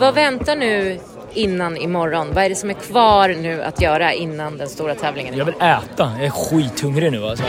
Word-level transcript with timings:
Vad 0.00 0.14
väntar 0.14 0.56
nu 0.56 0.98
innan 1.34 1.76
imorgon? 1.76 2.28
Vad 2.34 2.44
är 2.44 2.48
det 2.48 2.54
som 2.54 2.70
är 2.70 2.74
kvar 2.74 3.28
nu 3.28 3.62
att 3.62 3.80
göra 3.80 4.12
innan 4.12 4.58
den 4.58 4.68
stora 4.68 4.94
tävlingen? 4.94 5.36
Jag 5.36 5.44
vill 5.44 5.54
äta. 5.54 6.12
Jag 6.16 6.24
är 6.24 6.30
skithungrig 6.30 7.12
nu 7.12 7.24
alltså. 7.24 7.44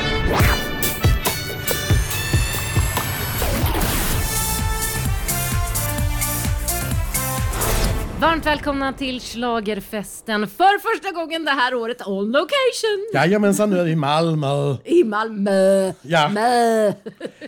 Varmt 8.22 8.46
välkomna 8.46 8.94
till 8.94 9.20
Schlagerfesten 9.22 10.48
för 10.48 10.80
första 10.94 11.12
gången 11.12 11.46
det 11.46 11.52
här 11.52 11.74
året 11.76 12.08
on 12.08 12.32
location 12.32 13.10
Jajamensan, 13.14 13.70
nu 13.70 13.80
är 13.80 13.84
vi 13.84 13.92
i 13.92 13.96
Malmö. 13.96 14.76
i 14.86 15.04
Malmö. 15.04 15.92
Ja. 16.02 16.30
Mö. 16.30 16.92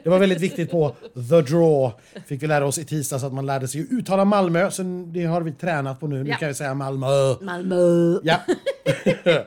Det 0.04 0.10
var 0.10 0.20
väldigt 0.20 0.42
viktigt 0.42 0.72
på 0.72 0.96
The 1.30 1.42
Draw. 1.42 1.92
Fick 2.26 2.44
vi 2.44 2.48
lära 2.48 2.66
oss 2.66 2.78
i 2.78 2.86
tisdags 2.86 3.24
att 3.24 3.34
man 3.34 3.46
lärde 3.46 3.68
sig 3.68 3.88
uttala 3.92 4.26
Malmö, 4.26 4.72
så 4.72 4.84
det 5.14 5.26
har 5.26 5.42
vi 5.42 5.52
tränat 5.52 6.00
på 6.00 6.08
nu. 6.08 6.24
Nu 6.24 6.30
Ja. 6.30 6.36
kan 6.38 6.48
vi 6.48 6.54
säga 6.54 6.74
Malmö. 6.74 7.08
Malmö. 7.42 8.20
Ja. 8.24 8.38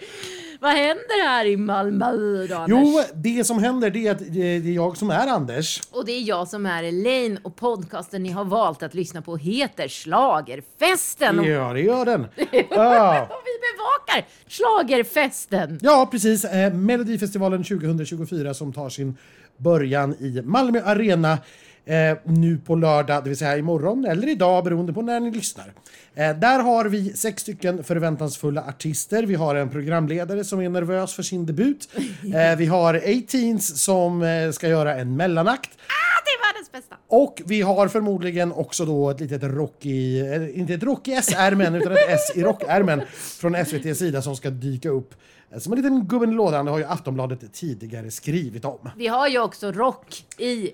Vad 0.61 0.71
händer 0.73 1.29
här 1.29 1.45
i 1.45 1.57
Malmö 1.57 2.47
då, 2.47 2.55
Anders? 2.57 2.69
Jo, 2.69 3.03
det 3.15 3.45
som 3.45 3.59
händer 3.63 3.91
det 3.91 4.07
är 4.07 4.11
att 4.13 4.19
det 4.33 4.41
är 4.57 4.61
jag 4.61 4.97
som 4.97 5.11
är 5.11 5.27
Anders. 5.27 5.81
Och 5.91 6.05
det 6.07 6.13
är 6.13 6.21
jag 6.23 6.49
som 6.49 6.67
är 6.67 6.83
Elaine 6.85 7.39
och 7.43 7.57
podcasten 7.57 8.23
ni 8.23 8.31
har 8.31 8.45
valt 8.45 8.83
att 8.83 8.95
lyssna 8.95 9.23
på 9.23 9.37
heter 9.37 9.89
Schlagerfesten. 9.89 11.39
Och 11.39 11.47
Ja, 11.47 11.73
det 11.73 11.81
gör 11.81 12.05
den. 12.05 12.27
Ja, 12.71 13.23
och 13.23 13.43
vi 13.45 13.53
bevakar 13.77 14.27
Schlagerfesten. 14.49 15.79
ja 15.83 16.09
precis. 16.11 16.45
Eh, 16.45 16.73
Melodifestivalen 16.73 17.65
2024 17.65 18.55
som 18.55 18.73
tar 18.73 18.89
sin 18.89 19.17
början 19.57 20.15
i 20.19 20.43
Malmö 20.45 20.83
Arena 20.85 21.39
eh, 21.87 22.17
nu 22.25 22.59
på 22.59 22.75
lördag, 22.75 23.25
det 23.25 23.29
vill 23.31 23.39
säga 23.39 23.57
imorgon 23.59 24.05
eller 24.05 24.29
idag 24.29 24.65
beroende 24.65 24.93
på 24.93 25.03
när 25.03 25.21
ni 25.21 25.31
lyssnar. 25.31 25.73
Eh, 26.15 26.37
där 26.39 26.63
har 26.63 26.85
vi 26.85 27.13
sex 27.13 27.43
stycken 27.43 27.85
förväntansfulla 27.85 28.65
artister. 28.69 29.23
Vi 29.23 29.35
har 29.35 29.55
en 29.55 29.71
programledare 29.71 30.45
som 30.45 30.61
är 30.61 30.69
nervös 30.69 31.15
för 31.15 31.23
sin 31.23 31.47
debut. 31.47 31.89
Eh, 32.35 32.57
vi 32.57 32.67
har 32.67 32.95
18s 32.95 33.59
som 33.61 34.23
eh, 34.23 34.51
ska 34.51 34.69
göra 34.69 34.95
en 34.97 35.17
mellanakt. 35.17 35.71
Ah, 35.71 36.23
det 36.25 36.31
är 36.31 36.53
världens 36.53 36.73
bästa. 36.73 36.97
Och 37.09 37.43
vi 37.47 37.63
har 37.63 37.89
förmodligen 37.89 38.53
också 38.53 38.85
då 38.85 39.11
ett 39.11 39.21
litet 39.21 39.43
rock 39.43 39.87
i, 39.87 40.21
eh, 40.21 40.59
inte 40.61 40.75
ett 40.75 40.83
rock 40.83 41.09
i 41.09 41.13
S-ärmen 41.13 41.75
utan 41.75 41.93
ett 41.93 41.99
S 42.09 42.33
i 42.35 42.43
rockärmen 42.43 43.03
från 43.41 43.55
SVTs 43.55 43.99
sida 43.99 44.23
som 44.23 44.37
ska 44.37 44.51
dyka 44.51 44.89
upp. 44.89 45.15
Eh, 45.53 45.59
Som 45.59 45.73
en 45.73 45.77
liten 45.77 46.07
gubben 46.07 46.31
i 46.31 46.35
lådan, 46.35 46.65
det 46.65 46.71
har 46.71 46.79
ju 46.79 46.85
Aftonbladet 46.85 47.53
tidigare 47.53 48.11
skrivit 48.11 48.65
om. 48.65 48.91
Vi 48.97 49.07
har 49.07 49.29
ju 49.29 49.39
också 49.41 49.73
rock 49.73 50.25
i 50.39 50.71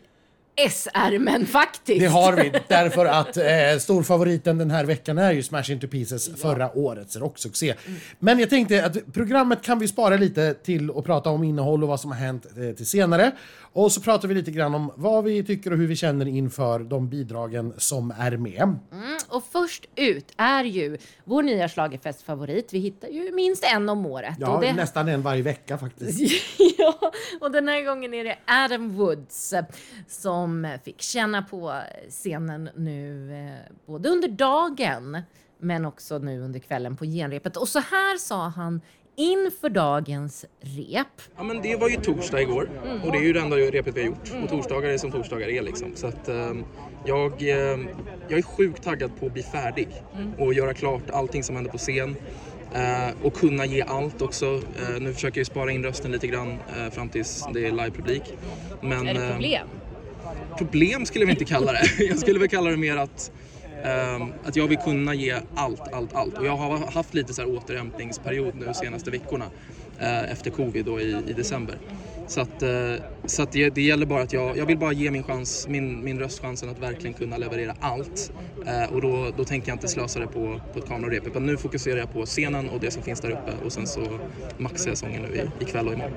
S-ärmen 0.57 1.47
faktiskt. 1.47 2.01
Det 2.01 2.07
har 2.07 2.33
vi, 2.33 2.53
därför 2.69 3.07
att 3.07 3.37
eh, 3.37 3.45
storfavoriten 3.81 4.59
den 4.59 4.71
här 4.71 4.85
veckan 4.85 5.19
är 5.19 5.33
ju 5.33 5.43
Smash 5.43 5.71
Into 5.71 5.89
Pieces, 5.89 6.41
förra 6.41 6.79
årets 6.79 7.17
rocksuccé. 7.17 7.75
Men 8.19 8.39
jag 8.39 8.51
tänkte 8.51 8.85
att 8.87 9.13
programmet 9.13 9.63
kan 9.63 9.79
vi 9.79 9.89
spara 9.89 10.17
lite 10.17 10.55
till 10.55 10.91
att 10.91 11.05
prata 11.05 11.31
om 11.31 11.45
innehåll 11.45 11.83
och 11.83 11.89
vad 11.89 12.01
som 12.01 12.11
har 12.11 12.19
hänt 12.19 12.47
eh, 12.47 12.77
till 12.77 12.87
senare. 12.87 13.33
Och 13.73 13.93
så 13.93 14.01
pratar 14.01 14.29
vi 14.29 14.35
lite 14.35 14.51
grann 14.51 14.75
om 14.75 14.93
vad 14.97 15.25
vi 15.25 15.45
tycker 15.45 15.71
och 15.73 15.79
hur 15.79 15.87
vi 15.87 15.97
känner 15.97 16.29
inför 16.29 16.79
de 16.81 17.09
bidragen 17.09 17.75
som 17.77 18.11
är 18.19 18.37
med. 18.37 18.63
Mm, 18.63 19.19
och 19.29 19.45
först 19.53 19.87
ut 19.97 20.33
är 20.37 20.65
ju 20.65 20.99
vår 21.25 21.43
nya 21.43 21.69
schlagerfestfavorit. 21.69 22.73
Vi 22.73 22.79
hittar 22.79 23.09
ju 23.09 23.33
minst 23.33 23.65
en 23.65 23.89
om 23.89 24.07
året. 24.07 24.37
Ja, 24.39 24.59
det... 24.63 24.73
nästan 24.73 25.09
en 25.09 25.23
varje 25.23 25.43
vecka 25.43 25.79
faktiskt. 25.79 26.33
ja, 26.79 27.13
och 27.41 27.51
den 27.51 27.69
här 27.69 27.83
gången 27.83 28.15
är 28.15 28.25
det 28.25 28.39
Adam 28.47 28.97
Woods 28.97 29.55
som 30.09 30.79
fick 30.85 31.03
känna 31.03 31.43
på 31.43 31.81
scenen 32.09 32.71
nu 32.77 33.33
eh, 33.33 33.73
både 33.87 34.09
under 34.09 34.29
dagen 34.29 35.23
men 35.59 35.85
också 35.85 36.19
nu 36.19 36.41
under 36.41 36.61
kvällen 36.61 36.97
på 36.97 37.05
genrepet. 37.05 37.57
Och 37.57 37.69
så 37.69 37.79
här 37.79 38.19
sa 38.19 38.49
han 38.49 38.81
inför 39.17 39.69
dagens 39.69 40.45
rep. 40.61 41.07
Ja 41.37 41.43
men 41.43 41.63
det 41.63 41.77
var 41.77 41.89
ju 41.89 41.97
torsdag 41.97 42.43
igår 42.43 42.71
och 43.05 43.13
det 43.13 43.19
är 43.19 43.23
ju 43.23 43.33
det 43.33 43.41
enda 43.41 43.57
repet 43.57 43.97
vi 43.97 44.01
har 44.01 44.07
gjort. 44.07 44.33
Och 44.45 44.51
torsdagar 44.51 44.91
är 44.91 44.99
som 44.99 45.11
torsdagar 45.11 45.49
är 45.49 45.63
liksom. 45.63 45.93
Så 45.95 46.07
att 46.07 46.29
ehm, 46.29 46.65
jag, 47.07 47.33
ehm, 47.43 47.89
jag 48.29 48.39
är 48.39 48.43
sjukt 48.43 48.83
taggad 48.83 49.11
på 49.21 49.27
att 49.27 49.33
bli 49.33 49.43
färdig 49.43 49.89
och 50.39 50.55
göra 50.55 50.75
klart 50.75 51.11
allting 51.11 51.43
som 51.43 51.55
händer 51.57 51.71
på 51.73 51.79
scen. 51.79 52.17
Eh, 52.75 53.15
och 53.23 53.35
kunna 53.35 53.67
ge 53.67 53.83
allt 53.83 54.23
också. 54.23 54.47
Eh, 54.47 55.01
nu 55.01 55.15
försöker 55.15 55.41
jag 55.41 55.47
spara 55.47 55.71
in 55.71 55.85
rösten 55.85 56.13
lite 56.13 56.27
grann 56.27 56.59
eh, 56.79 56.91
fram 56.91 57.09
tills 57.09 57.45
det 57.55 57.67
är 57.67 57.71
livepublik. 57.73 58.23
Men, 58.81 59.09
Är 59.09 59.15
det 59.15 59.21
ehm, 59.25 59.33
problem? 59.33 59.69
problem 60.59 61.07
skulle 61.07 61.25
vi 61.25 61.31
inte 61.31 61.45
kalla 61.45 61.73
det. 61.73 61.87
Jag 62.05 62.19
skulle 62.19 62.39
väl 62.39 62.49
kalla 62.49 62.71
det 62.71 62.77
mer 62.77 62.97
att, 62.97 63.33
Ehm, 63.85 64.33
att 64.45 64.57
jag 64.57 64.69
vill 64.69 64.79
kunna 64.79 65.15
ge 65.15 65.41
allt, 65.55 65.93
allt, 65.95 66.13
allt. 66.13 66.39
Och 66.39 66.47
jag 66.47 66.57
har 66.57 66.93
haft 66.93 67.15
lite 67.15 67.35
så 67.35 67.43
här 67.43 67.49
återhämtningsperiod 67.49 68.55
nu 68.55 68.67
de 68.67 68.75
senaste 68.75 69.11
veckorna 69.11 69.51
eh, 69.99 70.33
efter 70.33 70.51
covid 70.51 70.85
då 70.85 71.01
i, 71.01 71.23
i 71.27 71.33
december. 71.33 71.79
Så 72.35 72.41
att, 72.41 72.63
eh, 72.63 72.71
så 73.27 73.43
att 73.43 73.53
det, 73.53 73.71
det 73.71 73.83
gäller 73.83 74.07
bara 74.07 74.23
att 74.23 74.33
jag, 74.33 74.57
jag 74.57 74.67
vill 74.67 74.79
bara 74.79 74.93
ge 74.93 75.11
min, 75.11 75.23
chans, 75.23 75.67
min, 75.69 76.05
min 76.05 76.19
röst 76.19 76.41
chansen 76.41 76.69
att 76.69 76.79
verkligen 76.79 77.15
kunna 77.15 77.37
leverera 77.37 77.75
allt. 77.81 78.33
Eh, 78.67 78.95
och 78.95 79.01
då, 79.01 79.31
då 79.37 79.45
tänker 79.45 79.69
jag 79.69 79.77
inte 79.77 79.89
slösa 79.89 80.21
det 80.21 80.27
på, 80.27 80.61
på 80.73 80.79
ett 80.79 80.89
kamerarep 80.89 81.27
utan 81.27 81.47
nu 81.47 81.57
fokuserar 81.57 81.97
jag 81.97 82.13
på 82.13 82.27
scenen 82.27 82.69
och 82.69 82.81
det 82.81 82.91
som 82.91 83.03
finns 83.03 83.21
där 83.21 83.31
uppe 83.31 83.53
och 83.65 83.73
sen 83.73 83.87
så 83.87 84.19
maxar 84.59 84.91
jag 84.91 84.99
sången 84.99 85.23
nu 85.23 85.29
i, 85.37 85.65
ikväll 85.65 85.87
och 85.87 85.95
imorgon. 85.95 86.13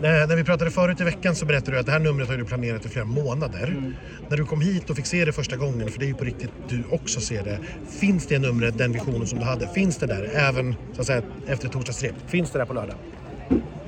När, 0.00 0.26
när 0.26 0.36
vi 0.36 0.44
pratade 0.44 0.70
förut 0.70 1.00
i 1.00 1.04
veckan 1.04 1.36
så 1.36 1.46
berättade 1.46 1.76
du 1.76 1.80
att 1.80 1.86
det 1.86 1.92
här 1.92 1.98
numret 1.98 2.28
har 2.28 2.36
du 2.36 2.44
planerat 2.44 2.86
i 2.86 2.88
flera 2.88 3.04
månader. 3.04 3.94
När 4.30 4.36
du 4.36 4.44
kom 4.44 4.60
hit 4.60 4.90
och 4.90 4.96
fick 4.96 5.06
se 5.06 5.24
det 5.24 5.32
första 5.32 5.56
gången, 5.56 5.88
för 5.88 5.98
det 5.98 6.04
är 6.04 6.08
ju 6.08 6.14
på 6.14 6.24
riktigt 6.24 6.50
du 6.68 6.84
också 6.90 7.20
ser 7.20 7.44
det. 7.44 7.60
Finns 8.00 8.26
det 8.26 8.38
numret, 8.38 8.78
den 8.78 8.92
visionen 8.92 9.26
som 9.26 9.38
du 9.38 9.44
hade, 9.44 9.68
finns 9.68 9.98
det 9.98 10.06
där 10.06 10.30
även 10.34 10.76
så 10.94 11.00
att 11.00 11.06
säga, 11.06 11.22
efter 11.46 11.68
torsdagsrep? 11.68 12.30
Finns 12.30 12.50
det 12.50 12.58
där 12.58 12.66
på 12.66 12.72
lördag? 12.74 12.96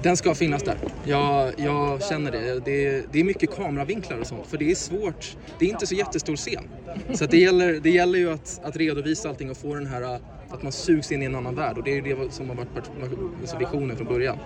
Den 0.02 0.16
ska 0.16 0.34
finnas 0.34 0.62
där. 0.62 0.76
Jag, 1.04 1.52
jag 1.56 2.02
känner 2.04 2.30
det. 2.30 2.60
det. 2.60 2.86
är- 2.86 3.04
Det 3.12 3.20
är 3.20 3.24
mycket 3.24 3.50
kameravinklar 3.56 4.18
och 4.18 4.26
sånt 4.26 4.46
för 4.46 4.58
det 4.58 4.70
är 4.70 4.74
svårt. 4.74 5.36
Det 5.58 5.64
är 5.64 5.68
inte 5.68 5.86
så 5.86 5.94
jättestor 5.94 6.36
scen. 6.36 6.64
Så 7.14 7.24
att 7.24 7.30
det, 7.30 7.38
gäller, 7.38 7.80
det 7.80 7.90
gäller 7.90 8.18
ju 8.18 8.32
att, 8.32 8.60
att 8.64 8.76
redovisa 8.76 9.28
allting 9.28 9.50
och 9.50 9.56
få 9.56 9.74
den 9.74 9.86
här 9.86 10.02
äh, 10.02 10.16
att 10.50 10.62
man 10.62 10.72
sugs 10.72 11.12
in 11.12 11.22
i 11.22 11.26
en 11.26 11.34
annan 11.34 11.54
värld 11.54 11.78
och 11.78 11.84
det 11.84 11.90
är 11.90 11.94
ju 11.94 12.00
det 12.14 12.32
som 12.32 12.48
har 12.48 12.56
varit 12.56 12.68
alltså 13.40 13.58
visionen 13.58 13.96
från 13.96 14.06
början. 14.06 14.38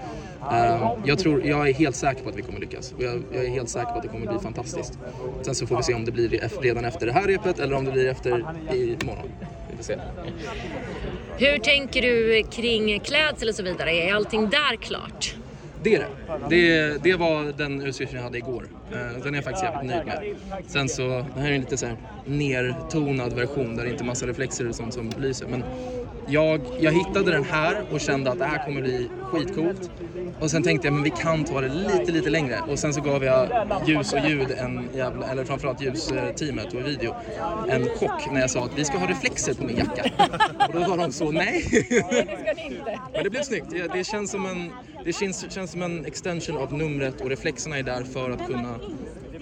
Äh, 0.52 0.92
jag, 1.04 1.18
tror, 1.18 1.46
jag 1.46 1.68
är 1.68 1.72
helt 1.74 1.96
säker 1.96 2.22
på 2.22 2.28
att 2.28 2.36
vi 2.36 2.42
kommer 2.42 2.60
lyckas 2.60 2.92
och 2.92 3.02
jag, 3.02 3.22
jag 3.32 3.44
är 3.44 3.48
helt 3.48 3.68
säker 3.68 3.86
på 3.86 3.96
att 3.96 4.02
det 4.02 4.08
kommer 4.08 4.26
bli 4.26 4.38
fantastiskt. 4.38 4.98
Sen 5.42 5.54
så 5.54 5.66
får 5.66 5.76
vi 5.76 5.82
se 5.82 5.94
om 5.94 6.04
det 6.04 6.12
blir 6.12 6.40
redan 6.62 6.84
efter 6.84 7.06
det 7.06 7.12
här 7.12 7.26
repet 7.26 7.58
eller 7.58 7.74
om 7.76 7.84
det 7.84 7.92
blir 7.92 8.08
efter 8.08 8.30
imorgon. 9.02 9.28
Vi 9.70 9.76
får 9.76 9.84
se. 9.84 9.98
Hur 11.38 11.58
tänker 11.58 12.02
du 12.02 12.42
kring 12.42 13.00
klädsel 13.00 13.48
och 13.48 13.54
så 13.54 13.62
vidare? 13.62 13.90
Är 13.90 14.14
allting 14.14 14.50
där 14.50 14.76
klart? 14.76 15.34
Det 15.84 15.94
är 15.94 15.98
det. 15.98 16.06
Det, 16.48 17.02
det 17.02 17.16
var 17.16 17.52
den 17.58 17.82
utstyrseln 17.82 18.16
jag 18.16 18.24
hade 18.24 18.38
igår. 18.38 18.66
Eh, 18.92 19.22
den 19.22 19.34
är 19.34 19.38
jag 19.38 19.44
faktiskt 19.44 19.64
jävligt 19.64 19.90
nöjd 19.90 20.06
med. 20.06 20.36
Sen 20.66 20.88
så, 20.88 21.02
det 21.34 21.40
här 21.40 21.50
är 21.50 21.54
en 21.54 21.60
lite 21.60 21.76
så 21.76 21.86
här 21.86 21.96
nertonad 22.24 23.32
version 23.32 23.76
där 23.76 23.84
det 23.84 23.90
inte 23.90 24.04
är 24.04 24.06
massa 24.06 24.26
reflexer 24.26 24.68
och 24.68 24.74
sånt 24.74 24.94
som 24.94 25.10
lyser. 25.18 25.46
Men 25.46 25.64
jag, 26.26 26.60
jag 26.80 26.92
hittade 26.92 27.30
den 27.30 27.44
här 27.44 27.84
och 27.90 28.00
kände 28.00 28.30
att 28.30 28.38
det 28.38 28.44
här 28.44 28.64
kommer 28.64 28.80
bli 28.80 29.08
skitcoolt. 29.22 29.90
Och 30.40 30.50
sen 30.50 30.62
tänkte 30.62 30.86
jag, 30.86 30.94
men 30.94 31.02
vi 31.02 31.10
kan 31.10 31.44
ta 31.44 31.60
det 31.60 31.68
lite, 31.68 32.12
lite 32.12 32.30
längre. 32.30 32.60
Och 32.68 32.78
sen 32.78 32.94
så 32.94 33.00
gav 33.00 33.24
jag 33.24 33.48
ljus 33.86 34.12
och 34.12 34.18
ljud, 34.28 34.50
en 34.50 34.88
jävla, 34.94 35.26
eller 35.26 35.44
framförallt 35.44 35.80
ljusteamet 35.80 36.74
och 36.74 36.86
video, 36.86 37.14
en 37.68 37.88
chock 37.88 38.32
när 38.32 38.40
jag 38.40 38.50
sa 38.50 38.64
att 38.64 38.78
vi 38.78 38.84
ska 38.84 38.98
ha 38.98 39.06
reflexer 39.06 39.54
på 39.54 39.64
min 39.64 39.76
jacka. 39.76 40.04
Och 40.68 40.74
då 40.74 40.88
var 40.88 40.96
de 40.96 41.12
så, 41.12 41.30
nej. 41.30 41.64
Men 43.12 43.24
det 43.24 43.30
blev 43.30 43.42
snyggt. 43.42 43.70
Det, 43.70 43.92
det, 43.92 44.04
känns 44.04 44.30
som 44.30 44.46
en, 44.46 44.70
det 45.04 45.12
känns, 45.12 45.52
känns 45.52 45.70
som 45.70 45.82
en 45.82 46.04
extension 46.04 46.56
av 46.56 46.72
numret 46.72 47.20
och 47.20 47.28
reflexerna 47.30 47.78
är 47.78 47.82
där 47.82 48.04
för 48.04 48.30
att 48.30 48.46
kunna 48.46 48.78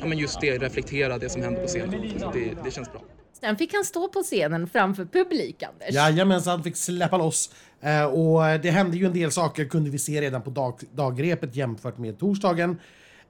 ja, 0.01 0.07
men 0.07 0.19
just 0.19 0.41
det, 0.41 0.59
reflektera 0.59 1.19
det 1.19 1.29
som 1.29 1.43
händer 1.43 1.61
på 1.61 1.69
scenen. 1.69 1.91
Det, 2.33 2.65
det 2.65 2.71
känns 2.71 2.93
bra. 2.93 3.01
Sen 3.43 3.57
fick 3.57 3.75
han 3.75 3.85
stå 3.85 4.09
på 4.09 4.23
scenen 4.23 4.69
framför 4.69 5.05
publik, 5.05 5.63
Anders. 5.63 5.95
Jajamensan, 5.95 6.63
fick 6.63 6.77
släppa 6.77 7.17
loss. 7.17 7.51
Eh, 7.81 8.05
och 8.05 8.61
det 8.61 8.71
hände 8.71 8.97
ju 8.97 9.07
en 9.07 9.13
del 9.13 9.33
saker 9.33 9.65
kunde 9.65 9.91
vi 9.91 9.99
se 9.99 10.21
redan 10.21 10.43
på 10.43 10.51
dag, 10.51 10.81
dagrepet 10.95 11.57
jämfört 11.57 11.99
med 11.99 12.19
torsdagen. 12.19 12.79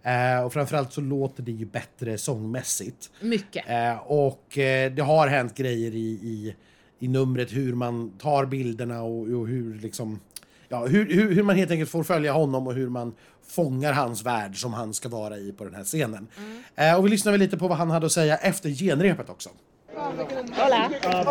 Eh, 0.02 0.44
och 0.44 0.52
framförallt 0.52 0.92
så 0.92 1.00
låter 1.00 1.42
det 1.42 1.52
ju 1.52 1.64
bättre 1.66 2.19
sångmässigt. 2.19 3.10
Mycket. 3.20 3.70
Eh, 3.70 3.98
och 4.06 4.58
eh, 4.58 4.92
det 4.92 5.02
har 5.02 5.28
hänt 5.28 5.54
grejer 5.54 5.94
i, 5.94 6.08
i, 6.08 6.56
i 6.98 7.08
numret 7.08 7.52
hur 7.52 7.75
man 7.75 8.10
tar 8.19 8.46
bilderna 8.46 9.02
och, 9.02 9.28
och 9.28 9.46
hur 9.48 9.75
liksom 9.75 10.20
Ja, 10.69 10.87
hur, 10.87 11.06
hur, 11.06 11.34
hur 11.34 11.42
man 11.42 11.56
helt 11.56 11.70
enkelt 11.70 11.90
får 11.90 12.02
följa 12.02 12.32
honom 12.32 12.66
och 12.66 12.75
hur 12.75 12.88
man 12.88 13.14
fångar 13.46 13.92
hans 13.92 14.25
värld 14.25 14.60
som 14.60 14.72
han 14.72 14.94
ska 14.94 15.08
vara 15.08 15.37
i 15.37 15.52
på 15.52 15.64
den 15.64 15.75
här 15.75 15.84
scenen. 15.84 16.26
Eh, 16.75 16.98
och 16.98 17.06
vi 17.06 17.10
lyssnar 17.10 17.32
väl 17.32 17.40
lite 17.40 17.56
på 17.56 17.69
vad 17.69 17.78
han 17.78 17.90
hade 17.90 18.06
att 18.06 18.12
säga 18.12 18.37
efter 18.37 18.70
genrepet 18.70 19.31
också. 19.31 19.50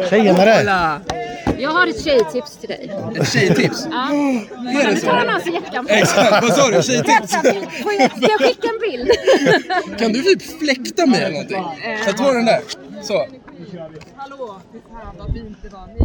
Tjenare! 0.10 1.02
Jag 1.60 1.70
har 1.70 1.88
ett 1.88 2.04
tjejtips 2.04 2.58
till 2.58 2.70
dig. 2.70 2.92
Ett 3.20 3.34
tjejtips! 3.34 3.88
Ja. 3.92 4.10
Nu 4.10 4.96
tar 4.96 5.12
han 5.12 5.30
alltså 5.30 5.50
jackan 5.50 5.86
på. 5.86 5.94
Exakt, 5.94 6.44
vad 6.44 6.54
sa 6.54 6.70
du? 6.70 6.84
Tjejtips? 6.84 7.32
Ska 7.32 8.28
jag 8.30 8.40
skicka 8.40 8.68
en 8.68 8.80
bild? 8.92 9.12
Kan 10.00 10.14
du 10.14 10.22
typ 10.22 10.60
fläkta 10.60 11.06
mig 11.06 11.22
eller 11.22 11.32
någonting? 11.32 11.64
Så 12.04 12.10
jag 12.10 12.18
tar 12.18 12.34
den 12.34 12.46
där. 12.46 12.62
Så. 13.04 13.28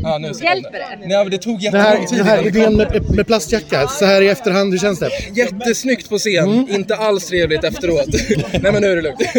Ja, 0.03 0.19
nu 0.19 0.29
Hjälper 0.43 0.73
det? 0.73 1.07
Nej, 1.07 1.09
men 1.25 1.31
det 1.31 1.39
tog 1.39 1.61
Den 1.61 1.75
här, 1.75 1.91
jättelång 1.91 2.07
tid. 2.07 2.19
den 2.19 2.27
här 2.27 2.47
idén 2.47 2.77
med, 2.77 3.15
med 3.17 3.27
plastjacka, 3.27 3.89
så 3.89 4.05
här 4.05 4.23
i 4.23 4.29
efterhand, 4.29 4.73
hur 4.73 4.79
känns 4.79 4.99
det? 4.99 5.11
Jättesnyggt 5.35 6.09
på 6.09 6.19
scen, 6.19 6.45
Mm. 6.51 6.67
inte 6.71 6.97
alls 6.97 7.27
trevligt 7.27 7.65
efteråt. 7.65 8.07
Nej 8.63 8.73
men 8.73 8.83
nu 8.83 8.87
är 8.87 8.97
det 8.97 9.03
lugnt. 9.03 9.21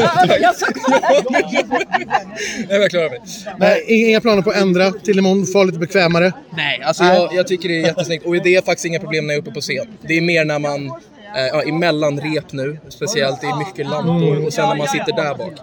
Nej, 2.70 2.80
jag 2.82 2.90
klarar 2.92 3.10
mig. 3.10 3.20
Nej, 3.58 3.84
inga 4.10 4.22
planer 4.22 4.42
på 4.42 4.50
att 4.50 4.56
ändra 4.58 4.92
till 4.92 5.20
imorgon, 5.20 5.46
få 5.46 5.64
lite 5.64 5.80
bekvämare. 5.80 6.34
Nej, 6.58 6.82
alltså 6.84 7.04
jag, 7.04 7.34
jag 7.34 7.48
tycker 7.48 7.70
det 7.70 7.76
är 7.78 7.82
jättesnyggt 7.86 8.26
och 8.26 8.34
det 8.44 8.56
är 8.56 8.62
faktiskt 8.62 8.86
inga 8.86 9.00
problem 9.00 9.28
när 9.28 9.34
jag 9.34 9.38
är 9.38 9.42
uppe 9.42 9.52
på 9.52 9.62
scen. 9.62 9.88
Det 10.02 10.18
är 10.18 10.22
mer 10.22 10.46
när 10.46 10.60
man 10.60 10.92
ja, 11.36 11.62
emellan 11.62 12.20
rep 12.20 12.52
nu, 12.52 12.80
speciellt 12.90 13.42
det 13.42 13.48
är 13.48 13.58
mycket 13.58 13.90
lampor 13.90 14.46
och 14.46 14.54
sen 14.54 14.70
när 14.70 14.76
man 14.76 14.88
sitter 14.88 15.16
där 15.16 15.36
bak 15.36 15.54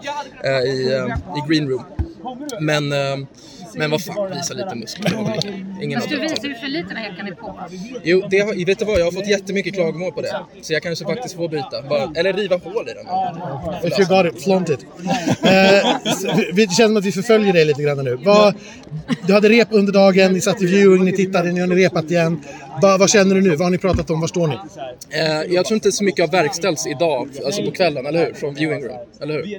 eh, 0.44 0.50
i, 0.50 0.92
eh, 0.92 1.38
i 1.38 1.48
green 1.48 1.68
room. 1.68 1.84
Men, 2.60 2.92
eh, 2.92 3.26
men 3.76 3.90
vad 3.90 4.04
fan, 4.04 4.30
visa 4.36 4.54
lite 4.54 4.74
muskler. 4.74 5.16
var 5.16 5.38
Ingen 5.82 6.00
Fast 6.00 6.10
du 6.10 6.20
visar 6.20 6.48
ju 6.48 6.54
för 6.54 6.68
lite 6.68 6.94
när 6.94 7.02
jackan 7.02 7.26
är 7.26 7.32
på. 7.32 7.60
Jo, 8.02 8.22
det 8.30 8.38
har, 8.38 8.66
vet 8.66 8.78
du 8.78 8.84
vad? 8.84 9.00
Jag 9.00 9.04
har 9.04 9.12
fått 9.12 9.28
jättemycket 9.28 9.74
klagomål 9.74 10.12
på 10.12 10.20
det. 10.20 10.36
Så 10.62 10.72
jag 10.72 10.82
kanske 10.82 11.04
faktiskt 11.04 11.36
får 11.36 11.48
byta. 11.48 11.82
Bara, 11.88 12.12
eller 12.14 12.32
riva 12.32 12.56
hål 12.56 12.88
i 12.88 12.92
den. 12.92 13.06
If 13.92 13.98
you 13.98 14.08
got 14.08 14.34
it, 14.34 14.44
flaunt 14.44 14.68
it. 14.68 14.86
Eh, 15.42 15.96
det 16.52 16.72
känns 16.72 16.76
som 16.76 16.96
att 16.96 17.04
vi 17.04 17.12
förföljer 17.12 17.52
dig 17.52 17.64
lite 17.64 17.82
grann 17.82 18.04
nu. 18.04 18.16
Vad, 18.16 18.54
du 19.26 19.32
hade 19.32 19.48
rep 19.48 19.68
under 19.70 19.92
dagen, 19.92 20.32
ni 20.32 20.40
satt 20.40 20.62
i 20.62 20.66
viewing, 20.66 21.04
ni 21.04 21.12
tittade, 21.12 21.52
nu 21.52 21.60
har 21.60 21.68
ni 21.68 21.74
repat 21.74 22.10
igen. 22.10 22.40
Vad, 22.82 23.00
vad 23.00 23.10
känner 23.10 23.34
du 23.34 23.40
nu? 23.40 23.50
Vad 23.50 23.60
har 23.60 23.70
ni 23.70 23.78
pratat 23.78 24.10
om? 24.10 24.20
Var 24.20 24.28
står 24.28 24.46
ni? 24.46 24.58
Eh, 25.10 25.54
jag 25.54 25.64
tror 25.64 25.74
inte 25.74 25.92
så 25.92 26.04
mycket 26.04 26.20
har 26.20 26.42
verkställts 26.42 26.86
idag, 26.86 27.28
alltså 27.44 27.64
på 27.64 27.70
kvällen, 27.70 28.06
eller 28.06 28.26
hur? 28.26 28.34
Från 28.34 28.54
viewing 28.54 28.84
room, 28.84 28.98
eller 29.20 29.34
hur? 29.34 29.58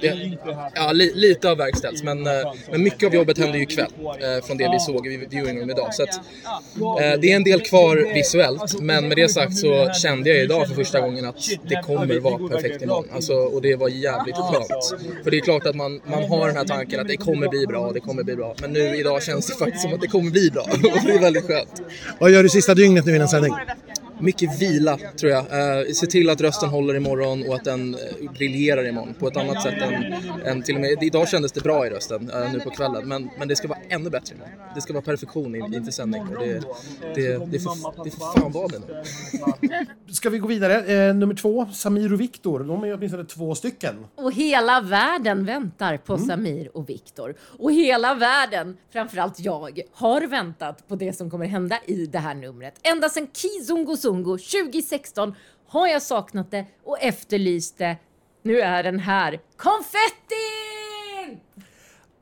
Det, 0.00 0.38
ja, 0.74 0.92
li, 0.92 1.12
lite 1.14 1.48
har 1.48 1.56
verkställts, 1.56 2.02
men, 2.02 2.26
eh, 2.26 2.32
men 2.70 2.82
mycket 2.82 3.06
av 3.06 3.14
jobbet 3.14 3.38
hände 3.38 3.58
ju 3.58 3.64
ikväll 3.64 3.90
eh, 3.98 4.44
från 4.44 4.56
det 4.56 4.68
vi 4.72 4.78
såg 4.80 5.06
i 5.06 5.26
viewing 5.30 5.60
room 5.60 5.70
idag. 5.70 5.94
Så 5.94 6.02
att, 6.02 6.14
eh, 7.00 7.20
det 7.20 7.32
är 7.32 7.36
en 7.36 7.44
del 7.44 7.60
kvar 7.60 8.14
visuellt, 8.14 8.80
men 8.80 9.08
med 9.08 9.16
det 9.16 9.28
sagt 9.28 9.56
så 9.56 9.90
kände 9.92 10.30
jag 10.30 10.38
idag 10.38 10.68
för 10.68 10.74
första 10.74 11.00
gången 11.00 11.24
att 11.24 11.36
det 11.68 11.82
kommer 11.82 12.20
vara 12.20 12.48
perfekt 12.48 12.82
imorgon. 12.82 13.04
Alltså, 13.14 13.34
och 13.34 13.62
det 13.62 13.76
var 13.76 13.88
jävligt 13.88 14.36
skönt. 14.36 15.00
För 15.24 15.30
det 15.30 15.36
är 15.36 15.40
klart 15.40 15.66
att 15.66 15.76
man, 15.76 16.00
man 16.06 16.24
har 16.24 16.46
den 16.46 16.56
här 16.56 16.64
tanken 16.64 17.00
att 17.00 17.08
det 17.08 17.16
kommer 17.16 17.48
bli 17.48 17.66
bra, 17.66 17.92
det 17.92 18.00
kommer 18.00 18.22
bli 18.22 18.36
bra. 18.36 18.54
Men 18.60 18.72
nu 18.72 18.96
idag 18.96 19.22
känns 19.22 19.46
det 19.46 19.54
faktiskt 19.54 19.82
som 19.82 19.94
att 19.94 20.00
det 20.00 20.06
kommer 20.06 20.30
bli 20.30 20.50
bra. 20.50 20.62
Och 20.72 21.06
det 21.06 21.12
är 21.12 21.20
väldigt 21.20 21.46
skönt. 21.46 21.82
Vad 22.22 22.30
gör 22.30 22.42
du 22.42 22.48
sista 22.48 22.74
dygnet 22.74 23.04
nu 23.04 23.16
innan 23.16 23.28
sändning? 23.28 23.52
Mycket 24.20 24.60
vila 24.62 24.98
tror 25.20 25.32
jag. 25.32 25.40
Eh, 25.80 25.86
se 25.92 26.06
till 26.06 26.30
att 26.30 26.40
rösten 26.40 26.68
håller 26.68 26.94
imorgon 26.94 27.44
och 27.48 27.54
att 27.54 27.64
den 27.64 27.94
eh, 27.94 28.32
briljerar 28.32 28.88
imorgon 28.88 29.14
på 29.18 29.28
ett 29.28 29.36
annat 29.36 29.62
sätt 29.62 29.74
än, 29.82 30.12
än 30.44 30.62
till 30.62 30.74
och 30.74 30.80
med... 30.80 31.02
Idag 31.02 31.28
kändes 31.28 31.52
det 31.52 31.60
bra 31.60 31.86
i 31.86 31.90
rösten 31.90 32.30
eh, 32.30 32.52
nu 32.52 32.60
på 32.60 32.70
kvällen 32.70 33.08
men, 33.08 33.30
men 33.38 33.48
det 33.48 33.56
ska 33.56 33.68
vara 33.68 33.78
ännu 33.88 34.10
bättre 34.10 34.34
imorgon. 34.34 34.54
Det 34.74 34.80
ska 34.80 34.92
vara 34.92 35.02
perfektion 35.02 35.54
in- 35.54 35.74
inför 35.74 35.92
sändning 35.92 36.22
och 36.22 36.38
det, 36.46 36.62
det, 37.14 37.46
det, 37.46 37.60
får, 37.60 38.04
det 38.04 38.10
får 38.10 38.40
fan 38.40 38.52
vara 38.52 38.68
det 38.68 38.78
nu. 38.78 39.02
Ska 40.12 40.30
vi 40.30 40.38
gå 40.38 40.48
vidare? 40.48 41.08
Eh, 41.08 41.14
nummer 41.14 41.34
två, 41.34 41.66
Samir 41.72 42.12
och 42.12 42.20
Viktor. 42.20 42.60
De 42.60 42.84
är 42.84 42.94
åtminstone 42.94 43.24
två 43.24 43.54
stycken. 43.54 43.94
Och 44.14 44.32
hela 44.32 44.80
världen 44.80 45.44
väntar 45.44 45.96
på 45.96 46.18
Samir 46.18 46.76
och 46.76 46.88
Viktor. 46.88 47.34
Och 47.40 47.72
hela 47.72 48.14
världen, 48.14 48.76
framförallt 48.92 49.40
jag, 49.40 49.80
har 49.92 50.20
väntat 50.20 50.88
på 50.88 50.96
det 50.96 51.12
som 51.12 51.30
kommer 51.30 51.46
hända 51.46 51.78
i 51.86 52.06
det 52.06 52.18
här 52.18 52.34
numret. 52.34 52.74
Ända 52.82 53.08
sedan 53.08 53.26
Kizungo 53.32 53.96
Zungo 54.12 54.38
2016 54.38 55.34
har 55.66 55.86
jag 55.86 56.02
saknat 56.02 56.50
det 56.50 56.66
och 56.84 57.00
efterlyst 57.00 57.78
det. 57.78 57.96
Nu 58.42 58.60
är 58.60 58.82
den 58.82 58.98
här. 58.98 59.40
Konfettin! 59.56 61.40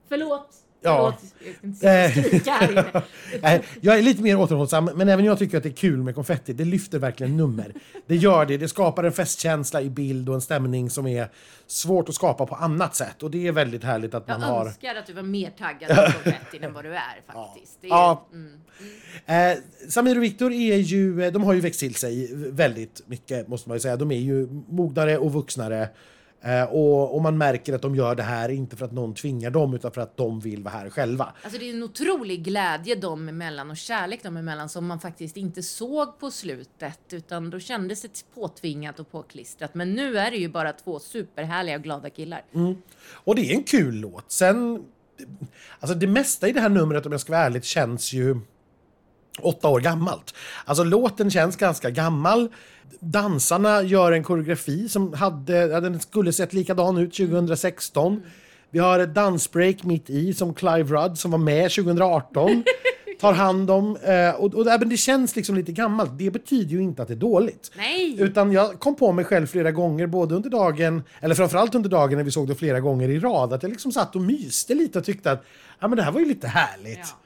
Förlåt. 0.09 0.60
Ja. 0.83 1.17
Förlåt. 1.21 2.47
Jag. 2.47 3.03
Nej, 3.43 3.63
jag 3.81 3.99
är 3.99 4.03
lite 4.03 4.23
mer 4.23 4.39
återhållsam, 4.41 4.91
men 4.95 5.09
även 5.09 5.25
jag 5.25 5.39
tycker 5.39 5.57
att 5.57 5.63
det 5.63 5.69
är 5.69 5.73
kul 5.75 6.03
med 6.03 6.15
konfetti. 6.15 6.53
Det 6.53 6.65
lyfter 6.65 6.99
verkligen 6.99 7.37
nummer. 7.37 7.73
Det 8.07 8.17
gör 8.17 8.47
det. 8.47 8.57
Det 8.57 8.69
skapar 8.69 9.05
en 9.05 9.13
festkänsla 9.13 9.83
i 9.83 9.91
bild 9.91 10.29
och 10.29 10.35
en 10.35 10.41
stämning 10.41 10.91
som 10.91 11.07
är 11.07 11.29
svårt 11.67 12.09
att 12.09 12.15
skapa 12.15 12.47
på 12.47 12.55
annat 12.55 12.95
sätt. 12.95 13.23
Och 13.23 13.31
det 13.31 13.47
är 13.47 13.53
väldigt 13.53 13.85
härligt 13.85 14.15
att 14.15 14.29
man 14.29 14.41
Jag 14.41 14.49
har... 14.49 14.67
önskar 14.67 14.95
att 14.95 15.07
du 15.07 15.13
var 15.13 15.23
mer 15.23 15.51
taggad 15.51 15.89
på 15.97 16.13
konfettin 16.13 16.65
än 16.65 16.73
vad 16.73 16.85
du 16.85 16.95
är 16.95 17.21
faktiskt. 17.33 17.79
Det 17.81 17.87
är, 17.87 17.91
Ja. 17.91 18.27
mm. 18.33 18.61
Eh, 19.27 19.59
Samir 19.89 20.17
och 20.17 20.23
Viktor 20.23 20.53
är 20.53 20.77
ju, 20.77 21.23
eh, 21.25 21.33
de 21.33 21.43
har 21.45 21.53
ju 21.53 21.61
växt 21.61 21.81
till 21.81 21.95
sig 21.95 22.31
väldigt 22.35 23.03
mycket 23.07 23.49
måste 23.49 23.69
man 23.69 23.77
ju 23.77 23.81
säga. 23.81 23.97
De 23.97 24.11
är 24.13 24.17
ju 24.21 24.49
mognare 24.69 25.19
och 25.19 25.33
vuxnare. 25.33 25.89
Eh, 26.43 26.63
och, 26.63 27.15
och 27.15 27.23
man 27.23 27.39
märker 27.39 27.73
att 27.73 27.83
de 27.83 27.95
gör 27.95 28.15
det 28.15 28.23
här 28.23 28.49
inte 28.49 28.77
för 28.77 28.85
att 28.85 28.93
någon 28.93 29.15
tvingar 29.15 29.51
dem 29.51 29.75
utan 29.75 29.93
för 29.93 30.01
att 30.01 30.17
de 30.17 30.41
vill 30.41 30.63
vara 30.63 30.75
här 30.75 30.91
själva. 30.91 31.33
Alltså 31.43 31.59
det 31.59 31.71
är 31.71 31.75
en 31.75 31.83
otrolig 31.83 32.45
glädje 32.45 32.95
dem 32.95 33.29
emellan 33.29 33.71
och 33.71 33.77
kärlek 33.77 34.23
dem 34.23 34.37
emellan 34.37 34.69
som 34.69 34.87
man 34.87 35.01
faktiskt 35.01 35.37
inte 35.37 35.63
såg 35.63 36.19
på 36.19 36.31
slutet 36.31 37.01
utan 37.13 37.51
då 37.51 37.59
kändes 37.61 38.03
det 38.03 38.25
påtvingat 38.35 39.01
och 39.01 39.11
påklistrat. 39.11 39.75
Men 39.75 39.95
nu 39.95 40.19
är 40.19 40.31
det 40.31 40.37
ju 40.37 40.49
bara 40.49 40.73
två 40.73 40.99
superhärliga 40.99 41.77
och 41.77 41.83
glada 41.83 42.11
killar. 42.11 42.45
Och 43.13 43.35
det 43.35 43.51
är 43.53 43.55
en 43.55 43.63
kul 43.63 43.95
låt. 43.95 44.33
Sen, 44.33 44.85
alltså 45.81 45.99
det 45.99 46.07
mesta 46.07 46.49
i 46.49 46.53
det 46.53 46.61
här 46.61 46.69
numret 46.69 47.07
om 47.07 47.13
jag 47.13 47.21
ska 47.21 47.33
vara 47.33 47.43
ärlig 47.43 47.65
känns 47.65 48.13
ju 48.13 48.41
åtta 49.39 49.69
år 49.69 49.81
gammalt. 49.81 50.35
Alltså 50.65 50.85
låten 50.85 51.31
känns 51.31 51.57
ganska 51.57 51.91
gammal. 51.91 52.49
Dansarna 53.01 53.83
gör 53.83 54.13
en 54.13 54.25
koreografi 54.25 54.89
som 54.89 55.13
hade, 55.13 55.57
ja, 55.57 55.81
den 55.81 56.01
skulle 56.01 56.33
sett 56.33 56.53
likadan 56.53 56.99
ut 56.99 57.15
2016. 57.15 58.23
Vi 58.71 58.79
har 58.79 58.99
ett 58.99 59.15
dansbreak 59.15 59.83
mitt 59.83 60.11
i 60.11 60.35
som 60.35 60.55
Clive 60.55 60.83
Rudd 60.83 61.19
som 61.19 61.31
var 61.31 61.39
med 61.39 61.71
2018 61.71 62.65
tar 63.21 63.33
hand 63.33 63.71
om. 63.71 63.97
Eh, 63.97 64.31
och, 64.31 64.55
och, 64.55 64.89
det 64.89 64.97
känns 64.97 65.37
liksom 65.37 65.55
lite 65.55 65.73
gammalt. 65.73 66.19
Det 66.19 66.31
betyder 66.31 66.71
ju 66.71 66.83
inte 66.83 67.03
att 67.03 67.09
det 67.09 67.15
är 67.15 67.17
dåligt. 67.17 67.71
Nej! 67.77 68.17
Utan 68.21 68.53
jag 68.53 68.81
kom 68.81 68.97
på 68.97 69.13
mig 69.13 69.25
själv 69.25 69.47
flera 69.47 69.71
gånger, 69.71 70.07
både 70.07 70.35
under 70.35 70.51
dagen, 70.51 71.03
eller 71.21 71.35
framförallt 71.35 71.75
under 71.75 71.91
dagen 71.91 72.17
när 72.17 72.25
vi 72.25 72.31
såg 72.31 72.49
det 72.49 72.55
flera 72.55 72.81
gånger 72.81 73.09
i 73.09 73.19
rad, 73.19 73.53
att 73.53 73.63
jag 73.63 73.71
liksom 73.71 73.93
satt 73.93 74.17
och 74.17 74.23
myste 74.23 74.75
lite 74.75 74.99
och 74.99 75.05
tyckte 75.05 75.33
att 75.33 75.45
ja, 75.81 75.89
men 75.89 75.97
det 75.97 76.03
här 76.03 76.13
var 76.13 76.21
ju 76.21 76.27
lite 76.27 76.47
härligt. 76.49 76.99
Ja. 76.99 77.17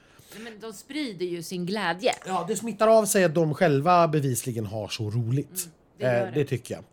Men 0.43 0.53
de 0.61 0.73
sprider 0.73 1.25
ju 1.25 1.43
sin 1.43 1.65
glädje. 1.65 2.13
Ja, 2.27 2.45
det 2.47 2.55
smittar 2.55 2.87
av 2.87 3.05
sig 3.05 3.23
att 3.23 3.35
de 3.35 3.53
själva 3.53 4.07
bevisligen 4.07 4.65
har 4.65 4.87
så 4.87 5.09
roligt. 5.09 5.67
det 5.99 6.05
gör 6.05 6.13
eh, 6.19 6.25
det. 6.25 6.31
det 6.39 6.45
tycker 6.45 6.73
jag. 6.75 6.83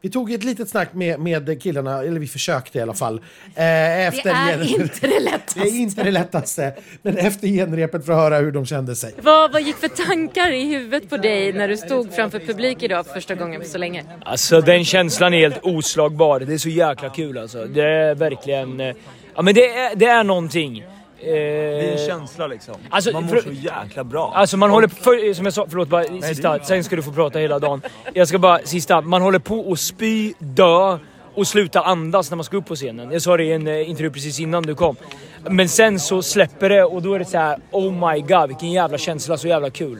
Vi 0.00 0.10
tog 0.10 0.32
ett 0.32 0.44
litet 0.44 0.68
snack 0.68 0.94
med, 0.94 1.20
med 1.20 1.62
killarna, 1.62 2.02
eller 2.02 2.20
vi 2.20 2.26
försökte 2.26 2.78
i 2.78 2.80
alla 2.80 2.94
fall. 2.94 3.18
Eh, 3.54 4.06
efter 4.06 4.24
Det 4.24 4.30
är 4.30 4.64
gen- 4.64 4.80
inte 4.82 5.06
det 5.06 5.20
lättaste. 5.20 5.60
det 5.60 5.66
är 5.68 5.80
inte 5.80 6.02
det 6.04 6.10
lättaste. 6.10 6.74
Men 7.02 7.16
efter 7.16 7.48
genrepet 7.48 8.06
för 8.06 8.12
att 8.12 8.18
höra 8.18 8.38
hur 8.38 8.52
de 8.52 8.66
kände 8.66 8.96
sig. 8.96 9.14
Vad, 9.22 9.52
vad 9.52 9.62
gick 9.62 9.76
för 9.76 9.88
tankar 9.88 10.50
i 10.52 10.64
huvudet 10.64 11.10
på 11.10 11.16
dig 11.16 11.52
när 11.52 11.68
du 11.68 11.76
stod 11.76 12.12
framför 12.14 12.38
publik 12.38 12.82
idag 12.82 13.06
för 13.06 13.12
första 13.12 13.34
gången 13.34 13.60
på 13.60 13.66
så 13.66 13.78
länge? 13.78 14.04
Alltså 14.24 14.60
den 14.60 14.84
känslan 14.84 15.34
är 15.34 15.38
helt 15.38 15.58
oslagbar. 15.62 16.40
Det 16.40 16.54
är 16.54 16.58
så 16.58 16.68
jäkla 16.68 17.10
kul 17.10 17.38
alltså. 17.38 17.64
Det 17.64 17.82
är 17.82 18.14
verkligen... 18.14 18.80
eh, 18.80 18.94
Ja 19.34 19.42
men 19.42 19.54
det 19.54 19.68
är, 19.68 19.96
det 19.96 20.06
är 20.06 20.24
någonting. 20.24 20.84
Det 21.24 21.38
är 21.38 21.92
en 21.92 21.98
Eh, 21.98 22.06
känsla 22.06 22.46
liksom. 22.46 22.74
Alltså, 22.90 23.12
man 23.12 23.22
mår 23.24 23.34
för- 23.36 23.42
så 23.42 23.50
jäkla 23.52 24.04
bra. 24.04 24.32
Alltså 24.34 24.56
man 24.56 24.70
håller 24.70 24.88
för, 24.88 25.34
som 25.34 25.44
jag 25.44 25.54
sa, 25.54 25.66
förlåt 25.70 25.88
bara 25.88 26.04
sista, 26.22 26.58
sen 26.58 26.84
ska 26.84 26.96
du 26.96 27.02
få 27.02 27.12
prata 27.12 27.38
hela 27.38 27.58
dagen. 27.58 27.82
Jag 28.14 28.28
ska 28.28 28.38
bara, 28.38 28.58
sista, 28.64 29.00
man 29.00 29.22
håller 29.22 29.38
på 29.38 29.72
att 29.72 29.78
spy, 29.80 30.32
dö 30.38 30.98
och 31.34 31.46
sluta 31.46 31.80
andas 31.82 32.30
när 32.30 32.36
man 32.36 32.44
ska 32.44 32.56
upp 32.56 32.66
på 32.66 32.74
scenen. 32.76 33.10
Jag 33.12 33.22
sa 33.22 33.36
det 33.36 33.44
i 33.44 33.52
en 33.52 33.66
eh, 33.66 33.90
intervju 33.90 34.10
precis 34.10 34.40
innan 34.40 34.62
du 34.62 34.74
kom. 34.74 34.96
Men 35.50 35.68
sen 35.68 36.00
så 36.00 36.22
släpper 36.22 36.68
det 36.68 36.84
och 36.84 37.02
då 37.02 37.14
är 37.14 37.18
det 37.18 37.24
så 37.24 37.38
här: 37.38 37.58
oh 37.70 38.12
my 38.12 38.20
god 38.20 38.48
vilken 38.48 38.70
jävla 38.72 38.98
känsla, 38.98 39.36
så 39.36 39.48
jävla 39.48 39.70
kul. 39.70 39.98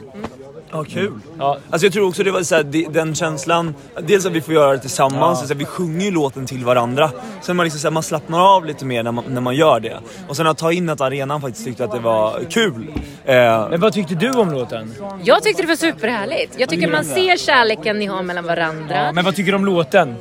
Ja, 0.73 0.83
kul. 0.83 1.11
Ja. 1.39 1.57
Alltså 1.69 1.85
jag 1.85 1.93
tror 1.93 2.07
också 2.07 2.23
det 2.23 2.31
var 2.31 2.43
så 2.43 2.55
här, 2.55 2.63
den 2.93 3.15
känslan, 3.15 3.75
dels 4.01 4.25
att 4.25 4.31
vi 4.31 4.41
får 4.41 4.53
göra 4.53 4.71
det 4.71 4.79
tillsammans, 4.79 5.39
så 5.39 5.47
här, 5.47 5.55
vi 5.55 5.65
sjunger 5.65 6.05
ju 6.05 6.11
låten 6.11 6.45
till 6.45 6.65
varandra. 6.65 7.11
Sen 7.41 7.55
man, 7.55 7.63
liksom, 7.63 7.79
så 7.79 7.87
här, 7.87 7.91
man 7.91 8.03
slappnar 8.03 8.55
av 8.55 8.65
lite 8.65 8.85
mer 8.85 9.03
när 9.03 9.11
man, 9.11 9.23
när 9.27 9.41
man 9.41 9.55
gör 9.55 9.79
det. 9.79 9.97
Och 10.27 10.35
sen 10.37 10.47
att 10.47 10.57
ta 10.57 10.71
in 10.71 10.89
att 10.89 11.01
arenan 11.01 11.41
faktiskt 11.41 11.65
tyckte 11.65 11.83
att 11.85 11.91
det 11.91 11.99
var 11.99 12.39
kul. 12.49 12.87
Eh, 13.25 13.35
Men 13.69 13.79
vad 13.79 13.93
tyckte 13.93 14.15
du 14.15 14.31
om 14.31 14.51
låten? 14.51 14.93
Jag 15.23 15.43
tyckte 15.43 15.61
det 15.61 15.67
var 15.67 15.75
superhärligt. 15.75 16.55
Jag 16.57 16.69
tycker 16.69 16.91
man 16.91 17.05
ser 17.05 17.37
kärleken 17.37 17.99
ni 17.99 18.05
har 18.05 18.23
mellan 18.23 18.45
varandra. 18.45 19.11
Men 19.11 19.25
vad 19.25 19.35
tycker 19.35 19.51
du 19.51 19.55
om 19.55 19.65
låten? 19.65 20.15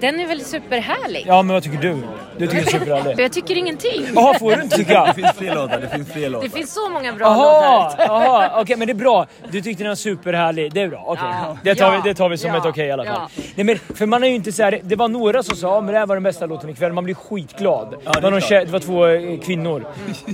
Den 0.00 0.20
är 0.20 0.26
väl 0.26 0.44
superhärlig? 0.44 1.24
Ja 1.26 1.42
men 1.42 1.54
vad 1.54 1.62
tycker 1.62 1.78
du? 1.78 1.96
Du 2.38 2.46
tycker 2.46 2.62
det 2.64 2.68
är 2.76 2.78
superhärligt? 2.78 3.18
Jag 3.20 3.32
tycker 3.32 3.54
ingenting. 3.56 4.06
Jaha, 4.14 4.38
får 4.38 4.56
du 4.56 4.62
inte 4.62 4.76
tycka? 4.76 5.04
det 5.06 5.14
finns 5.14 5.32
fler 5.36 5.54
låtar, 5.54 5.80
det 5.80 5.88
finns 5.88 6.12
fler 6.12 6.22
Det 6.22 6.28
låtar. 6.28 6.48
finns 6.48 6.74
så 6.74 6.88
många 6.88 7.12
bra 7.12 7.26
Jaha, 7.26 7.84
låtar. 7.90 8.04
jaha, 8.06 8.60
okej 8.60 8.76
men 8.76 8.86
det 8.86 8.92
är 8.92 8.94
bra. 8.94 9.26
Du 9.50 9.60
tyckte 9.62 9.82
den 9.84 9.90
var 9.90 9.94
superhärlig, 9.96 10.72
det 10.72 10.80
är 10.80 10.88
bra. 10.88 11.04
Okej. 11.06 11.24
Ja. 11.42 11.56
Det, 11.64 11.74
tar 11.74 11.92
Ja. 11.94 12.00
vi, 12.04 12.08
det 12.08 12.14
tar 12.14 12.28
vi 12.28 12.38
som 12.38 12.50
Ja. 12.50 12.56
ett 12.58 12.66
okej 12.66 12.86
i 12.86 12.90
alla 12.90 13.04
fall. 13.04 13.14
Ja. 13.36 13.42
Nej, 13.54 13.64
men, 13.64 13.78
för 13.96 14.06
man 14.06 14.24
är 14.24 14.28
ju 14.28 14.34
inte 14.34 14.52
så 14.52 14.62
här, 14.62 14.80
det 14.82 14.96
var 14.96 15.08
några 15.08 15.42
som 15.42 15.56
sa 15.56 15.80
men 15.80 15.92
det 15.92 15.98
här 15.98 16.06
var 16.06 16.16
den 16.16 16.22
bästa 16.22 16.46
låten 16.46 16.70
ikväll, 16.70 16.92
man 16.92 17.04
blir 17.04 17.14
skitglad. 17.14 17.94
Ja, 18.04 18.10
det 18.12 18.20
det, 18.20 18.20
var 18.20 18.30
någon 18.30 18.40
tjej, 18.40 18.64
det 18.64 18.72
var 18.72 18.78
två 18.80 19.06
eh, 19.06 19.40
kvinnor. 19.40 19.84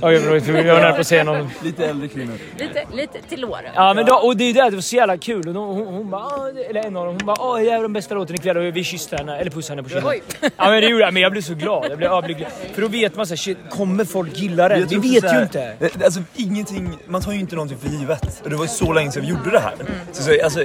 Ja, 0.01 0.11
jag, 0.11 0.21
var 0.21 0.63
nära 0.63 0.93
på 0.93 1.01
att 1.01 1.07
säga 1.07 1.23
någon. 1.23 1.49
Lite 1.63 1.85
äldre 1.87 2.07
kvinnor. 2.07 2.33
Lite, 2.57 2.83
lite 2.93 3.21
till 3.29 3.45
åren. 3.45 3.63
Ja 3.75 3.93
men 3.93 4.05
då, 4.05 4.15
och 4.15 4.37
det 4.37 4.43
är 4.43 4.53
det, 4.53 4.69
det 4.69 4.75
var 4.75 4.81
så 4.81 4.95
jävla 4.95 5.17
kul. 5.17 5.47
Och 5.47 5.53
då, 5.53 5.59
hon, 5.59 5.87
hon 5.87 6.09
bara, 6.09 6.49
eller 6.69 6.85
en 6.85 6.97
av 6.97 7.05
dem, 7.05 7.15
hon 7.19 7.25
bara 7.25 7.37
åh 7.39 7.59
det 7.59 7.69
här 7.69 7.75
var 7.77 7.83
den 7.83 7.93
bästa 7.93 8.15
låten 8.15 8.35
ikväll 8.35 8.57
och 8.57 8.63
vi 8.63 8.83
kysste 8.83 9.15
henne, 9.17 9.37
eller 9.37 9.51
pussa 9.57 9.71
henne 9.73 9.83
på 9.83 9.89
kinden. 9.89 10.13
Ja 10.41 10.69
men 10.69 10.81
det 10.81 10.87
gjorde 10.87 11.03
jag, 11.03 11.13
men 11.13 11.21
jag 11.23 11.31
blev 11.31 11.41
så 11.41 11.53
glad. 11.53 11.85
Jag 11.91 11.97
blev 11.97 12.11
överlycklig. 12.11 12.47
För 12.73 12.81
då 12.81 12.87
vet 12.87 13.15
man 13.15 13.25
såhär, 13.27 13.37
shit, 13.37 13.57
kommer 13.69 14.05
folk 14.05 14.37
gilla 14.37 14.69
den? 14.69 14.79
Jag 14.79 14.87
Vi 14.87 15.13
vet 15.13 15.23
här- 15.23 15.35
ju 15.37 15.43
inte. 15.43 15.73
det- 15.79 16.05
Alltså 16.05 16.19
ingenting, 16.35 16.97
man 17.07 17.21
tar 17.21 17.31
ju 17.31 17.39
inte 17.39 17.55
någonting 17.55 17.77
för 17.77 17.89
givet. 17.89 18.41
Och 18.43 18.49
det 18.49 18.55
var 18.55 18.63
ju 18.63 18.69
så 18.69 18.93
länge 18.93 19.11
sedan 19.11 19.21
vi 19.23 19.29
gjorde 19.29 19.51
det 19.51 19.59
här. 19.59 19.73
Så, 20.11 20.23
så, 20.23 20.31
alltså, 20.43 20.63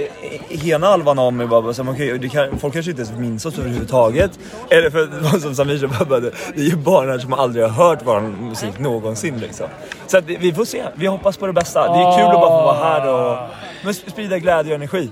ena 0.65 0.87
halvan 0.87 1.19
av 1.19 1.33
mig 1.33 1.47
bara, 1.47 1.75
så, 1.75 1.95
ju- 1.99 2.19
det 2.19 2.29
kan, 2.29 2.59
folk 2.59 2.75
kanske 2.75 2.91
inte 2.91 3.03
ens 3.03 3.19
minns 3.19 3.47
oss 3.47 3.59
överhuvudtaget. 3.59 4.31
Eller 4.71 4.91
för 4.91 5.39
som 5.41 5.55
Samir 5.55 5.79
sa, 5.79 6.05
bara, 6.05 6.21
det 6.21 6.31
är 6.57 6.61
ju 6.63 6.77
barn 6.77 7.09
här 7.09 7.19
som 7.19 7.33
aldrig 7.33 7.65
har 7.65 7.71
hört 7.89 7.99
vår 8.05 8.21
musik 8.21 8.79
någonsin 8.79 9.39
liksom. 9.41 9.67
Så 10.07 10.19
att, 10.19 10.25
vi 10.25 10.53
får 10.53 10.65
se, 10.65 10.83
vi 10.95 11.07
hoppas 11.07 11.37
på 11.37 11.47
det 11.47 11.53
bästa. 11.53 11.81
Det 11.93 11.99
är 12.03 12.17
kul 12.19 12.27
att 12.27 12.33
bara 12.33 12.61
få 12.61 12.67
vara 12.67 12.85
här 12.89 13.09
och 13.09 13.49
men 13.85 13.95
sprida 13.95 14.39
glädje 14.39 14.73
och 14.73 14.77
energi. 14.77 15.11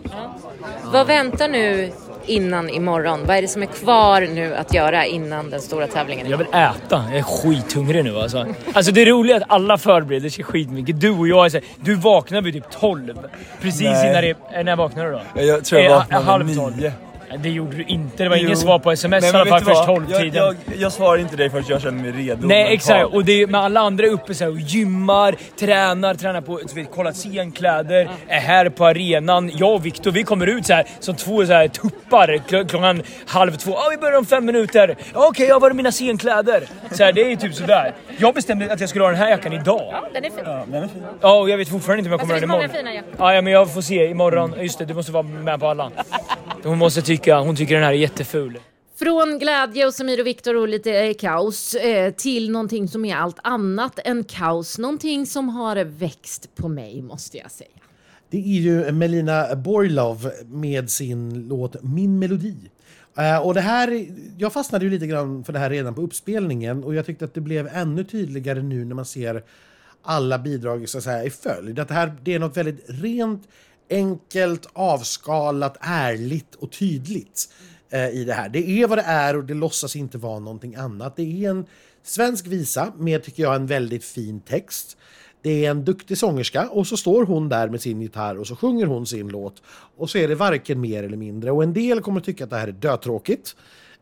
Vad 0.92 1.06
väntar 1.06 1.48
nu 1.48 1.92
innan 2.26 2.70
imorgon? 2.70 3.20
Vad 3.26 3.36
är 3.36 3.42
det 3.42 3.48
som 3.48 3.62
är 3.62 3.66
kvar 3.66 4.20
nu 4.20 4.54
att 4.56 4.74
göra 4.74 5.06
innan 5.06 5.50
den 5.50 5.60
stora 5.60 5.86
tävlingen? 5.86 6.30
Jag 6.30 6.38
vill 6.38 6.46
äta. 6.46 7.04
Jag 7.08 7.18
är 7.18 7.22
skithungrig 7.22 8.04
nu 8.04 8.18
alltså. 8.18 8.46
Alltså 8.72 8.92
det 8.92 9.04
roliga 9.04 9.36
är 9.36 9.40
att 9.40 9.50
alla 9.50 9.78
förbereder 9.78 10.28
sig 10.28 10.44
skitmycket. 10.44 11.00
Du 11.00 11.10
och 11.10 11.28
jag 11.28 11.44
är 11.44 11.48
såhär, 11.48 11.64
Du 11.80 11.94
vaknar 11.94 12.42
vid 12.42 12.54
typ 12.54 12.70
12. 12.70 13.18
Precis 13.60 13.82
Nej. 13.82 14.10
innan 14.10 14.22
det... 14.22 14.58
Eh, 14.58 14.64
när 14.64 14.76
vaknar 14.76 15.04
du 15.04 15.12
då? 15.12 15.22
Jag 15.42 15.64
tror 15.64 15.80
jag, 15.80 16.04
jag 16.10 16.20
vaknar 16.22 16.70
vid 16.70 16.80
9. 16.82 16.92
Det 17.38 17.48
gjorde 17.50 17.76
du 17.76 17.82
inte. 17.84 18.22
Det 18.22 18.28
var 18.28 18.36
ingen 18.36 18.56
svar 18.56 18.78
på 18.78 18.90
sms 18.92 19.22
Nej, 19.22 19.32
i 19.32 19.36
alla 19.36 19.46
fall 19.50 19.60
först 19.64 19.88
vad? 19.88 20.02
12-tiden. 20.02 20.34
Jag, 20.34 20.56
jag, 20.66 20.76
jag 20.76 20.92
svarar 20.92 21.18
inte 21.18 21.36
dig 21.36 21.50
förrän 21.50 21.64
jag 21.68 21.82
känner 21.82 22.02
mig 22.02 22.12
redo. 22.26 22.46
Nej 22.46 22.74
exakt, 22.74 23.06
och 23.14 23.24
det 23.24 23.42
är, 23.42 23.46
men 23.46 23.60
alla 23.60 23.80
andra 23.80 24.06
är 24.06 24.10
uppe 24.10 24.34
så 24.34 24.44
här, 24.44 24.50
och 24.50 24.58
gymmar, 24.60 25.34
tränar, 25.58 26.14
tränar 26.14 26.40
på, 26.40 26.60
du 26.74 26.74
vet, 26.80 26.90
kollar 26.90 27.12
scenkläder, 27.12 28.10
är 28.28 28.40
här 28.40 28.68
på 28.68 28.86
arenan. 28.86 29.50
Jag 29.54 29.74
och 29.74 29.86
Viktor 29.86 30.10
vi 30.10 30.22
kommer 30.22 30.46
ut 30.46 30.66
så 30.66 30.72
här 30.74 30.86
som 31.00 31.16
två 31.16 31.46
så 31.46 31.52
här, 31.52 31.68
tuppar 31.68 32.28
kl- 32.28 32.68
klockan 32.68 33.02
halv 33.26 33.56
två. 33.56 33.70
Ja 33.70 33.88
vi 33.90 33.96
börjar 33.96 34.18
om 34.18 34.26
fem 34.26 34.44
minuter. 34.44 34.96
Ja, 35.14 35.26
Okej, 35.28 35.46
jag 35.48 35.60
var 35.60 35.70
mina 35.70 35.90
scenkläder. 35.92 36.64
Så 36.90 37.04
här, 37.04 37.12
det 37.12 37.22
är 37.22 37.28
ju 37.30 37.36
typ 37.36 37.54
sådär. 37.54 37.94
Jag 38.18 38.34
bestämde 38.34 38.72
att 38.72 38.80
jag 38.80 38.88
skulle 38.88 39.04
ha 39.04 39.10
den 39.10 39.18
här 39.20 39.30
jackan 39.30 39.52
idag. 39.52 39.94
Den 40.14 40.24
är 40.24 40.30
fin. 40.30 40.38
Ja, 40.44 40.64
den 40.66 40.82
är 40.82 40.88
fin. 40.88 41.02
Ja, 41.20 41.38
och 41.40 41.50
jag 41.50 41.56
vet 41.56 41.68
fortfarande 41.68 41.98
inte 41.98 42.08
om 42.08 42.12
jag 42.12 42.20
kommer 42.20 42.34
Alltså, 42.34 42.48
ha 42.48 42.56
det 42.56 42.62
den 42.62 42.70
finns 42.70 42.82
många 42.82 42.92
imorgon. 42.92 42.94
fina 42.94 42.94
jackor. 42.94 43.26
Ja, 43.26 43.34
ja, 43.34 43.42
men 43.42 43.52
jag 43.52 43.74
får 43.74 43.80
se 43.82 44.06
imorgon. 44.10 44.54
Just 44.60 44.78
det, 44.78 44.84
du 44.84 44.94
måste 44.94 45.12
vara 45.12 45.22
med 45.22 45.60
på 45.60 45.66
alla. 45.68 45.90
Hon 46.64 46.78
måste 46.78 47.02
tycka, 47.02 47.19
hon 47.26 47.56
tycker 47.56 47.74
den 47.74 47.84
här 47.84 47.92
är 47.92 47.96
jätteful. 47.96 48.58
Från 48.98 49.38
glädje 49.38 49.86
och 49.86 49.94
Samir 49.94 50.20
och 50.20 50.26
Viktor 50.26 50.56
och 50.56 50.68
lite 50.68 50.92
eh, 50.92 51.14
kaos 51.14 51.74
eh, 51.74 52.12
till 52.12 52.50
någonting 52.50 52.88
som 52.88 53.04
är 53.04 53.16
allt 53.16 53.38
annat 53.42 53.98
än 54.04 54.24
kaos. 54.24 54.78
Någonting 54.78 55.26
som 55.26 55.48
har 55.48 55.84
växt 55.84 56.54
på 56.54 56.68
mig 56.68 57.02
måste 57.02 57.38
jag 57.38 57.50
säga. 57.50 57.68
Det 58.30 58.38
är 58.38 58.60
ju 58.60 58.92
Melina 58.92 59.56
Borlov 59.56 60.30
med 60.44 60.90
sin 60.90 61.48
låt 61.48 61.82
Min 61.82 62.18
melodi. 62.18 62.56
Eh, 63.16 63.46
och 63.46 63.54
det 63.54 63.60
här, 63.60 64.06
jag 64.38 64.52
fastnade 64.52 64.84
ju 64.84 64.90
lite 64.90 65.06
grann 65.06 65.44
för 65.44 65.52
det 65.52 65.58
här 65.58 65.70
redan 65.70 65.94
på 65.94 66.02
uppspelningen 66.02 66.84
och 66.84 66.94
jag 66.94 67.06
tyckte 67.06 67.24
att 67.24 67.34
det 67.34 67.40
blev 67.40 67.68
ännu 67.72 68.04
tydligare 68.04 68.62
nu 68.62 68.84
när 68.84 68.94
man 68.94 69.04
ser 69.04 69.42
alla 70.02 70.38
bidrag 70.38 70.88
så 70.88 70.98
att 70.98 71.04
säga, 71.04 71.24
i 71.24 71.30
följd. 71.30 71.78
Att 71.78 71.88
det 71.88 71.94
här 71.94 72.12
det 72.22 72.34
är 72.34 72.38
något 72.38 72.56
väldigt 72.56 72.84
rent, 72.86 73.48
enkelt, 73.90 74.66
avskalat, 74.72 75.76
ärligt 75.80 76.54
och 76.54 76.72
tydligt 76.72 77.48
eh, 77.90 78.08
i 78.08 78.24
det 78.24 78.32
här. 78.32 78.48
Det 78.48 78.70
är 78.70 78.88
vad 78.88 78.98
det 78.98 79.02
är 79.02 79.36
och 79.36 79.44
det 79.44 79.54
låtsas 79.54 79.96
inte 79.96 80.18
vara 80.18 80.38
någonting 80.38 80.74
annat. 80.74 81.16
Det 81.16 81.44
är 81.44 81.50
en 81.50 81.66
svensk 82.02 82.46
visa 82.46 82.92
med, 82.96 83.22
tycker 83.22 83.42
jag, 83.42 83.54
en 83.54 83.66
väldigt 83.66 84.04
fin 84.04 84.40
text. 84.40 84.96
Det 85.42 85.64
är 85.64 85.70
en 85.70 85.84
duktig 85.84 86.18
sångerska 86.18 86.68
och 86.68 86.86
så 86.86 86.96
står 86.96 87.24
hon 87.24 87.48
där 87.48 87.68
med 87.68 87.80
sin 87.80 88.00
gitarr 88.00 88.38
och 88.38 88.46
så 88.46 88.56
sjunger 88.56 88.86
hon 88.86 89.06
sin 89.06 89.28
låt. 89.28 89.62
Och 89.96 90.10
så 90.10 90.18
är 90.18 90.28
det 90.28 90.34
varken 90.34 90.80
mer 90.80 91.02
eller 91.02 91.16
mindre. 91.16 91.50
Och 91.50 91.62
en 91.62 91.72
del 91.72 92.00
kommer 92.00 92.20
tycka 92.20 92.44
att 92.44 92.50
det 92.50 92.56
här 92.56 92.68
är 92.68 92.72
dötråkigt. 92.72 93.56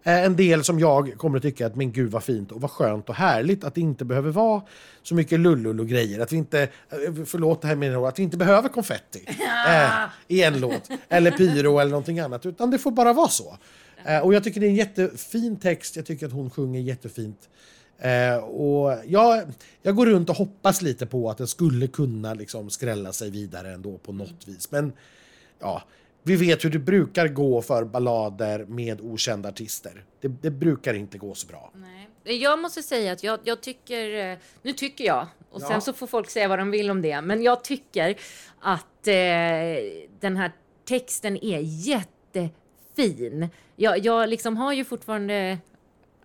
Eh, 0.09 0.25
En 0.25 0.37
del 0.37 0.65
som 0.65 0.79
jag 0.79 1.15
kommer 1.17 1.37
att 1.37 1.43
tycka 1.43 1.67
att 1.67 1.77
men 1.77 1.93
gud 1.93 2.11
vad 2.11 2.23
fint 2.23 2.53
och 2.53 2.61
vad 2.61 2.71
skönt 2.71 3.09
och 3.09 3.15
härligt 3.15 3.65
att 3.65 3.75
det 3.75 3.81
inte 3.81 4.05
behöver 4.05 4.31
vara 4.31 4.63
så 5.03 5.15
mycket 5.15 5.41
lullull 5.41 5.81
och 5.81 5.89
grejer. 5.89 6.21
Att 6.21 6.33
vi 6.33 6.37
inte, 6.37 6.63
eh, 6.63 7.25
förlåt 7.27 7.63
det 7.63 7.69
här 7.69 7.77
med 7.77 7.97
att 7.97 8.19
vi 8.19 8.23
inte 8.23 8.37
behöver 8.37 8.69
konfetti 8.69 9.25
eh, 9.69 9.89
i 10.29 10.43
en 10.43 10.61
låt. 10.61 10.89
Eller 11.09 11.31
pyro 11.31 11.79
eller 11.79 11.91
någonting 11.91 12.21
annat. 12.21 12.47
Utan 12.47 12.71
det 12.71 12.79
får 12.79 12.91
bara 12.91 13.13
vara 13.13 13.29
så. 13.29 13.59
Eh, 14.05 14.19
och 14.19 14.35
jag 14.35 14.45
tycker 14.45 14.61
det 14.61 14.67
är 14.67 14.71
en 14.71 14.77
jättefin 14.77 15.57
text. 15.57 15.97
Jag 15.97 16.07
tycker 16.07 16.27
att 16.27 16.33
hon 16.33 16.51
sjunger 16.51 16.81
jättefint. 16.81 17.49
Eh, 17.99 18.37
och 18.37 18.99
jag, 19.07 19.43
jag 19.83 19.97
går 19.97 20.07
runt 20.07 20.31
och 20.31 20.37
hoppas 20.37 20.83
lite 20.83 21.07
på 21.07 21.31
att 21.31 21.39
den 21.39 21.47
skulle 21.47 21.87
kunna 21.87 22.35
liksom 22.35 22.71
skrälla 22.71 23.13
sig 23.13 23.31
vidare 23.31 23.73
ändå 23.73 23.99
på 23.99 24.13
något 24.13 24.49
vis. 24.49 24.71
Men 24.71 24.93
ja, 25.61 25.83
vi 26.29 26.37
vet 26.37 26.65
hur 26.65 26.71
det 26.71 26.79
brukar 26.79 27.29
gå 27.29 27.63
för 27.63 27.85
ballader 27.85 28.65
med 28.65 29.01
okända 29.01 29.49
artister. 29.49 30.05
Det, 30.21 30.29
det 30.29 30.51
brukar 30.51 30.95
inte 30.95 31.19
gå 31.19 31.35
så 31.35 31.47
bra. 31.47 31.73
Nej. 31.75 31.95
Jag 32.41 32.59
måste 32.59 32.83
säga 32.83 33.13
att 33.13 33.23
jag, 33.23 33.41
jag 33.45 33.61
tycker, 33.61 34.31
eh, 34.33 34.39
nu 34.63 34.73
tycker 34.73 35.05
jag, 35.05 35.27
och 35.51 35.61
sen 35.61 35.71
Ja. 35.73 35.81
så 35.81 35.93
får 35.93 36.07
folk 36.07 36.31
säga 36.31 36.49
vad 36.49 36.59
de 36.59 36.71
vill 36.71 36.91
om 36.91 37.03
det, 37.03 37.21
men 37.21 37.43
jag 37.43 37.65
tycker 37.65 38.17
att 38.61 39.07
eh, 39.07 39.15
den 40.21 40.37
här 40.37 40.53
texten 40.85 41.45
är 41.45 41.61
jättefin. 41.63 43.49
Jag, 43.77 43.99
jag 43.99 44.29
liksom 44.29 44.57
har 44.57 44.73
ju 44.73 44.85
fortfarande 44.85 45.59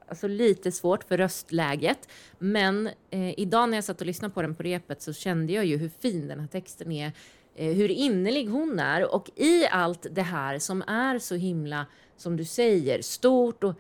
alltså, 0.08 0.28
lite 0.28 0.72
svårt 0.72 1.04
för 1.04 1.18
röstläget, 1.18 2.10
men 2.40 2.88
eh, 3.10 3.40
idag 3.40 3.70
när 3.70 3.78
jag 3.78 3.84
satt 3.84 4.02
och 4.02 4.08
lyssnade 4.08 4.34
på 4.34 4.42
den 4.42 4.56
på 4.56 4.64
repet 4.64 5.02
så 5.02 5.14
kände 5.14 5.54
jag 5.54 5.66
ju 5.66 5.78
hur 5.78 5.90
fin 6.00 6.28
den 6.28 6.40
här 6.40 6.48
texten 6.48 6.92
är, 6.92 7.12
Eh, 7.56 7.74
hur 7.74 7.92
innerlig 7.92 8.48
hon 8.48 8.80
är 8.80 9.16
och 9.16 9.30
i 9.36 9.68
allt 9.68 10.08
det 10.12 10.22
här 10.22 10.60
som 10.60 10.82
är 10.82 11.20
så 11.20 11.36
himla, 11.36 11.86
som 12.18 12.38
du 12.38 12.46
säger, 12.46 13.02
stort 13.02 13.64
och 13.64 13.74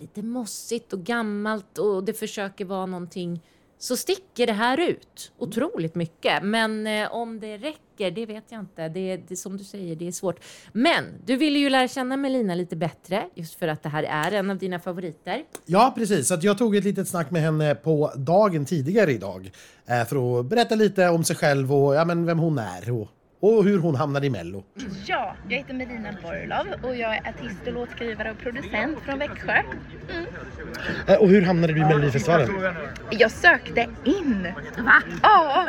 lite 0.00 0.22
mossigt 0.22 0.92
och 0.92 1.00
gammalt 1.00 1.78
och 1.78 2.04
det 2.04 2.12
försöker 2.12 2.64
vara 2.64 2.86
någonting 2.86 3.40
så 3.80 3.96
sticker 3.96 4.46
det 4.46 4.52
här 4.52 4.80
ut 4.80 5.32
otroligt 5.38 5.94
mycket. 5.94 6.42
Men 6.42 6.86
eh, 6.86 7.12
om 7.12 7.40
det 7.40 7.56
räcker, 7.56 8.10
det 8.10 8.26
vet 8.26 8.44
jag 8.48 8.60
inte. 8.60 8.88
Det 8.88 9.00
är, 9.00 9.22
det 9.28 9.36
som 9.36 9.56
du 9.56 9.64
säger, 9.64 9.96
det 9.96 10.08
är 10.08 10.12
svårt. 10.12 10.40
Men 10.72 11.04
du 11.26 11.36
ville 11.36 11.58
ju 11.58 11.70
lära 11.70 11.88
känna 11.88 12.16
Melina 12.16 12.54
lite 12.54 12.76
bättre, 12.76 13.24
just 13.34 13.54
för 13.54 13.68
att 13.68 13.82
det 13.82 13.88
här 13.88 14.02
är 14.02 14.32
en 14.32 14.50
av 14.50 14.58
dina 14.58 14.80
favoriter. 14.80 15.44
Ja, 15.66 15.92
precis. 15.96 16.28
Så 16.28 16.34
att 16.34 16.42
jag 16.42 16.58
tog 16.58 16.76
ett 16.76 16.84
litet 16.84 17.08
snack 17.08 17.30
med 17.30 17.42
henne 17.42 17.74
på 17.74 18.12
dagen 18.16 18.64
tidigare 18.64 19.12
idag. 19.12 19.50
Eh, 19.86 20.04
för 20.04 20.40
att 20.40 20.46
berätta 20.46 20.74
lite 20.74 21.08
om 21.08 21.24
sig 21.24 21.36
själv 21.36 21.74
och 21.74 21.94
ja, 21.94 22.04
men 22.04 22.26
vem 22.26 22.38
hon 22.38 22.58
är 22.58 22.90
och, 22.90 23.08
och 23.40 23.64
hur 23.64 23.78
hon 23.78 23.94
hamnade 23.94 24.26
i 24.26 24.30
Mello. 24.30 24.64
Ja, 25.06 25.36
jag 25.48 25.56
heter 25.58 25.74
Melina 25.74 26.12
Borlov 26.22 26.84
och 26.90 26.96
jag 26.96 27.14
är 27.16 27.20
artist 27.28 27.66
och 27.66 27.72
låtskrivare 27.72 28.30
och 28.30 28.38
producent 28.38 28.98
från 29.04 29.18
Växjö. 29.18 29.62
Eh, 31.06 31.14
och 31.14 31.28
hur 31.28 31.42
hamnade 31.42 31.72
du 31.72 31.80
i 31.80 31.84
Melodifestivalen? 31.84 32.48
Jag 33.10 33.30
sökte 33.30 33.86
in. 34.04 34.48
Va? 34.78 35.02
Ja, 35.22 35.66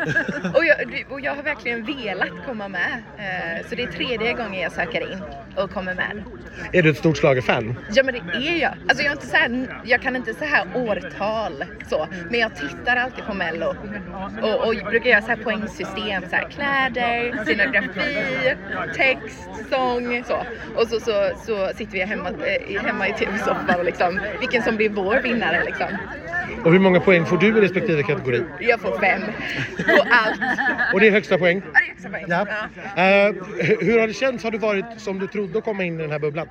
och 0.55 0.65
jag, 0.65 1.05
och 1.09 1.21
jag 1.21 1.35
har 1.35 1.43
verkligen 1.43 1.85
velat 1.85 2.45
komma 2.45 2.67
med. 2.67 2.91
Eh, 3.17 3.67
Så 3.69 3.75
det 3.75 3.83
är 3.83 3.87
tredje 3.87 4.33
gången 4.33 4.61
jag 4.61 4.71
söker 4.71 5.11
in 5.11 5.19
och 5.55 5.71
kommer 5.71 5.95
med. 5.95 6.23
Är 6.73 6.83
du 6.83 6.89
ett 6.89 6.97
stort 6.97 7.17
schlagerfan? 7.17 7.75
Ja 7.93 8.03
men 8.03 8.13
det 8.13 8.19
är 8.47 8.61
jag. 8.61 8.71
Alltså 8.87 9.03
jag, 9.03 9.07
är 9.07 9.11
inte 9.11 9.27
så 9.27 9.35
här, 9.37 9.67
jag 9.85 10.01
kan 10.01 10.15
inte 10.15 10.33
så 10.33 10.45
här 10.45 10.65
årtal 10.75 11.63
så, 11.89 12.07
men 12.29 12.39
jag 12.39 12.55
tittar 12.55 12.95
alltid 12.95 13.25
på 13.25 13.33
mello 13.33 13.75
och, 14.41 14.67
och 14.67 14.75
brukar 14.89 15.09
göra 15.09 15.21
så 15.21 15.27
här 15.27 15.35
poängsystem, 15.35 16.23
så 16.29 16.35
här 16.35 16.47
kläder, 16.49 17.43
scenografi, 17.62 18.56
text, 18.96 19.50
sång 19.70 20.24
så. 20.24 20.46
Och 20.75 20.88
så, 20.88 21.00
så, 21.00 21.32
så 21.46 21.72
sitter 21.75 21.91
vi 21.91 22.03
hemma, 22.03 22.30
eh, 22.30 22.82
hemma 22.82 23.08
i 23.08 23.13
tv-soffan 23.13 23.80
och 23.80 23.86
liksom 23.86 24.20
vilken 24.39 24.63
som 24.63 24.75
blir 24.75 24.89
vår 24.89 25.22
vinnare 25.22 25.63
liksom. 25.65 25.88
Och 26.65 26.72
hur 26.72 26.80
många 26.80 27.00
poäng 27.00 27.25
får 27.25 27.38
du 27.38 27.48
i 27.48 27.62
respektive 27.62 28.03
kategori? 28.03 28.44
Jag 28.60 28.80
får 28.80 29.00
fem 29.00 29.22
på 29.77 30.06
allt. 30.12 30.41
Och 30.94 31.00
det 31.00 31.08
är 31.08 31.12
högsta 31.12 31.38
poäng? 31.38 31.62
Ja, 31.74 31.80
det 31.80 31.88
är 31.88 31.91
extra 31.91 32.10
poäng. 32.10 32.25
Ja. 32.27 32.48
Ja. 32.96 33.27
Eh, 33.27 33.34
hur 33.80 34.00
har 34.00 34.08
det 34.08 34.13
känts? 34.13 34.44
Har 34.44 34.51
du 34.51 34.58
varit 34.58 34.86
som 34.98 35.20
du 35.20 35.27
trodde 35.27 35.58
att 35.58 35.63
komma 35.63 35.84
in 35.84 36.00
i 36.00 36.01
den 36.01 36.12
här 36.12 36.20
bubblan? 36.20 36.48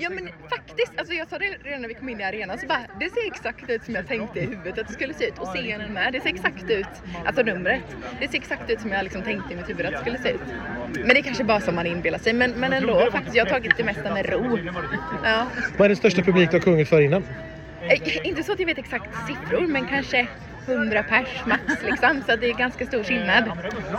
Ja 0.00 0.10
men 0.10 0.28
faktiskt, 0.50 0.92
alltså 0.96 1.14
jag 1.14 1.28
sa 1.28 1.38
det 1.38 1.56
redan 1.64 1.80
när 1.82 1.88
vi 1.88 1.94
kom 1.94 2.08
in 2.08 2.20
i 2.20 2.24
arenan 2.24 2.58
så 2.58 2.66
bara 2.66 2.80
det 3.00 3.10
ser 3.10 3.26
exakt 3.26 3.70
ut 3.70 3.84
som 3.84 3.94
jag 3.94 4.06
tänkte 4.06 4.38
i 4.40 4.46
huvudet 4.46 4.78
att 4.78 4.86
det 4.86 4.92
skulle 4.92 5.14
se 5.14 5.24
ut 5.28 5.38
och 5.38 5.46
scenen 5.54 5.92
med, 5.92 6.12
det 6.12 6.20
ser 6.20 6.28
exakt 6.28 6.70
ut, 6.70 6.86
alltså 7.26 7.42
numret, 7.42 7.80
det 8.20 8.28
ser 8.28 8.38
exakt 8.38 8.70
ut 8.70 8.80
som 8.80 8.92
jag 8.92 9.02
liksom 9.04 9.22
tänkte 9.22 9.52
i 9.52 9.56
mitt 9.56 9.68
huvud 9.68 9.86
att 9.86 9.92
det 9.92 10.00
skulle 10.00 10.18
se 10.18 10.28
ut. 10.30 10.40
Men 10.94 11.08
det 11.08 11.18
är 11.18 11.22
kanske 11.22 11.44
bara 11.44 11.60
som 11.60 11.74
man 11.74 11.86
inbillar 11.86 12.18
sig 12.18 12.32
men, 12.32 12.50
men 12.50 12.72
ändå 12.72 13.10
faktiskt, 13.10 13.36
jag 13.36 13.44
har 13.44 13.50
tagit 13.50 13.76
det 13.76 13.84
mesta 13.84 14.14
med 14.14 14.26
ro. 14.28 14.58
Ja. 15.24 15.46
Vad 15.78 15.84
är 15.84 15.88
den 15.88 15.96
största 15.96 16.22
publik 16.22 16.50
du 16.50 16.56
har 16.56 16.62
sjungit 16.64 16.88
för 16.88 17.00
innan? 17.00 17.24
Eh, 17.88 18.26
Inte 18.26 18.42
så 18.42 18.52
att 18.52 18.58
jag 18.60 18.66
vet 18.66 18.78
exakt 18.78 19.26
siffror 19.26 19.66
men 19.66 19.86
kanske 19.86 20.26
100 20.68 21.02
pers 21.02 21.46
max 21.46 21.62
liksom 21.82 22.22
så 22.26 22.36
det 22.36 22.46
är 22.46 22.54
ganska 22.54 22.86
stor 22.86 23.02
skillnad. 23.02 23.44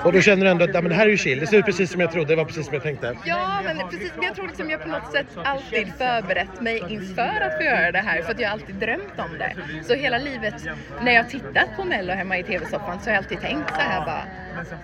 Och 0.04 0.14
då 0.14 0.22
känner 0.22 0.46
du 0.46 0.52
ändå 0.52 0.64
att 0.66 0.74
ja, 0.74 0.82
men 0.82 0.90
det 0.90 0.96
här 0.96 1.06
är 1.06 1.10
ju 1.10 1.18
chill, 1.18 1.40
det 1.40 1.48
ser 1.48 1.58
ut 1.58 1.66
precis 1.66 1.92
som 1.92 2.02
jag 2.02 2.12
trodde, 2.12 2.32
det 2.32 2.36
var 2.36 2.46
precis 2.46 2.66
som 2.66 2.74
jag 2.74 2.84
tänkte. 2.84 3.16
Ja, 3.26 3.62
men 3.66 3.90
precis. 3.90 4.12
Men 4.16 4.26
jag 4.26 4.36
tror 4.36 4.48
liksom 4.48 4.70
jag 4.70 4.82
på 4.84 4.90
något 4.90 5.12
sätt 5.12 5.28
alltid 5.36 5.94
förberett 5.98 6.62
mig 6.62 6.84
inför 6.90 7.42
att 7.42 7.58
få 7.58 7.64
göra 7.64 7.92
det 7.92 8.00
här 8.00 8.22
för 8.22 8.32
att 8.32 8.40
jag 8.40 8.52
alltid 8.52 8.76
drömt 8.76 9.20
om 9.20 9.38
det. 9.38 9.54
Så 9.88 9.94
hela 9.94 10.18
livet 10.18 10.56
när 11.02 11.12
jag 11.12 11.30
tittat 11.30 11.76
på 11.76 11.86
Mello 11.86 12.14
hemma 12.14 12.38
i 12.40 12.44
tv-soffan 12.44 13.00
så 13.00 13.10
har 13.10 13.14
jag 13.14 13.18
alltid 13.18 13.42
tänkt 13.42 13.76
så 13.76 13.82
här 13.82 14.02
bara, 14.02 14.28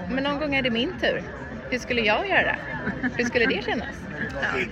men 0.09 0.23
någon 0.23 0.39
gång 0.39 0.55
är 0.55 0.61
det 0.61 0.69
min 0.69 0.93
tur. 0.99 1.23
Hur 1.69 1.79
skulle 1.79 2.01
jag 2.01 2.27
göra? 2.29 2.55
Hur 3.17 3.25
skulle 3.25 3.45
det 3.45 3.65
kännas? 3.65 3.95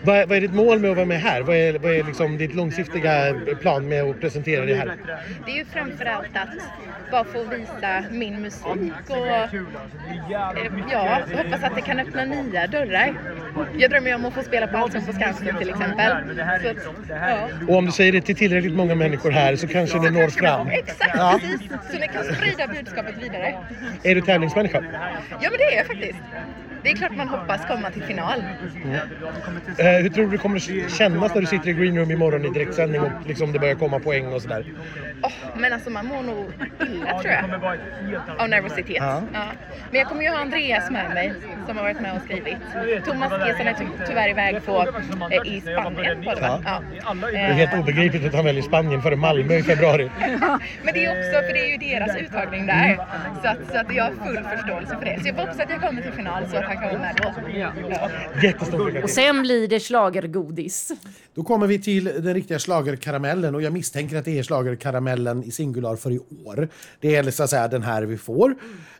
Vad, 0.03 0.27
vad 0.29 0.38
är 0.38 0.41
ditt 0.41 0.53
mål 0.53 0.79
med 0.79 0.89
att 0.91 0.95
vara 0.97 1.05
med 1.05 1.21
här? 1.21 1.41
Vad 1.41 1.55
är, 1.55 1.79
vad 1.79 1.91
är 1.91 2.03
liksom 2.03 2.38
ditt 2.38 2.53
långsiktiga 2.55 3.35
plan 3.62 3.88
med 3.88 4.03
att 4.03 4.21
presentera 4.21 4.65
det 4.65 4.73
här? 4.75 4.97
Det 5.45 5.51
är 5.51 5.55
ju 5.55 5.65
framförallt 5.65 6.38
att 6.38 6.50
bara 7.12 7.23
få 7.23 7.43
visa 7.43 8.03
min 8.12 8.41
musik 8.41 8.65
och 9.09 9.27
ja, 10.91 11.19
hoppas 11.35 11.63
att 11.63 11.75
det 11.75 11.81
kan 11.81 12.00
öppna 12.00 12.25
nya 12.25 12.67
dörrar. 12.67 13.13
Jag 13.77 13.91
drömmer 13.91 14.09
ju 14.09 14.15
om 14.15 14.25
att 14.25 14.33
få 14.33 14.43
spela 14.43 14.67
på 14.67 14.77
Allsång 14.77 15.05
på 15.05 15.13
Skansen 15.13 15.57
till 15.57 15.69
exempel. 15.69 16.13
Så 17.07 17.13
ja. 17.13 17.47
Och 17.67 17.75
om 17.77 17.85
du 17.85 17.91
säger 17.91 18.12
det 18.12 18.21
till 18.21 18.35
tillräckligt 18.35 18.75
många 18.75 18.95
människor 18.95 19.31
här 19.31 19.55
så 19.55 19.67
kanske 19.67 20.00
det 20.00 20.12
når 20.12 20.27
fram. 20.27 20.67
Exakt, 20.67 21.12
Ja. 21.15 21.39
precis. 21.41 21.69
Så 21.91 21.97
ni 21.97 22.07
kan 22.07 22.23
sprida 22.35 22.67
budskapet 22.67 23.15
vidare. 23.23 23.55
Är 24.03 24.15
du 24.15 24.21
tävlingsmänniska? 24.21 24.83
Ja 25.41 25.50
men 25.50 25.57
det 25.57 25.63
är 25.73 25.77
jag 25.77 25.85
faktiskt. 25.88 26.19
Det 26.84 26.90
är 26.90 26.96
klart 26.96 27.16
man 27.18 27.28
hoppas 27.28 27.66
komma 27.68 27.90
till 27.92 28.04
final. 28.04 28.44
Eh, 29.78 29.86
hur 29.86 30.10
tror 30.10 30.25
du 30.25 30.32
det 30.32 30.38
kommer 30.38 30.60
kännas 30.90 31.34
när 31.34 31.42
du 31.42 31.48
sitter 31.48 31.70
i 31.70 31.74
green 31.74 31.98
room 31.98 32.12
imorgon 32.12 32.46
i 32.46 32.50
direktsändning 32.50 33.02
och 33.02 33.12
liksom 33.28 33.52
det 33.52 33.60
börjar 33.60 33.75
komma 33.75 34.00
poäng 34.00 34.34
och 34.34 34.42
sådär? 34.42 34.66
Åh, 35.24 35.32
men 35.56 35.74
alltså 35.74 35.90
man 35.90 36.06
mår 36.06 36.22
nog 36.24 36.52
illa 36.82 37.20
tror 37.22 37.34
jag. 37.34 37.44
Av 38.38 38.50
nervositet. 38.50 38.98
Ja. 39.00 39.22
Ja. 39.34 39.46
Men 39.92 40.00
jag 40.00 40.10
kommer 40.10 40.22
ju 40.24 40.30
ha 40.30 40.38
Andreas 40.38 40.90
med 40.92 41.10
mig 41.13 41.34
som 41.68 41.78
har 41.78 41.84
varit 41.84 42.02
med 42.02 42.16
och 42.16 42.22
skrivit. 42.22 42.58
Thomas 43.06 43.32
Gesson 43.48 43.68
är 43.68 43.74
ty 43.74 43.86
tyvärr 44.08 44.30
iväg 44.30 44.66
på, 44.66 44.88
eh, 45.32 45.54
i 45.54 45.62
Spanien 45.62 46.25
var 46.25 46.36
det 46.36 46.42
va? 46.42 46.62
Ja. 46.66 46.82
Det 47.32 47.38
är 47.38 47.54
helt 47.54 47.74
Eh, 47.74 47.80
obegripligt 47.80 48.25
att 48.25 48.34
han 48.36 48.46
väljer 48.46 48.62
Spanien 48.63 49.02
före 49.02 49.16
Malmö 49.16 49.54
i 49.56 49.63
februari. 49.63 50.12
Men 50.84 50.94
det 50.94 51.06
är 51.06 51.10
också, 51.10 51.48
för 51.48 51.54
det 51.54 51.60
är 51.60 51.70
ju 51.72 51.78
deras 51.78 52.18
uttagning 52.18 52.66
där. 52.66 52.96
Så 53.42 53.48
att, 53.48 53.58
så 53.72 53.78
att 53.80 53.94
jag 53.96 54.04
har 54.04 54.12
full 54.25 54.44
förståelse 54.58 54.98
för 55.00 55.06
det. 55.06 55.20
Så 55.22 55.28
jag 55.28 55.34
hoppas 55.34 55.60
att 55.60 55.70
jag 55.70 55.82
kommer 55.82 56.02
till 56.02 56.12
final 56.12 56.48
så 56.48 56.58
att 56.58 56.66
han 56.75 57.15
kan 57.15 57.34
vara 57.34 57.48
med 57.48 57.72
då. 57.84 57.89
Ja. 57.89 58.10
Jättestor 58.44 58.86
lycka 58.86 59.00
Och 59.00 59.06
till. 59.06 59.15
sen 59.15 59.42
blir 59.42 59.68
det 59.68 59.80
schlagergodis. 59.80 60.92
Då 61.36 61.44
kommer 61.44 61.68
vi 61.68 61.80
till 61.82 62.03
den 62.03 62.34
riktiga 62.34 62.60
schlagerkaramellen 62.60 63.56
och 63.56 63.62
jag 63.62 63.74
misstänker 63.74 64.18
att 64.18 64.25
det 64.25 64.39
är 64.39 64.44
schlagerkaramellen 64.44 65.44
i 65.44 65.51
singular 65.51 65.96
för 65.96 66.12
i 66.12 66.20
år. 66.46 66.68
Det 67.00 67.15
är 67.15 67.32
så 67.32 67.44
att 67.44 67.50
säga 67.50 67.68
den 67.68 67.84
här 67.84 68.01
vi 68.03 68.18
får. 68.18 68.56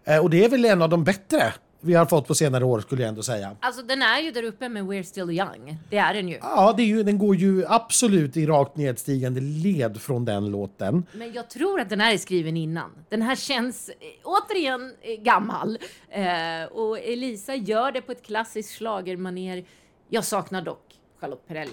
Eh, 0.06 0.18
Och 0.18 0.30
det 0.30 0.46
är 0.46 0.50
väl 0.50 0.65
en 0.65 0.82
av 0.82 0.89
de 0.89 1.03
bättre 1.03 1.53
vi 1.84 1.94
har 1.94 2.06
fått 2.06 2.28
på 2.28 2.36
senare 2.36 2.66
år 2.66 2.80
skulle 2.80 3.02
jag 3.02 3.10
ändå 3.10 3.24
säga. 3.24 3.56
Alltså 3.60 3.82
den 3.82 4.02
är 4.02 4.20
ju 4.20 4.32
där 4.32 4.44
uppe 4.44 4.70
med 4.70 4.84
We're 4.84 5.04
Still 5.04 5.30
Young. 5.30 5.78
Det 5.90 5.98
är 5.98 6.13
den 6.13 6.28
ju. 6.28 6.38
Ja, 6.42 6.74
det 6.78 6.84
är 6.84 6.88
ju, 6.88 7.04
den 7.04 7.18
går 7.18 7.36
ju 7.36 7.66
absolut 7.68 8.38
i 8.38 8.46
rakt 8.46 8.78
nedstigande 8.78 9.42
led 9.42 10.02
från 10.02 10.25
den 10.25 10.52
låten. 10.52 11.06
Men 11.13 11.34
jag 11.34 11.50
tror 11.50 11.80
att 11.80 11.90
den 11.90 12.00
här 12.00 12.13
är 12.13 12.18
skriven 12.18 12.58
innan. 12.58 12.90
Den 13.10 13.22
här 13.22 13.36
känns 13.36 13.90
eh, 13.90 13.96
återigen 14.24 14.94
eh, 15.02 15.24
gammal. 15.24 15.78
Eh, 16.10 16.72
och 16.72 17.00
Elisa 17.00 17.56
gör 17.56 17.92
det 17.92 18.02
på 18.02 18.12
ett 18.12 18.24
klassiskt 18.24 18.78
schlagermanér. 18.78 19.66
Jag 20.10 20.25
saknar 20.25 20.62
dock 20.62 20.96
Charlotte 21.20 21.48
Perrelli. 21.48 21.72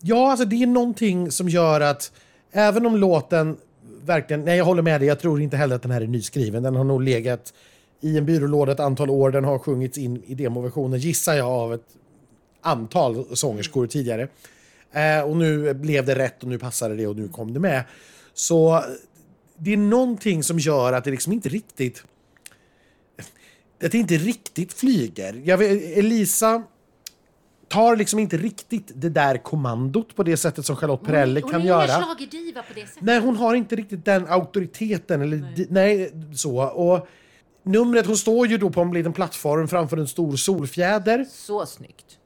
Ja, 0.00 0.30
alltså 0.30 0.44
det 0.46 0.62
är 0.62 0.66
någonting 0.66 1.30
som 1.30 1.48
gör 1.48 1.80
att 1.80 2.12
även 2.52 2.86
om 2.86 2.96
låten 2.96 3.56
verkligen... 4.02 4.44
Nej, 4.44 4.58
jag 4.58 4.64
håller 4.64 4.82
med 4.82 5.00
dig. 5.00 5.08
Jag 5.08 5.20
tror 5.20 5.40
inte 5.40 5.56
heller 5.56 5.76
att 5.76 5.82
den 5.82 5.90
här 5.90 6.00
är 6.00 6.06
nyskriven. 6.06 6.62
Den 6.62 6.76
har 6.76 6.84
nog 6.84 7.02
legat 7.02 7.52
i 8.00 8.18
en 8.18 8.26
byrålåda 8.26 8.72
ett 8.72 8.80
antal 8.80 9.10
år. 9.10 9.30
Den 9.30 9.44
har 9.44 9.58
sjungits 9.58 9.98
in 9.98 10.22
i 10.26 10.34
demoversionen, 10.34 11.00
gissar 11.00 11.34
jag, 11.34 11.48
av 11.48 11.74
ett 11.74 11.86
antal 12.60 13.36
sångerskor 13.36 13.86
tidigare. 13.86 14.28
Eh, 14.92 15.20
och 15.20 15.36
nu 15.36 15.74
blev 15.74 16.06
det 16.06 16.14
rätt 16.14 16.42
och 16.42 16.48
nu 16.48 16.58
passade 16.58 16.96
det 16.96 17.06
och 17.06 17.16
nu 17.16 17.28
kom 17.28 17.54
det 17.54 17.60
med. 17.60 17.84
Så 18.34 18.84
det 19.58 19.72
är 19.72 19.76
någonting 19.76 20.42
som 20.42 20.58
gör 20.58 20.92
att 20.92 21.04
det 21.04 21.10
liksom 21.10 21.32
inte 21.32 21.48
riktigt... 21.48 22.04
Att 23.84 23.92
det 23.92 23.98
inte 23.98 24.16
riktigt 24.16 24.72
flyger. 24.72 25.56
Vet, 25.56 25.98
Elisa 25.98 26.62
tar 27.68 27.96
liksom 27.96 28.18
inte 28.18 28.36
riktigt 28.36 28.92
det 28.94 29.08
där 29.08 29.36
kommandot 29.36 30.16
på 30.16 30.22
det 30.22 30.36
sättet 30.36 30.66
som 30.66 30.76
Charlotte 30.76 31.04
Perrelli 31.04 31.40
hon 31.40 31.50
kan 31.50 31.60
är 31.60 31.64
ingen 31.64 31.78
göra. 31.78 32.02
schlagerdiva 32.02 32.62
på 32.62 32.74
det 32.74 32.86
sättet. 32.86 33.02
Nej, 33.02 33.20
hon 33.20 33.36
har 33.36 33.54
inte 33.54 33.76
riktigt 33.76 34.04
den 34.04 34.26
auktoriteten. 34.26 35.22
Eller 35.22 35.36
nej. 35.36 35.66
nej, 35.70 36.12
så. 36.34 36.64
Och 36.64 37.08
numret, 37.66 38.06
hon 38.06 38.16
står 38.16 38.46
ju 38.46 38.58
då 38.58 38.70
på 38.70 38.80
en 38.80 38.92
liten 38.92 39.12
plattform 39.12 39.68
framför 39.68 39.96
en 39.96 40.08
stor 40.08 40.36
solfjäder. 40.36 41.26
Så 41.30 41.66
snyggt. 41.66 42.18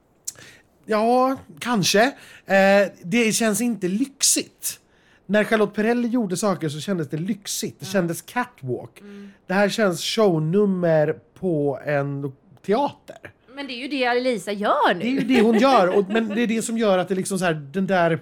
Ja, 0.85 1.37
kanske. 1.59 2.03
Eh, 2.45 2.87
det 3.03 3.31
känns 3.35 3.61
inte 3.61 3.87
lyxigt. 3.87 4.79
När 5.25 5.43
Charlotte 5.43 5.73
Perrelli 5.73 6.07
gjorde 6.07 6.37
saker 6.37 6.69
så 6.69 6.79
kändes 6.79 7.09
det 7.09 7.17
lyxigt. 7.17 7.79
Det 7.79 7.85
kändes 7.85 8.21
catwalk. 8.21 9.01
Det 9.47 9.53
här 9.53 9.69
känns 9.69 10.01
shownummer 10.01 11.15
på 11.39 11.79
en 11.85 12.31
teater. 12.65 13.17
Men 13.55 13.67
det 13.67 13.73
är 13.73 13.77
ju 13.77 13.87
det 13.87 14.03
Elisa 14.03 14.51
gör 14.51 14.93
Det 14.93 15.05
är 15.05 15.09
ju 15.09 15.19
nu. 15.19 15.35
det 15.35 15.41
hon 15.41 15.57
gör, 15.57 15.97
och, 15.97 16.09
men 16.09 16.27
det 16.27 16.41
är 16.41 16.47
det 16.47 16.61
som 16.61 16.77
gör 16.77 16.97
att 16.97 17.07
det 17.07 17.15
liksom 17.15 17.39
så 17.39 17.45
här, 17.45 17.53
den 17.53 17.87
där... 17.87 18.19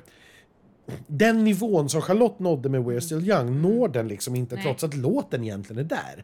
Den 1.07 1.43
nivån 1.43 1.89
som 1.89 2.01
Charlotte 2.01 2.39
nådde 2.39 2.69
med 2.69 2.81
We're 2.81 2.99
Still 2.99 3.29
Young 3.29 3.61
når 3.61 3.87
den 3.87 4.07
liksom 4.07 4.35
inte 4.35 4.55
Nej. 4.55 4.63
trots 4.63 4.83
att 4.83 4.93
låten 4.93 5.43
egentligen 5.43 5.79
är 5.79 5.89
där. 5.89 6.23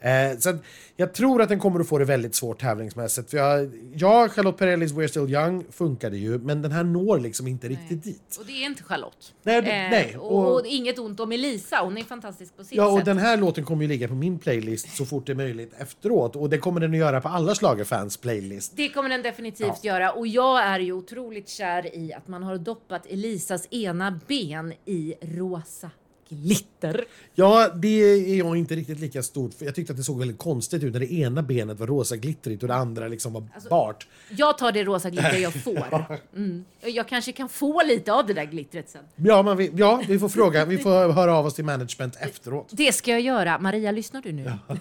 Eh, 0.00 0.38
så 0.38 0.58
jag 0.96 1.12
tror 1.14 1.42
att 1.42 1.48
den 1.48 1.58
kommer 1.60 1.80
att 1.80 1.88
få 1.88 1.98
det 1.98 2.04
väldigt 2.04 2.34
svårt 2.34 2.60
tävlingsmässigt. 2.60 3.30
För 3.30 3.36
jag, 3.36 3.70
ja, 3.94 4.28
Charlotte 4.28 4.56
Perrellis 4.58 4.92
We're 4.92 5.06
Still 5.06 5.30
Young 5.34 5.64
funkade 5.70 6.16
ju, 6.16 6.38
men 6.38 6.62
den 6.62 6.72
här 6.72 6.84
når 6.84 7.18
liksom 7.18 7.46
inte 7.46 7.68
riktigt 7.68 8.02
dit. 8.04 8.36
Och 8.40 8.46
det 8.46 8.52
är 8.52 8.66
inte 8.66 8.82
Charlotte. 8.82 9.34
Nej, 9.42 9.62
det- 9.62 9.68
nej, 9.68 10.16
och, 10.18 10.32
och- 10.38 10.54
och 10.60 10.66
inget 10.66 10.98
ont 10.98 11.20
om 11.20 11.32
Elisa, 11.32 11.80
hon 11.82 11.98
är 11.98 12.02
fantastisk 12.04 12.56
på 12.56 12.64
sitt 12.64 12.76
Ja, 12.78 12.86
och 12.88 12.96
sätt. 12.98 13.04
den 13.04 13.18
här 13.18 13.36
låten 13.36 13.64
kommer 13.64 13.82
ju 13.82 13.88
ligga 13.88 14.08
på 14.08 14.14
min 14.14 14.38
playlist 14.38 14.96
så 14.96 15.04
fort 15.06 15.26
det 15.26 15.32
är 15.32 15.36
möjligt 15.36 15.72
efteråt. 15.78 16.36
Och 16.36 16.50
det 16.50 16.58
kommer 16.58 16.80
den 16.80 16.90
att 16.90 16.96
göra 16.98 17.20
på 17.20 17.28
alla 17.28 17.54
schlagerfans 17.54 18.16
playlist. 18.16 18.72
Det 18.76 18.88
kommer 18.88 19.08
den 19.08 19.22
definitivt 19.22 19.84
göra 19.84 20.12
och 20.12 20.26
jag 20.26 20.62
är 20.62 20.78
ju 20.80 20.92
otroligt 20.92 21.48
kär 21.48 21.96
i 21.96 22.12
att 22.12 22.28
man 22.28 22.42
har 22.42 22.58
doppat 22.58 23.06
Elisas 23.06 23.66
ena 23.72 24.20
ben 24.28 24.72
i 24.84 25.14
rosa 25.22 25.90
glitter. 26.30 27.04
Ja, 27.34 27.68
det 27.82 27.88
är 28.32 28.36
jag 28.38 28.56
inte 28.56 28.74
riktigt 28.74 29.00
lika 29.00 29.22
stort 29.22 29.54
för. 29.54 29.64
Jag 29.64 29.74
tyckte 29.74 29.92
att 29.92 29.96
det 29.96 30.02
såg 30.04 30.18
väldigt 30.18 30.38
konstigt 30.38 30.82
ut 30.82 30.92
när 30.92 31.00
det 31.00 31.12
ena 31.12 31.42
benet 31.42 31.78
var 31.78 31.86
rosa 31.86 32.16
glittrigt 32.16 32.62
och 32.62 32.68
det 32.68 32.74
andra 32.74 33.08
liksom 33.08 33.32
var 33.32 33.46
Alltså- 33.54 33.68
bart. 33.68 34.06
Jag 34.30 34.58
tar 34.58 34.72
det 34.72 34.84
rosa 34.84 35.10
glitter 35.10 35.36
jag 35.38 35.54
får. 35.64 36.18
Mm. 36.36 36.64
Jag 36.80 37.08
kanske 37.08 37.32
kan 37.32 37.48
få 37.48 37.82
lite 37.82 38.12
av 38.12 38.26
det 38.26 38.34
där 38.34 38.44
glittret 38.44 38.90
sen. 38.90 39.04
Ja, 39.16 39.42
man, 39.42 39.56
vi- 39.56 39.70
ja, 39.74 40.02
vi 40.08 40.18
får 40.18 40.28
fråga. 40.28 40.64
Vi 40.64 40.78
får 40.78 41.12
höra 41.12 41.34
av 41.36 41.46
oss 41.46 41.54
till 41.54 41.64
management 41.64 42.16
efteråt. 42.20 42.68
Det 42.72 42.92
ska 42.92 43.10
jag 43.10 43.20
göra. 43.20 43.58
Maria, 43.58 43.90
lyssnar 43.90 44.22
du 44.22 44.32
nu? 44.32 44.52
Ja, 44.68 44.76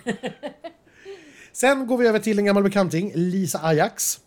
Sen 1.51 1.87
går 1.87 1.97
vi 1.97 2.07
över 2.07 2.19
till 2.19 2.39
en 2.39 2.45
gammal 2.45 2.63
bekanting, 2.63 3.11
Lisa 3.15 3.59
Ajax. 3.63 4.19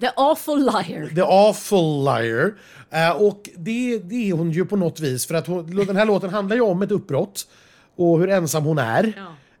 The 0.00 0.10
Awful 0.16 0.58
Liar. 0.58 1.14
The 1.14 1.22
Awful 1.22 2.04
Liar. 2.04 2.54
Eh, 2.90 3.22
och 3.22 3.50
det, 3.56 3.98
det 3.98 4.30
är 4.30 4.32
hon 4.32 4.50
ju 4.50 4.64
på 4.64 4.76
något 4.76 5.00
vis 5.00 5.26
för 5.26 5.34
att 5.34 5.46
hon, 5.46 5.76
den 5.86 5.96
här 5.96 6.06
låten 6.06 6.30
handlar 6.30 6.56
ju 6.56 6.62
om 6.62 6.82
ett 6.82 6.90
uppbrott 6.90 7.46
och 7.96 8.18
hur 8.18 8.28
ensam 8.28 8.64
hon 8.64 8.78
är. 8.78 9.12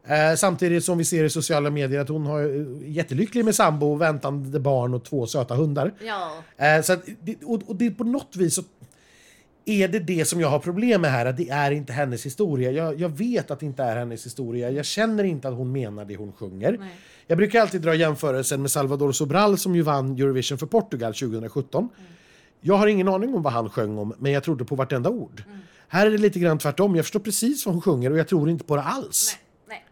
Eh, 0.06 0.36
samtidigt 0.36 0.84
som 0.84 0.98
vi 0.98 1.04
ser 1.04 1.24
i 1.24 1.30
sociala 1.30 1.70
medier 1.70 2.00
att 2.00 2.08
hon 2.08 2.26
har 2.26 2.40
eh, 2.40 2.90
jättelycklig 2.92 3.44
med 3.44 3.54
sambo, 3.54 3.94
väntande 3.94 4.60
barn 4.60 4.94
och 4.94 5.04
två 5.04 5.26
söta 5.26 5.54
hundar. 5.54 5.94
Ja. 6.04 6.32
Eh, 6.56 6.82
så 6.82 6.92
att, 6.92 7.04
och, 7.44 7.62
och 7.66 7.76
det 7.76 7.90
på 7.90 8.04
något 8.04 8.36
vis 8.36 8.54
så 8.54 8.62
är 9.64 9.88
det 9.88 9.98
det 9.98 10.24
som 10.24 10.40
jag 10.40 10.48
har 10.48 10.58
problem 10.58 11.00
med 11.00 11.10
här, 11.10 11.26
att 11.26 11.36
det 11.36 11.48
är 11.48 11.70
inte 11.70 11.92
hennes 11.92 12.26
historia. 12.26 12.70
Jag, 12.70 13.00
jag 13.00 13.08
vet 13.08 13.50
att 13.50 13.60
det 13.60 13.66
inte 13.66 13.82
är 13.82 13.96
hennes 13.96 14.26
historia. 14.26 14.70
Jag 14.70 14.84
känner 14.84 15.24
inte 15.24 15.48
att 15.48 15.54
hon 15.54 15.72
menar 15.72 16.04
det 16.04 16.16
hon 16.16 16.32
sjunger. 16.32 16.76
Nej. 16.80 16.88
Jag 17.26 17.38
brukar 17.38 17.60
alltid 17.60 17.80
dra 17.80 17.94
jämförelsen 17.94 18.62
med 18.62 18.70
Salvador 18.70 19.12
Sobral 19.12 19.58
som 19.58 19.76
ju 19.76 19.82
vann 19.82 20.12
Eurovision 20.18 20.58
för 20.58 20.66
Portugal 20.66 21.14
2017. 21.14 21.88
Jag 22.60 22.74
har 22.74 22.86
ingen 22.86 23.08
aning 23.08 23.34
om 23.34 23.42
vad 23.42 23.52
han 23.52 23.70
sjöng 23.70 23.98
om, 23.98 24.14
men 24.18 24.32
jag 24.32 24.44
trodde 24.44 24.64
på 24.64 24.74
vartenda 24.74 25.10
ord. 25.10 25.42
Här 25.88 26.06
är 26.06 26.10
det 26.10 26.18
lite 26.18 26.38
grann 26.38 26.58
tvärtom. 26.58 26.96
Jag 26.96 27.04
förstår 27.04 27.20
precis 27.20 27.66
vad 27.66 27.74
hon 27.74 27.82
sjunger 27.82 28.10
och 28.10 28.18
jag 28.18 28.28
tror 28.28 28.50
inte 28.50 28.64
på 28.64 28.76
det 28.76 28.82
alls. 28.82 29.38
Nej. 29.68 29.84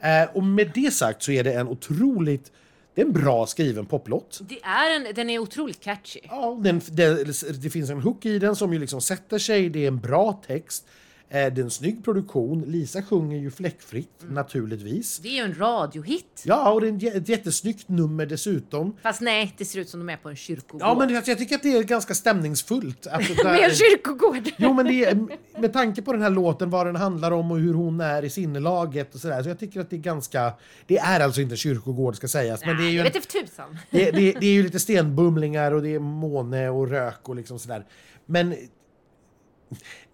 Nej. 0.00 0.22
Eh, 0.22 0.36
och 0.36 0.44
med 0.44 0.70
det 0.74 0.94
sagt 0.94 1.22
så 1.22 1.32
är 1.32 1.44
det 1.44 1.52
en 1.52 1.68
otroligt... 1.68 2.52
Det 2.94 3.02
är 3.02 3.06
en 3.06 3.12
bra 3.12 3.46
skriven 3.46 3.86
poplåt. 3.86 4.40
Det 4.42 4.62
är 4.62 4.96
en, 4.96 5.14
den 5.14 5.30
är 5.30 5.38
otroligt 5.38 5.80
catchy. 5.80 6.20
Ja, 6.22 6.58
den, 6.60 6.80
det, 6.90 7.24
det 7.62 7.70
finns 7.70 7.90
en 7.90 8.00
hook 8.00 8.26
i 8.26 8.38
den 8.38 8.56
som 8.56 8.72
ju 8.72 8.78
liksom 8.78 9.00
sätter 9.00 9.38
sig. 9.38 9.68
Det 9.68 9.84
är 9.84 9.88
en 9.88 10.00
bra 10.00 10.42
text. 10.46 10.86
Eh, 11.34 11.52
det 11.52 11.60
är 11.60 11.64
en 11.64 11.70
snygg 11.70 12.04
produktion. 12.04 12.62
Lisa 12.66 13.02
sjunger 13.02 13.38
ju 13.38 13.50
fläckfritt, 13.50 14.24
naturligtvis. 14.28 15.18
Det 15.18 15.28
är 15.28 15.32
ju 15.32 15.38
en 15.52 15.54
radiohit. 15.58 16.42
Ja, 16.44 16.72
och 16.72 16.80
det 16.80 16.86
är 16.86 17.10
en, 17.10 17.16
ett 17.22 17.28
jättesnyggt 17.28 17.88
nummer 17.88 18.26
dessutom. 18.26 18.96
Fast 19.02 19.20
nej, 19.20 19.54
det 19.58 19.64
ser 19.64 19.80
ut 19.80 19.88
som 19.88 20.00
de 20.00 20.08
är 20.12 20.16
på 20.16 20.28
en 20.28 20.36
kyrkogård. 20.36 20.82
Ja, 20.82 20.94
men 20.98 21.08
det, 21.08 21.28
jag 21.28 21.38
tycker 21.38 21.54
att 21.54 21.62
det 21.62 21.76
är 21.76 21.82
ganska 21.82 22.14
stämningsfullt. 22.14 23.02
Där- 23.42 23.44
Med 23.44 23.64
en 23.64 23.70
kyrkogård. 23.74 24.48
Jo, 24.58 24.72
men 24.72 24.86
är, 24.86 25.26
med 25.60 25.72
tanke 25.72 26.02
på 26.02 26.12
den 26.12 26.22
här 26.22 26.30
låten, 26.30 26.70
vad 26.70 26.86
den 26.86 26.96
handlar 26.96 27.30
om 27.30 27.50
och 27.50 27.58
hur 27.58 27.74
hon 27.74 28.00
är 28.00 28.24
i 28.24 28.30
sinnelaget 28.30 29.14
och 29.14 29.20
sådär. 29.20 29.42
Så 29.42 29.48
jag 29.48 29.58
tycker 29.58 29.80
att 29.80 29.90
det 29.90 29.96
är 29.96 30.00
ganska... 30.00 30.52
Det 30.86 30.98
är 30.98 31.20
alltså 31.20 31.40
inte 31.40 31.56
kyrkogård 31.56 32.16
ska 32.16 32.28
sägas, 32.28 32.64
men 32.66 32.76
det 32.76 32.82
är 32.82 32.90
ju 32.90 32.96
Jag 32.96 33.06
en, 33.06 33.12
vet 33.12 33.26
för 33.32 33.40
tusan. 33.46 33.78
det, 33.90 34.10
det, 34.10 34.32
det 34.32 34.46
är 34.46 34.52
ju 34.54 34.62
lite 34.62 34.78
stenbumlingar 34.80 35.72
och 35.72 35.82
det 35.82 35.94
är 35.94 35.98
måne 35.98 36.68
och 36.68 36.88
rök 36.88 37.28
och 37.28 37.36
liksom 37.36 37.58
sådär. 37.58 37.86
Men... 38.26 38.54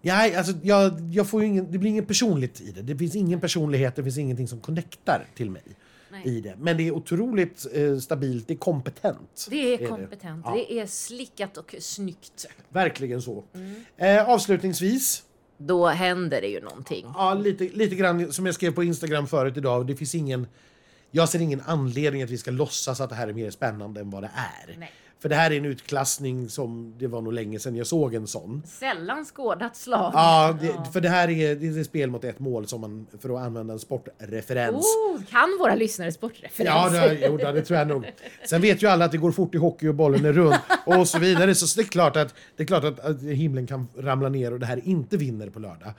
Nej, 0.01 0.35
alltså 0.35 0.53
jag, 0.63 0.99
jag 1.13 1.27
får 1.29 1.43
ingen, 1.43 1.71
det 1.71 1.77
blir 1.77 1.89
inget 1.91 2.07
personligt 2.07 2.61
i 2.61 2.71
det. 2.71 2.81
Det 2.81 2.95
finns 2.95 3.15
ingen 3.15 3.39
personlighet, 3.41 3.95
det 3.95 4.03
finns 4.03 4.17
ingenting 4.17 4.47
som 4.47 4.59
connectar 4.59 5.25
till 5.35 5.49
mig. 5.49 5.63
i 6.25 6.41
det. 6.41 6.55
Men 6.59 6.77
det 6.77 6.87
är 6.87 6.91
otroligt 6.91 7.65
eh, 7.73 7.97
stabilt, 7.97 8.47
det 8.47 8.53
är 8.53 8.57
kompetent. 8.57 9.47
Det 9.49 9.73
är 9.73 9.87
kompetent, 9.87 10.41
Ja. 10.45 10.53
det 10.55 10.73
är 10.79 10.85
slickat 10.85 11.57
och 11.57 11.75
snyggt. 11.79 12.47
Verkligen 12.69 13.21
så. 13.21 13.43
Eh, 13.97 14.29
avslutningsvis, 14.29 15.23
Då 15.57 15.87
händer 15.87 16.41
det 16.41 16.47
ju 16.47 16.61
någonting. 16.61 17.05
ja, 17.15 17.33
lite, 17.33 17.63
lite 17.63 17.95
grann 17.95 18.33
som 18.33 18.45
jag 18.45 18.55
skrev 18.55 18.71
på 18.71 18.83
Instagram 18.83 19.27
förut 19.27 19.57
idag, 19.57 19.87
det 19.87 19.95
finns 19.95 20.15
ingen... 20.15 20.47
Jag 21.11 21.29
ser 21.29 21.39
ingen 21.39 21.61
anledning 21.65 22.23
att 22.23 22.29
vi 22.29 22.37
ska 22.37 22.51
låtsas 22.51 23.01
att 23.01 23.09
det 23.09 23.15
här 23.15 23.27
är 23.27 23.33
mer 23.33 23.51
spännande 23.51 24.01
än 24.01 24.09
vad 24.09 24.23
det 24.23 24.31
är. 24.35 24.75
Nej. 24.77 24.91
För 25.21 25.29
det 25.29 25.35
här 25.35 25.51
är 25.51 25.57
en 25.57 25.65
utklassning 25.65 26.49
som, 26.49 26.93
det 26.97 27.07
var 27.07 27.21
nog 27.21 27.33
länge 27.33 27.59
sedan 27.59 27.75
jag 27.75 27.87
såg 27.87 28.13
en 28.13 28.27
sån. 28.27 28.63
Sällan 28.67 29.25
skådat 29.25 29.75
slag. 29.75 30.11
Ja, 30.13 30.57
det, 30.61 30.91
för 30.93 31.01
det 31.01 31.09
här 31.09 31.29
är, 31.29 31.55
det 31.55 31.67
är 31.67 31.79
ett 31.79 31.85
spel 31.85 32.09
mot 32.09 32.23
ett 32.23 32.39
mål 32.39 32.67
som 32.67 32.81
man, 32.81 33.07
för 33.19 33.35
att 33.35 33.41
använda 33.45 33.73
en 33.73 33.79
sportreferens. 33.79 34.85
Oh, 34.85 35.21
kan 35.29 35.57
våra 35.59 35.75
lyssnare 35.75 36.07
Ja, 36.07 36.11
sportreferenser? 36.11 37.09
det, 37.09 37.27
jo, 37.27 37.37
det 37.37 37.61
tror 37.61 37.79
jag 37.79 37.87
nog. 37.87 38.05
Sen 38.45 38.61
vet 38.61 38.83
ju 38.83 38.87
alla 38.87 39.05
att 39.05 39.11
det 39.11 39.17
går 39.17 39.31
fort 39.31 39.55
i 39.55 39.57
hockey 39.57 39.87
och 39.87 39.95
bollen 39.95 40.25
är 40.25 40.33
rund 40.33 40.55
och 40.85 41.07
så 41.07 41.19
vidare. 41.19 41.55
Så 41.55 41.79
det 41.81 41.87
är 41.87 41.91
klart 41.91 42.15
att, 42.15 42.35
det 42.55 42.63
är 42.63 42.67
klart 42.67 42.83
att, 42.83 42.99
att 42.99 43.21
himlen 43.21 43.67
kan 43.67 43.87
ramla 43.97 44.29
ner 44.29 44.53
och 44.53 44.59
det 44.59 44.65
här 44.65 44.81
inte 44.87 45.17
vinner 45.17 45.49
på 45.49 45.59
lördag. 45.59 45.93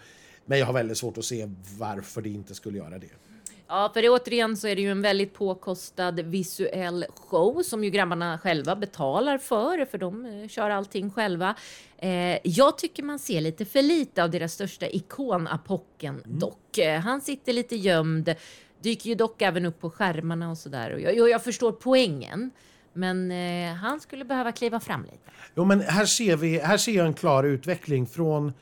Men 0.46 0.58
jag 0.58 0.66
har 0.66 0.72
väldigt 0.72 0.98
svårt 0.98 1.18
att 1.18 1.24
se 1.24 1.48
varför 1.78 2.22
det 2.22 2.28
inte 2.28 2.54
skulle 2.54 2.78
göra 2.78 2.98
det. 2.98 3.31
Ja, 3.72 3.90
för 3.94 4.02
det, 4.02 4.08
återigen 4.08 4.56
så 4.56 4.68
är 4.68 4.76
det 4.76 4.82
ju 4.82 4.90
en 4.90 5.02
väldigt 5.02 5.34
påkostad 5.34 6.20
visuell 6.20 7.06
show 7.16 7.62
som 7.62 7.84
ju 7.84 7.90
grabbarna 7.90 8.38
själva 8.38 8.76
betalar 8.76 9.38
för, 9.38 9.84
för 9.84 9.98
de 9.98 10.26
eh, 10.26 10.48
kör 10.48 10.70
allting 10.70 11.10
själva. 11.10 11.54
Eh, 11.98 12.38
jag 12.44 12.78
tycker 12.78 13.02
man 13.02 13.18
ser 13.18 13.40
lite 13.40 13.64
för 13.64 13.82
lite 13.82 14.24
av 14.24 14.30
deras 14.30 14.52
största 14.52 14.86
ikon, 14.86 15.46
Apocken, 15.46 16.22
dock. 16.24 16.78
Eh, 16.78 17.00
han 17.00 17.20
sitter 17.20 17.52
lite 17.52 17.76
gömd, 17.76 18.34
dyker 18.82 19.08
ju 19.08 19.14
dock 19.14 19.42
även 19.42 19.66
upp 19.66 19.80
på 19.80 19.90
skärmarna 19.90 20.50
och 20.50 20.58
sådär. 20.58 20.94
Och 20.94 21.00
jag, 21.00 21.16
jag, 21.16 21.30
jag 21.30 21.44
förstår 21.44 21.72
poängen, 21.72 22.50
men 22.92 23.30
eh, 23.30 23.74
han 23.74 24.00
skulle 24.00 24.24
behöva 24.24 24.52
kliva 24.52 24.80
fram 24.80 25.02
lite. 25.02 25.30
Jo, 25.54 25.64
men 25.64 25.80
här 25.80 26.06
ser, 26.06 26.36
vi, 26.36 26.58
här 26.58 26.76
ser 26.76 26.92
jag 26.92 27.06
en 27.06 27.14
klar 27.14 27.44
utveckling 27.44 28.06
från 28.06 28.52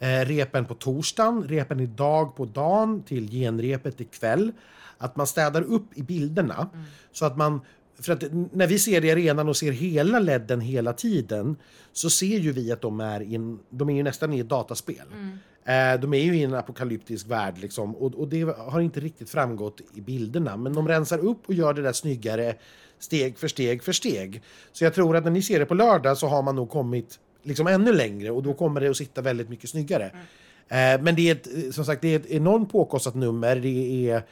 eh, 0.00 0.26
repen 0.26 0.64
på 0.64 0.74
torsdagen, 0.74 1.48
repen 1.48 1.80
idag 1.80 2.36
på 2.36 2.44
dagen 2.44 3.02
till 3.02 3.30
genrepet 3.30 4.00
ikväll. 4.00 4.52
Att 4.98 5.16
man 5.16 5.26
städar 5.26 5.62
upp 5.62 5.98
i 5.98 6.02
bilderna 6.02 6.68
så 7.12 7.24
att 7.24 7.36
man 7.36 7.60
för 8.00 8.12
att 8.12 8.22
när 8.52 8.66
vi 8.66 8.78
ser 8.78 9.00
det 9.00 9.06
i 9.06 9.10
arenan 9.10 9.48
och 9.48 9.56
ser 9.56 9.72
hela 9.72 10.18
ledden 10.18 10.60
hela 10.60 10.92
tiden 10.92 11.56
så 11.92 12.10
ser 12.10 12.38
ju 12.38 12.52
vi 12.52 12.72
att 12.72 12.80
de 12.80 13.00
är, 13.00 13.22
i 13.22 13.34
en, 13.34 13.58
de 13.70 13.90
är 13.90 13.94
ju 13.94 14.02
nästan 14.02 14.32
i 14.32 14.38
ett 14.38 14.48
dataspel. 14.48 15.06
Eh, 15.64 16.00
de 16.00 16.14
är 16.14 16.22
ju 16.22 16.36
i 16.36 16.42
en 16.42 16.54
apokalyptisk 16.54 17.26
värld 17.26 17.58
liksom, 17.58 17.96
och, 17.96 18.14
och 18.14 18.28
det 18.28 18.42
har 18.58 18.80
inte 18.80 19.00
riktigt 19.00 19.30
framgått 19.30 19.80
i 19.94 20.00
bilderna. 20.00 20.56
Men 20.56 20.72
de 20.72 20.88
rensar 20.88 21.18
upp 21.18 21.46
och 21.46 21.54
gör 21.54 21.74
det 21.74 21.82
där 21.82 21.92
snyggare 21.92 22.54
steg 22.98 23.38
för 23.38 23.48
steg 23.48 23.82
för 23.82 23.92
steg. 23.92 24.42
Så 24.72 24.84
jag 24.84 24.94
tror 24.94 25.16
att 25.16 25.24
när 25.24 25.30
ni 25.30 25.42
ser 25.42 25.58
det 25.58 25.66
på 25.66 25.74
lördag 25.74 26.18
så 26.18 26.26
har 26.26 26.42
man 26.42 26.56
nog 26.56 26.70
kommit 26.70 27.18
liksom 27.42 27.66
ännu 27.66 27.92
längre 27.92 28.30
och 28.30 28.42
då 28.42 28.54
kommer 28.54 28.80
det 28.80 28.88
att 28.88 28.96
sitta 28.96 29.20
väldigt 29.20 29.48
mycket 29.48 29.70
snyggare. 29.70 30.04
Eh, 30.68 31.02
men 31.02 31.14
det 31.14 31.30
är 31.30 31.32
ett, 31.32 31.74
som 31.74 31.84
sagt 31.84 32.02
det 32.02 32.14
är 32.14 32.16
ett 32.16 32.30
enormt 32.30 32.72
påkostat 32.72 33.14
nummer. 33.14 33.56
Det 33.56 34.10
är 34.10 34.22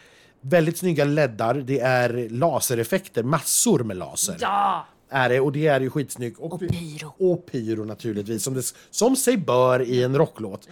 väldigt 0.41 0.79
snygga 0.79 1.05
leddar, 1.05 1.55
det 1.55 1.81
är 1.81 2.29
lasereffekter, 2.31 3.23
massor 3.23 3.85
med 3.85 3.97
laser. 3.97 4.37
Ja! 4.41 4.87
Är 5.11 5.29
det, 5.29 5.41
och 5.41 5.53
det 5.53 5.67
är 5.67 5.81
ju 5.81 5.91
skitsnyggt. 5.91 6.39
Och, 6.39 6.61
pyro. 6.61 7.15
Och 7.19 7.47
pyro 7.47 7.85
naturligtvis, 7.85 8.43
som, 8.43 8.55
det, 8.55 8.63
som 8.91 9.17
sig 9.17 9.37
bör 9.37 9.83
i 9.83 10.03
en 10.03 10.17
rocklåt. 10.17 10.69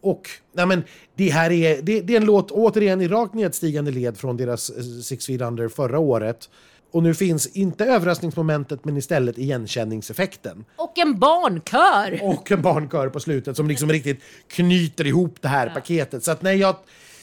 Och 0.00 0.28
nej 0.52 0.66
men, 0.66 0.84
det 1.14 1.30
här 1.30 1.50
är, 1.50 1.82
det, 1.82 2.00
det 2.00 2.12
är 2.12 2.16
en 2.16 2.24
låt 2.24 2.50
återigen 2.50 3.00
i 3.00 3.08
rakt 3.08 3.34
nedstigande 3.34 3.90
led 3.90 4.16
från 4.16 4.36
deras 4.36 4.70
eh, 4.70 4.82
Six 4.82 5.26
Feet 5.26 5.40
Under 5.40 5.68
förra 5.68 5.98
året. 5.98 6.50
Och 6.90 7.02
nu 7.02 7.14
finns 7.14 7.46
inte 7.46 7.84
överraskningsmomentet 7.84 8.84
men 8.84 8.96
istället 8.96 9.38
igenkänningseffekten. 9.38 10.64
Och 10.76 10.98
en 10.98 11.18
barnkör! 11.18 12.20
Och 12.22 12.50
en 12.52 12.62
barnkör 12.62 13.08
på 13.08 13.20
slutet 13.20 13.56
som 13.56 13.68
liksom 13.68 13.88
riktigt 13.92 14.20
knyter 14.46 15.06
ihop 15.06 15.36
det 15.40 15.48
här 15.48 15.70
paketet. 15.70 16.24
Så 16.24 16.30
att 16.30 16.42
nej, 16.42 16.58
jag, 16.58 16.76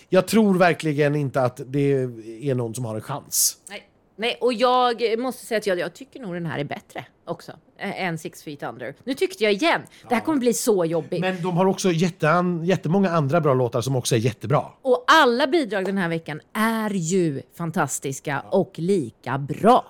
jag 0.10 0.28
tror 0.28 0.58
verkligen 0.58 1.15
inte 1.15 1.41
att 1.41 1.62
det 1.65 1.93
är 2.41 2.56
någon 2.56 2.75
som 2.75 2.86
har 2.86 2.95
en 2.95 3.01
chans. 3.01 3.58
Nej. 3.69 3.84
Nej, 4.17 4.38
och 4.41 4.54
jag 4.54 5.19
måste 5.19 5.45
säga 5.45 5.58
att 5.58 5.67
jag, 5.67 5.80
jag 5.80 5.93
tycker 5.93 6.19
nog 6.19 6.34
den 6.34 6.45
här 6.45 6.60
är 6.60 6.63
bättre 6.63 7.06
också 7.26 7.52
eh, 7.80 8.04
än 8.04 8.18
Six 8.18 8.44
Feet 8.44 8.64
Under. 8.64 8.96
Nu 9.04 9.14
tyckte 9.14 9.44
jag 9.44 9.54
igen. 9.54 9.82
Det 10.10 10.16
här 10.16 10.22
kommer 10.22 10.40
bli 10.40 10.54
så 10.54 10.86
jobbigt. 10.86 11.22
Men 11.22 11.42
de 11.42 11.58
har 11.58 11.66
också 11.66 11.92
jättean, 11.92 12.66
jättemånga 12.66 13.10
andra 13.10 13.42
bra 13.42 13.54
låtar 13.54 13.82
som 13.82 13.96
också 13.96 14.16
är 14.16 14.20
jättebra. 14.20 14.64
Och 14.82 15.04
alla 15.08 15.48
bidrag 15.48 15.86
den 15.86 15.98
här 15.98 16.10
veckan 16.10 16.42
är 16.54 16.90
ju 16.90 17.42
fantastiska 17.58 18.44
och 18.50 18.72
lika 18.76 19.38
bra. 19.38 19.86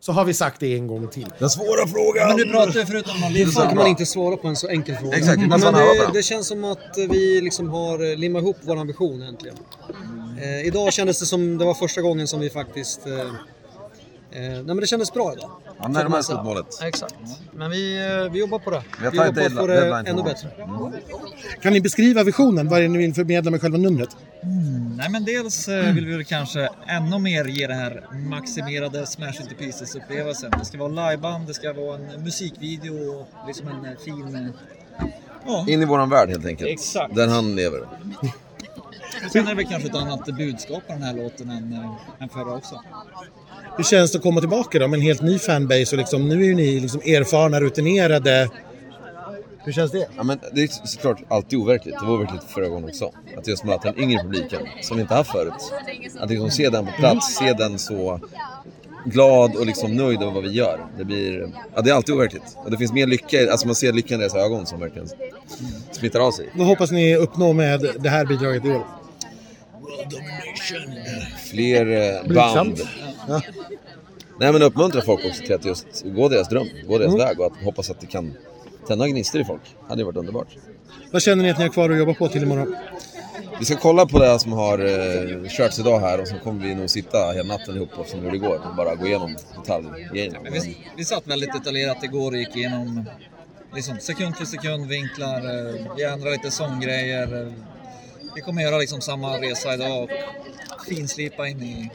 Så 0.00 0.12
har 0.12 0.24
vi 0.24 0.34
sagt 0.34 0.60
det 0.60 0.74
en 0.74 0.86
gång 0.86 1.08
till. 1.08 1.26
Den 1.38 1.50
svåra 1.50 1.86
frågan! 1.86 2.28
Men 2.28 2.36
du 2.36 2.48
pratar 2.48 2.80
ju 2.80 2.86
förut 2.86 3.06
om 3.08 3.24
att 3.24 3.34
det 3.34 3.46
fan 3.46 3.68
kan 3.68 3.76
man 3.76 3.86
inte 3.86 4.06
svara 4.06 4.36
på 4.36 4.48
en 4.48 4.56
så 4.56 4.68
enkel 4.68 4.96
fråga. 4.96 5.16
Exakt, 5.16 5.40
det 5.40 5.46
men 5.46 5.60
det, 5.60 6.10
det 6.12 6.22
känns 6.22 6.48
som 6.48 6.64
att 6.64 6.94
vi 6.96 7.40
liksom 7.40 7.68
har 7.68 8.10
eh, 8.10 8.16
limmat 8.16 8.42
ihop 8.42 8.56
vår 8.60 8.76
ambition 8.76 9.22
äntligen. 9.22 9.56
Eh, 10.40 10.66
idag 10.66 10.92
kändes 10.92 11.20
det 11.20 11.26
som 11.26 11.58
det 11.58 11.64
var 11.64 11.74
första 11.74 12.00
gången 12.00 12.28
som 12.28 12.40
vi 12.40 12.50
faktiskt... 12.50 13.06
Eh, 13.06 13.32
nej 14.40 14.62
men 14.64 14.76
det 14.76 14.86
kändes 14.86 15.12
bra 15.12 15.32
idag. 15.32 15.50
Ja, 15.80 15.88
närmare 15.88 16.22
slutmålet. 16.22 16.66
Ja, 16.80 16.86
exakt. 16.86 17.14
Men 17.52 17.70
vi, 17.70 17.96
eh, 18.24 18.32
vi 18.32 18.38
jobbar 18.40 18.58
på 18.58 18.70
det. 18.70 18.82
Vi 19.02 19.08
Vi 19.10 19.16
jobbar 19.16 19.32
tagit 19.32 19.56
på 19.56 19.66
deadline 19.66 20.04
det 20.04 20.10
ännu 20.10 20.22
bättre. 20.22 20.48
Kan 21.62 21.72
ni 21.72 21.80
beskriva 21.80 22.22
visionen? 22.24 22.68
Vad 22.68 22.78
är 22.78 22.82
det 22.82 22.88
ni 22.88 22.98
vill 22.98 23.14
förmedla 23.14 23.50
med 23.50 23.60
själva 23.60 23.78
numret? 23.78 24.16
Nej 24.96 25.10
men 25.10 25.24
dels 25.24 25.68
eh, 25.68 25.94
vill 25.94 26.06
vi 26.06 26.24
kanske 26.24 26.68
ännu 26.86 27.18
mer 27.18 27.44
ge 27.44 27.66
det 27.66 27.74
här 27.74 28.06
maximerade 28.30 29.06
Smash 29.06 29.40
Into 29.40 29.54
Pieces 29.58 29.94
upplevelsen. 29.94 30.50
Det 30.58 30.64
ska 30.64 30.78
vara 30.78 31.10
liveband, 31.10 31.46
det 31.46 31.54
ska 31.54 31.72
vara 31.72 31.96
en 31.96 32.24
musikvideo 32.24 33.12
och 33.20 33.28
liksom 33.46 33.68
en 33.68 33.84
eh, 33.84 33.98
fin... 34.04 34.34
eh, 34.34 35.06
Ja, 35.46 35.64
In 35.68 35.82
i 35.82 35.84
våran 35.84 36.10
värld 36.10 36.28
helt 36.28 36.46
enkelt. 36.46 36.70
Exakt. 36.70 37.14
Där 37.14 37.28
han 37.28 37.56
lever. 37.56 37.80
Och 39.24 39.30
sen 39.30 39.44
är 39.44 39.48
det 39.48 39.54
väl 39.54 39.66
kanske 39.66 39.88
ett 39.88 39.94
annat 39.94 40.26
budskap 40.26 40.86
på 40.86 40.92
den 40.92 41.02
här 41.02 41.14
låten 41.14 41.50
än, 41.50 41.72
eh, 41.72 42.22
än 42.22 42.28
förra 42.28 42.54
också. 42.54 42.80
Hur 43.76 43.84
känns 43.84 44.12
det 44.12 44.18
att 44.18 44.22
komma 44.22 44.40
tillbaka 44.40 44.78
då 44.78 44.88
med 44.88 44.96
en 44.96 45.02
helt 45.02 45.22
ny 45.22 45.38
fanbase 45.38 45.96
och 45.96 45.98
liksom, 45.98 46.28
nu 46.28 46.42
är 46.42 46.46
ju 46.46 46.54
ni 46.54 46.80
liksom 46.80 47.00
erfarna, 47.00 47.60
rutinerade. 47.60 48.50
Hur 49.64 49.72
känns 49.72 49.92
det? 49.92 50.08
Ja, 50.16 50.22
men 50.22 50.38
det 50.52 50.62
är 50.62 50.86
såklart 50.86 51.22
alltid 51.28 51.58
overkligt. 51.58 51.96
Det 52.00 52.06
var 52.06 52.14
overkligt 52.14 52.44
förra 52.44 52.68
gången 52.68 52.88
också. 52.88 53.12
Att 53.38 53.48
just 53.48 53.64
möta 53.64 53.92
den 53.92 54.02
yngre 54.02 54.22
publiken, 54.22 54.60
som 54.80 54.96
vi 54.96 55.00
inte 55.02 55.14
haft 55.14 55.30
förut. 55.30 55.72
Att 56.20 56.30
liksom 56.30 56.50
se 56.50 56.68
den 56.68 56.86
på 56.86 56.92
plats, 56.92 57.36
se 57.36 57.52
den 57.52 57.78
så 57.78 58.20
glad 59.04 59.56
och 59.56 59.66
liksom 59.66 59.96
nöjd 59.96 60.22
över 60.22 60.32
vad 60.32 60.42
vi 60.42 60.50
gör. 60.50 60.86
Det 60.98 61.04
blir... 61.04 61.52
Ja, 61.74 61.82
det 61.82 61.90
är 61.90 61.94
alltid 61.94 62.14
overkligt. 62.14 62.56
Och 62.64 62.70
det 62.70 62.76
finns 62.76 62.92
mer 62.92 63.06
lycka, 63.06 63.50
alltså 63.50 63.66
man 63.66 63.74
ser 63.74 63.92
lyckan 63.92 64.18
i 64.18 64.20
deras 64.20 64.34
ögon 64.34 64.66
som 64.66 64.80
verkligen 64.80 65.08
smittar 65.92 66.20
av 66.20 66.30
sig. 66.30 66.50
Vad 66.54 66.66
hoppas 66.66 66.90
ni 66.90 67.16
uppnå 67.16 67.52
med 67.52 67.86
det 67.98 68.08
här 68.08 68.26
bidraget 68.26 68.64
i 68.64 68.70
år? 68.70 69.01
Fler 71.50 71.86
eh, 71.86 72.34
band. 72.34 72.80
Ja. 73.28 73.40
Nej 74.40 74.52
men 74.52 74.62
uppmuntra 74.62 75.02
folk 75.02 75.24
också 75.24 75.42
till 75.42 75.54
att 75.54 75.64
just 75.64 76.04
gå 76.04 76.28
deras 76.28 76.48
dröm, 76.48 76.68
gå 76.88 76.98
deras 76.98 77.14
väg 77.14 77.40
och 77.40 77.46
att 77.46 77.64
hoppas 77.64 77.90
att 77.90 78.00
det 78.00 78.06
kan 78.06 78.34
tända 78.86 79.08
gnistor 79.08 79.40
i 79.40 79.44
folk. 79.44 79.60
Det 79.64 79.88
hade 79.88 80.00
ju 80.00 80.06
varit 80.06 80.16
underbart. 80.16 80.48
Vad 81.10 81.22
känner 81.22 81.42
ni 81.42 81.50
att 81.50 81.58
ni 81.58 81.64
har 81.64 81.72
kvar 81.72 81.90
att 81.90 81.98
jobba 81.98 82.14
på 82.14 82.28
till 82.28 82.42
imorgon? 82.42 82.76
Vi 83.58 83.64
ska 83.64 83.76
kolla 83.76 84.06
på 84.06 84.18
det 84.18 84.38
som 84.38 84.52
har 84.52 84.78
eh, 84.78 85.48
körts 85.48 85.78
idag 85.78 86.00
här 86.00 86.20
och 86.20 86.28
så 86.28 86.34
kommer 86.38 86.66
vi 86.66 86.74
nog 86.74 86.90
sitta 86.90 87.32
hela 87.32 87.48
natten 87.58 87.76
ihop 87.76 87.98
och 87.98 88.06
som 88.06 88.20
vi 88.20 88.24
gjorde 88.24 88.36
igår 88.36 88.60
och 88.68 88.76
bara 88.76 88.94
gå 88.94 89.06
igenom 89.06 89.36
detaljgrejerna. 89.56 90.38
Men 90.42 90.52
vi, 90.52 90.76
vi 90.96 91.04
satt 91.04 91.26
väldigt 91.26 91.52
detaljerat 91.52 92.04
igår 92.04 92.32
och 92.32 92.38
gick 92.38 92.56
igenom 92.56 93.04
liksom, 93.74 93.98
sekund 93.98 94.36
för 94.36 94.44
sekund 94.44 94.88
vinklar, 94.88 95.36
eh, 95.36 95.96
vi 95.96 96.04
ändrade 96.04 96.30
lite 96.36 96.50
sånggrejer. 96.50 97.52
Vi 98.34 98.40
kommer 98.40 98.62
göra 98.62 98.78
liksom 98.78 99.00
samma 99.00 99.38
resa 99.38 99.74
idag 99.74 100.02
och 100.02 100.10
finslipa 100.88 101.48
in 101.48 101.62
i, 101.62 101.90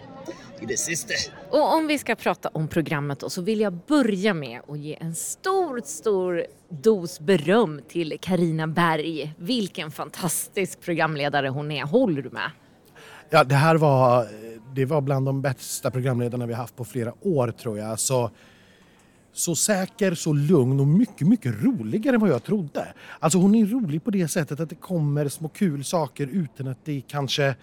i 0.61 0.65
det 0.65 0.77
sista. 0.77 1.13
Och 1.51 1.73
om 1.73 1.87
vi 1.87 1.97
ska 1.97 2.15
prata 2.15 2.49
om 2.53 2.67
programmet 2.67 3.19
då, 3.19 3.29
så 3.29 3.41
vill 3.41 3.59
jag 3.59 3.73
börja 3.73 4.33
med 4.33 4.61
att 4.67 4.79
ge 4.79 4.97
en 5.01 5.15
stor, 5.15 5.81
stor 5.85 6.45
dos 6.69 7.19
beröm 7.19 7.81
till 7.89 8.17
Karina 8.21 8.67
Berg. 8.67 9.33
Vilken 9.37 9.91
fantastisk 9.91 10.81
programledare 10.81 11.49
hon 11.49 11.71
är. 11.71 11.83
Håller 11.83 12.21
du 12.21 12.29
med? 12.29 12.51
Ja, 13.29 13.43
det 13.43 13.55
här 13.55 13.75
var, 13.75 14.27
det 14.73 14.85
var 14.85 15.01
bland 15.01 15.25
de 15.25 15.41
bästa 15.41 15.91
programledarna 15.91 16.45
vi 16.45 16.53
haft 16.53 16.75
på 16.75 16.85
flera 16.85 17.13
år 17.21 17.51
tror 17.51 17.77
jag. 17.77 17.99
Så, 17.99 18.31
så 19.37 19.55
säker, 19.55 20.15
så 20.15 20.33
lugn 20.33 20.79
och 20.79 20.87
mycket, 20.87 21.27
mycket 21.27 21.63
roligare 21.63 22.15
än 22.15 22.21
vad 22.21 22.29
jag 22.29 22.43
trodde. 22.43 22.93
Alltså 23.19 23.37
hon 23.37 23.55
är 23.55 23.65
rolig 23.65 24.03
på 24.03 24.11
det 24.11 24.27
sättet 24.27 24.59
att 24.59 24.69
det 24.69 24.75
kommer 24.75 25.27
små 25.27 25.49
kul 25.49 25.83
saker 25.83 26.27
utan 26.27 26.67
att 26.67 26.85
det 26.85 27.01
kanske 27.07 27.55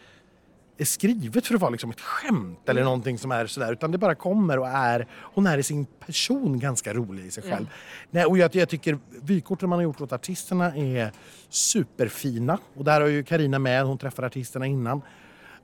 är 0.79 0.85
skrivet 0.85 1.47
för 1.47 1.55
att 1.55 1.61
vara 1.61 1.71
liksom 1.71 1.91
ett 1.91 2.01
skämt 2.01 2.69
eller 2.69 2.85
någonting 2.85 3.19
som 3.19 3.33
är 3.33 3.47
sådär. 3.47 3.73
Utan 3.73 3.91
det 3.91 3.99
bara 3.99 4.15
kommer 4.15 4.59
och 4.59 4.69
är, 4.69 5.07
hon 5.11 5.47
är 5.47 5.59
i 5.59 5.63
sin 5.63 5.87
person 6.07 6.59
ganska 6.59 6.95
rolig 6.95 7.25
i 7.27 7.31
sig 7.31 7.43
själv. 7.43 7.67
Nej, 8.11 8.25
och 8.25 8.39
jag, 8.39 8.55
jag 8.55 8.69
tycker 8.69 8.99
vykorten 9.23 9.69
man 9.69 9.79
har 9.79 9.85
gjort 9.85 10.01
åt 10.01 10.13
artisterna 10.13 10.77
är 10.77 11.13
superfina. 11.49 12.59
Och 12.75 12.85
där 12.85 13.01
har 13.01 13.09
ju 13.09 13.23
Karina 13.23 13.59
med, 13.59 13.85
hon 13.85 13.99
träffar 13.99 14.23
artisterna 14.23 14.67
innan. 14.67 15.03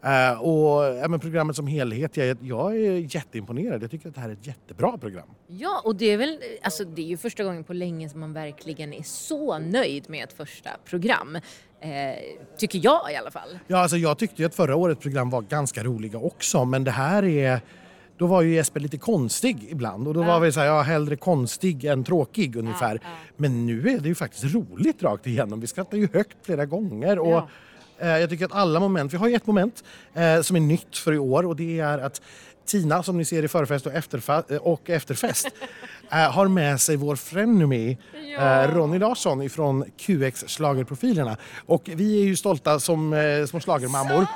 Eh, 0.05 0.41
och 0.41 0.85
ja, 0.97 1.09
men 1.09 1.21
programmet 1.21 1.57
som 1.57 1.67
helhet, 1.67 2.17
jag, 2.17 2.37
jag 2.43 2.77
är 2.77 3.15
jätteimponerad. 3.15 3.83
Jag 3.83 3.91
tycker 3.91 4.09
att 4.09 4.15
det 4.15 4.21
här 4.21 4.29
är 4.29 4.33
ett 4.33 4.47
jättebra 4.47 4.99
program. 4.99 5.29
Ja, 5.47 5.81
och 5.85 5.97
det 5.97 6.05
är 6.11 6.17
väl, 6.17 6.39
alltså 6.63 6.85
det 6.85 7.03
är 7.03 7.07
ju 7.07 7.17
första 7.17 7.45
gången 7.45 7.65
på 7.65 7.73
länge 7.73 8.09
som 8.09 8.21
man 8.21 8.33
verkligen 8.33 8.93
är 8.93 9.03
så 9.03 9.59
nöjd 9.59 10.11
med 10.11 10.25
ett 10.25 10.33
första 10.33 10.71
program. 10.85 11.37
Eh, 11.81 11.91
tycker 12.59 12.81
jag 12.83 13.13
i 13.13 13.17
alla 13.17 13.31
fall. 13.31 13.59
Ja, 13.67 13.79
alltså 13.79 13.97
jag 13.97 14.19
tyckte 14.19 14.43
ju 14.43 14.47
att 14.47 14.55
förra 14.55 14.77
årets 14.77 15.01
program 15.01 15.31
var 15.31 15.43
ganska 15.43 15.85
roliga 15.85 16.19
också, 16.19 16.65
men 16.65 16.85
det 16.85 16.91
här 16.91 17.23
är... 17.25 17.61
Då 18.17 18.27
var 18.27 18.43
ju 18.43 18.55
Jesper 18.55 18.81
lite 18.81 18.99
konstig 18.99 19.67
ibland 19.71 20.09
och 20.09 20.15
då 20.15 20.23
var 20.23 20.41
vi 20.41 20.53
så 20.53 20.61
här, 20.61 20.67
ja 20.67 20.81
hellre 20.83 21.17
konstig 21.17 21.85
än 21.85 22.05
tråkig 22.05 22.57
ungefär. 22.57 23.01
Men 23.37 23.67
nu 23.67 23.89
är 23.89 23.99
det 23.99 24.09
ju 24.09 24.15
faktiskt 24.15 24.55
roligt 24.55 25.03
rakt 25.03 25.27
igenom. 25.27 25.61
Vi 25.61 25.67
skrattar 25.67 25.97
ju 25.99 26.09
högt 26.13 26.37
flera 26.47 26.67
gånger 26.67 27.19
och 27.19 27.31
Ja. 27.33 27.49
Jag 28.09 28.31
tycker 28.31 28.45
att 28.45 28.53
alla 28.53 28.81
moment, 28.81 29.13
vi 29.13 29.17
har 29.17 29.29
ju 29.29 29.35
ett 29.35 29.47
moment 29.47 29.85
eh, 30.15 30.41
som 30.43 30.57
är 30.57 30.61
nytt 30.61 30.97
för 30.97 31.13
i 31.13 31.19
år 31.19 31.47
och 31.47 31.57
det 31.57 31.81
är 31.81 31.99
att 31.99 32.21
Tina 32.67 33.03
som 33.03 33.19
ni 33.19 33.25
ser 33.25 33.43
i 33.45 33.49
förfest 33.49 33.87
och, 33.87 33.93
efterfa- 33.93 34.53
eh, 34.53 34.57
och 34.59 34.91
efterfest 34.91 35.47
eh, 36.13 36.19
har 36.19 36.49
med 36.49 36.81
sig 36.81 36.97
vår 36.97 37.17
frenemy 37.17 37.97
eh, 38.39 38.75
Ronny 38.75 38.99
Larsson 38.99 39.43
ifrån 39.43 39.85
QX 39.97 40.45
Schlagerprofilerna. 40.49 41.37
Och 41.67 41.91
vi 41.95 42.21
är 42.21 42.25
ju 42.25 42.37
stolta 42.37 42.81
som 42.81 43.13
eh, 43.13 43.47
små 43.47 43.61
schlagermammor. 43.61 44.27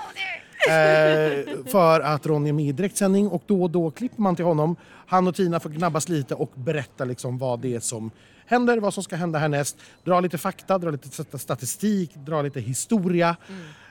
Eh, 0.69 1.45
för 1.67 2.01
att 2.01 2.27
Ronny 2.27 2.49
är 2.49 2.53
med 2.53 2.65
i 2.65 2.73
direktsändning 2.73 3.29
och 3.29 3.43
då 3.47 3.63
och 3.63 3.71
då 3.71 3.91
klipper 3.91 4.23
man 4.23 4.37
till 4.37 4.45
honom. 4.45 4.77
Han 5.07 5.29
och 5.29 5.35
Tina 5.35 5.61
får 5.61 5.71
gnabbas 5.71 6.09
lite 6.09 6.35
och 6.35 6.51
berätta 6.55 7.05
liksom 7.05 7.39
vad 7.39 7.61
det 7.61 7.75
är 7.75 7.81
som 7.81 8.11
händer, 8.47 8.79
vad 8.79 8.95
som 8.95 9.03
ska 9.03 9.17
hända 9.17 9.39
härnäst. 9.39 9.77
Dra 10.05 10.21
lite 10.21 10.39
fakta, 10.39 10.79
dra 10.79 10.91
lite 10.91 11.39
statistik, 11.39 12.15
dra 12.15 12.43
lite 12.43 12.61
historia. 12.61 13.37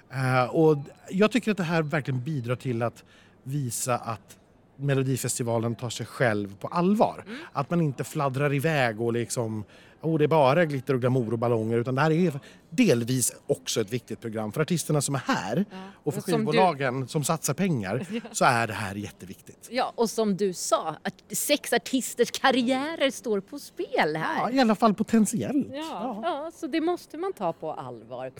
Eh, 0.09 0.43
och 0.43 0.77
jag 1.09 1.31
tycker 1.31 1.51
att 1.51 1.57
det 1.57 1.63
här 1.63 1.81
verkligen 1.81 2.23
bidrar 2.23 2.55
till 2.55 2.81
att 2.81 3.03
visa 3.43 3.97
att 3.97 4.37
Melodifestivalen 4.75 5.75
tar 5.75 5.89
sig 5.89 6.05
själv 6.05 6.55
på 6.57 6.67
allvar. 6.67 7.25
Att 7.53 7.69
man 7.69 7.81
inte 7.81 8.03
fladdrar 8.03 8.53
iväg 8.53 9.01
och 9.01 9.13
liksom 9.13 9.63
Oh, 10.01 10.17
det 10.17 10.23
är 10.23 10.27
bara 10.27 10.65
glitter 10.65 10.93
och 10.93 11.01
glamour 11.01 11.31
och 11.33 11.39
ballonger 11.39 11.77
utan 11.77 11.95
det 11.95 12.01
här 12.01 12.11
är 12.11 12.39
delvis 12.69 13.33
också 13.47 13.81
ett 13.81 13.93
viktigt 13.93 14.21
program 14.21 14.51
för 14.51 14.61
artisterna 14.61 15.01
som 15.01 15.15
är 15.15 15.19
här 15.25 15.65
och 16.03 16.13
för 16.13 16.19
Och 16.21 16.23
som 16.29 16.31
du- 16.31 16.37
skivbolagen 16.37 17.07
som 17.07 17.23
satsar 17.23 17.53
pengar 17.53 18.05
så 18.31 18.45
är 18.45 18.67
det 18.67 18.73
här 18.73 18.95
jätteviktigt. 18.95 19.67
Ja, 19.71 19.91
och 19.95 20.09
som 20.09 20.37
du 20.37 20.53
sa, 20.53 20.95
att 21.03 21.23
sex 21.37 21.73
artisters 21.73 22.31
karriärer 22.31 23.11
står 23.11 23.39
på 23.39 23.59
spel 23.59 24.15
här. 24.15 24.37
Ja, 24.37 24.51
I 24.51 24.59
alla 24.59 24.75
fall 24.75 24.93
potentiellt. 24.93 25.67
Ja, 25.73 26.19
ja, 26.23 26.51
så 26.55 26.67
det 26.67 26.81
måste 26.81 27.17
man 27.17 27.33
ta 27.33 27.53
på 27.53 27.73
allvar. 27.73 28.31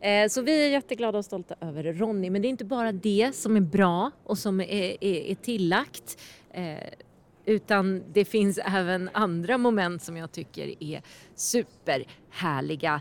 Eh, 0.00 0.28
så 0.28 0.42
vi 0.42 0.64
är 0.64 0.68
jätteglada 0.68 1.18
och 1.18 1.24
stolta 1.24 1.54
över 1.60 1.92
Ronny, 1.92 2.30
men 2.30 2.42
det 2.42 2.48
är 2.48 2.50
inte 2.50 2.64
bara 2.64 2.92
det 2.92 3.30
som 3.34 3.56
är 3.56 3.60
bra 3.60 4.10
och 4.24 4.38
som 4.38 4.60
är, 4.60 5.04
är, 5.04 5.30
är 5.30 5.34
tillagt. 5.34 6.18
Eh, 6.50 6.78
utan 7.44 8.02
det 8.12 8.24
finns 8.24 8.58
även 8.64 9.10
andra 9.12 9.58
moment 9.58 10.02
som 10.02 10.16
jag 10.16 10.32
tycker 10.32 10.82
är 10.82 11.02
superhärliga. 11.34 13.00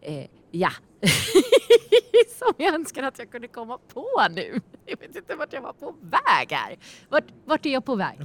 Eh, 0.00 0.26
ja, 0.50 0.70
som 2.38 2.52
jag 2.56 2.74
önskar 2.74 3.02
att 3.02 3.18
jag 3.18 3.30
kunde 3.30 3.48
komma 3.48 3.78
på 3.94 4.06
nu. 4.30 4.60
Jag 4.86 4.98
vet 4.98 5.16
inte 5.16 5.34
vart 5.34 5.52
jag 5.52 5.62
var 5.62 5.72
på 5.72 5.94
väg 6.00 6.52
här. 6.52 6.76
Vart, 7.08 7.24
vart 7.44 7.66
är 7.66 7.70
jag 7.70 7.84
på 7.84 7.94
väg? 7.94 8.18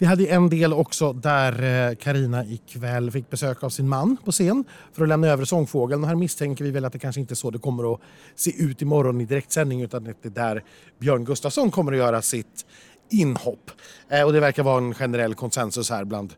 Vi 0.00 0.06
hade 0.06 0.26
en 0.26 0.48
del 0.48 0.72
också 0.72 1.12
där 1.12 1.62
eh, 1.62 1.94
Karina 1.94 2.44
ikväll 2.44 3.10
fick 3.10 3.30
besök 3.30 3.62
av 3.62 3.70
sin 3.70 3.88
man 3.88 4.16
på 4.24 4.32
scen 4.32 4.64
för 4.92 5.02
att 5.02 5.08
lämna 5.08 5.26
över 5.26 5.44
sångfågeln. 5.44 6.02
Och 6.02 6.08
här 6.08 6.16
misstänker 6.16 6.64
vi 6.64 6.70
väl 6.70 6.84
att 6.84 6.92
det 6.92 6.98
kanske 6.98 7.20
inte 7.20 7.34
är 7.34 7.36
så 7.36 7.50
det 7.50 7.58
kommer 7.58 7.94
att 7.94 8.00
se 8.34 8.62
ut 8.62 8.82
imorgon 8.82 9.20
i 9.20 9.24
direktsändning 9.24 9.82
utan 9.82 10.06
att 10.06 10.22
det 10.22 10.28
är 10.28 10.30
där 10.30 10.64
Björn 10.98 11.24
Gustafsson 11.24 11.70
kommer 11.70 11.92
att 11.92 11.98
göra 11.98 12.22
sitt 12.22 12.66
inhopp. 13.10 13.70
Eh, 14.08 14.22
och 14.22 14.32
det 14.32 14.40
verkar 14.40 14.62
vara 14.62 14.78
en 14.78 14.94
generell 14.94 15.34
konsensus 15.34 15.90
här 15.90 16.04
bland 16.04 16.34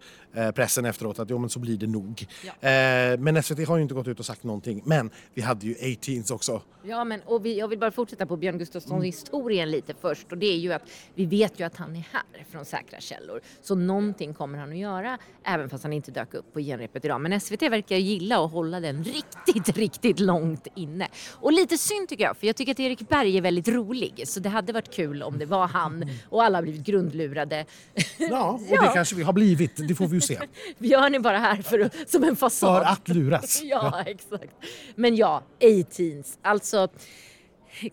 pressen 0.55 0.85
efteråt 0.85 1.19
att 1.19 1.31
jo, 1.31 1.39
men 1.39 1.51
så 1.51 1.59
blir 1.59 1.77
det 1.77 1.87
nog. 1.87 2.27
Eh, 2.45 2.71
men 3.19 3.43
SVT 3.43 3.69
har 3.69 3.77
ju 3.77 3.83
inte 3.83 3.95
gått 3.95 4.09
ut 4.09 4.19
och 4.19 4.27
sagt 4.27 4.45
någonting. 4.45 4.83
Men 4.85 5.11
vi 5.35 5.43
hade 5.43 5.67
ju 5.67 5.75
18s 5.75 6.33
också. 6.33 6.63
Ja, 6.83 7.05
men 7.05 7.21
och 7.21 7.47
vi, 7.47 7.59
jag 7.59 7.69
vill 7.69 7.79
bara 7.79 7.91
fortsätta 7.91 8.27
på 8.27 8.37
Björn 8.37 8.59
Gustafssons 8.59 9.05
historien 9.05 9.71
lite 9.71 9.95
först 10.01 10.33
och 10.33 10.39
det 10.39 10.47
är 10.47 10.57
ju 10.57 10.73
att 10.73 10.83
vi 11.15 11.27
vet 11.27 11.61
ju 11.61 11.65
att 11.65 11.77
han 11.77 11.97
är 11.97 12.07
här 12.13 12.45
från 12.51 12.65
säkra 12.65 13.01
källor. 13.01 13.41
Så 13.63 13.75
någonting 13.75 14.35
kommer 14.35 14.59
han 14.59 14.71
att 14.71 14.79
göra 14.79 15.19
även 15.45 15.71
fast 15.71 15.85
han 15.85 15.93
inte 15.93 16.11
dök 16.11 16.35
upp 16.35 16.53
på 16.53 16.61
genrepet 16.61 17.05
idag. 17.05 17.21
Men 17.21 17.41
SVT 17.41 17.63
verkar 17.63 17.97
gilla 17.97 18.45
att 18.45 18.53
hålla 18.53 18.81
den 18.81 19.05
riktigt, 19.05 19.77
riktigt 19.77 20.21
långt 20.21 20.67
inne. 20.75 21.09
Och 21.33 21.53
lite 21.53 21.79
synd 21.79 22.09
tycker 22.09 22.25
jag, 22.25 22.37
för 22.37 22.47
jag 22.47 22.57
tycker 22.57 22.73
att 22.73 22.81
Erik 22.81 23.09
Berg 23.09 23.37
är 23.37 23.43
väldigt 23.43 23.69
rolig. 23.69 24.23
Så 24.27 24.41
det 24.41 24.49
hade 24.49 24.73
varit 24.73 24.95
kul 24.95 25.23
om 25.23 25.39
det 25.39 25.47
var 25.47 25.67
han 25.67 26.11
och 26.29 26.45
alla 26.45 26.63
blivit 26.63 26.83
grundlurade. 26.83 27.65
Ja, 28.19 28.51
och 28.71 28.79
det 28.83 28.91
kanske 28.95 29.17
vi 29.17 29.23
har 29.23 29.33
blivit. 29.33 29.89
Det 29.89 29.95
får 29.95 30.07
vi 30.07 30.20
ju 30.21 30.37
se. 30.37 30.39
Björn 30.79 31.15
är 31.15 31.19
bara 31.19 31.39
här 31.39 31.63
för, 31.63 31.79
att- 31.79 32.11
som 32.11 32.25
en 32.25 32.37
fasad. 32.37 32.83
För 32.83 32.91
att 32.93 33.09
luras. 33.09 33.63
Ja, 33.65 34.03
exakt. 34.07 34.53
Men 34.95 35.17
ja, 35.17 35.43
18s. 35.61 36.39
Alltså, 36.43 36.89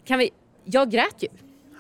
kan 0.06 0.20
vi... 0.20 0.30
Jag 0.66 0.92
grät 0.92 1.16
ju. 1.24 1.28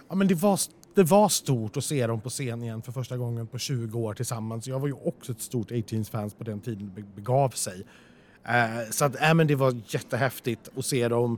Ja, 0.09 0.15
men 0.15 0.27
det, 0.27 0.35
var, 0.35 0.59
det 0.95 1.03
var 1.03 1.29
stort 1.29 1.77
att 1.77 1.83
se 1.83 2.07
dem 2.07 2.21
på 2.21 2.29
scen 2.29 2.63
igen 2.63 2.81
för 2.81 2.91
första 2.91 3.17
gången 3.17 3.47
på 3.47 3.57
20 3.57 3.99
år 3.99 4.13
tillsammans. 4.13 4.67
Jag 4.67 4.79
var 4.79 4.87
ju 4.87 4.93
också 4.93 5.31
ett 5.31 5.41
stort 5.41 5.71
18s-fans 5.71 6.33
på 6.33 6.43
den 6.43 6.59
tiden 6.59 6.91
det 6.95 7.01
begav 7.15 7.49
sig. 7.49 7.85
Eh, 8.45 8.89
så 8.91 9.05
att, 9.05 9.21
äh, 9.21 9.33
men 9.33 9.47
det 9.47 9.55
var 9.55 9.75
jättehäftigt 9.87 10.69
att 10.77 10.85
se 10.85 11.07
dem 11.07 11.37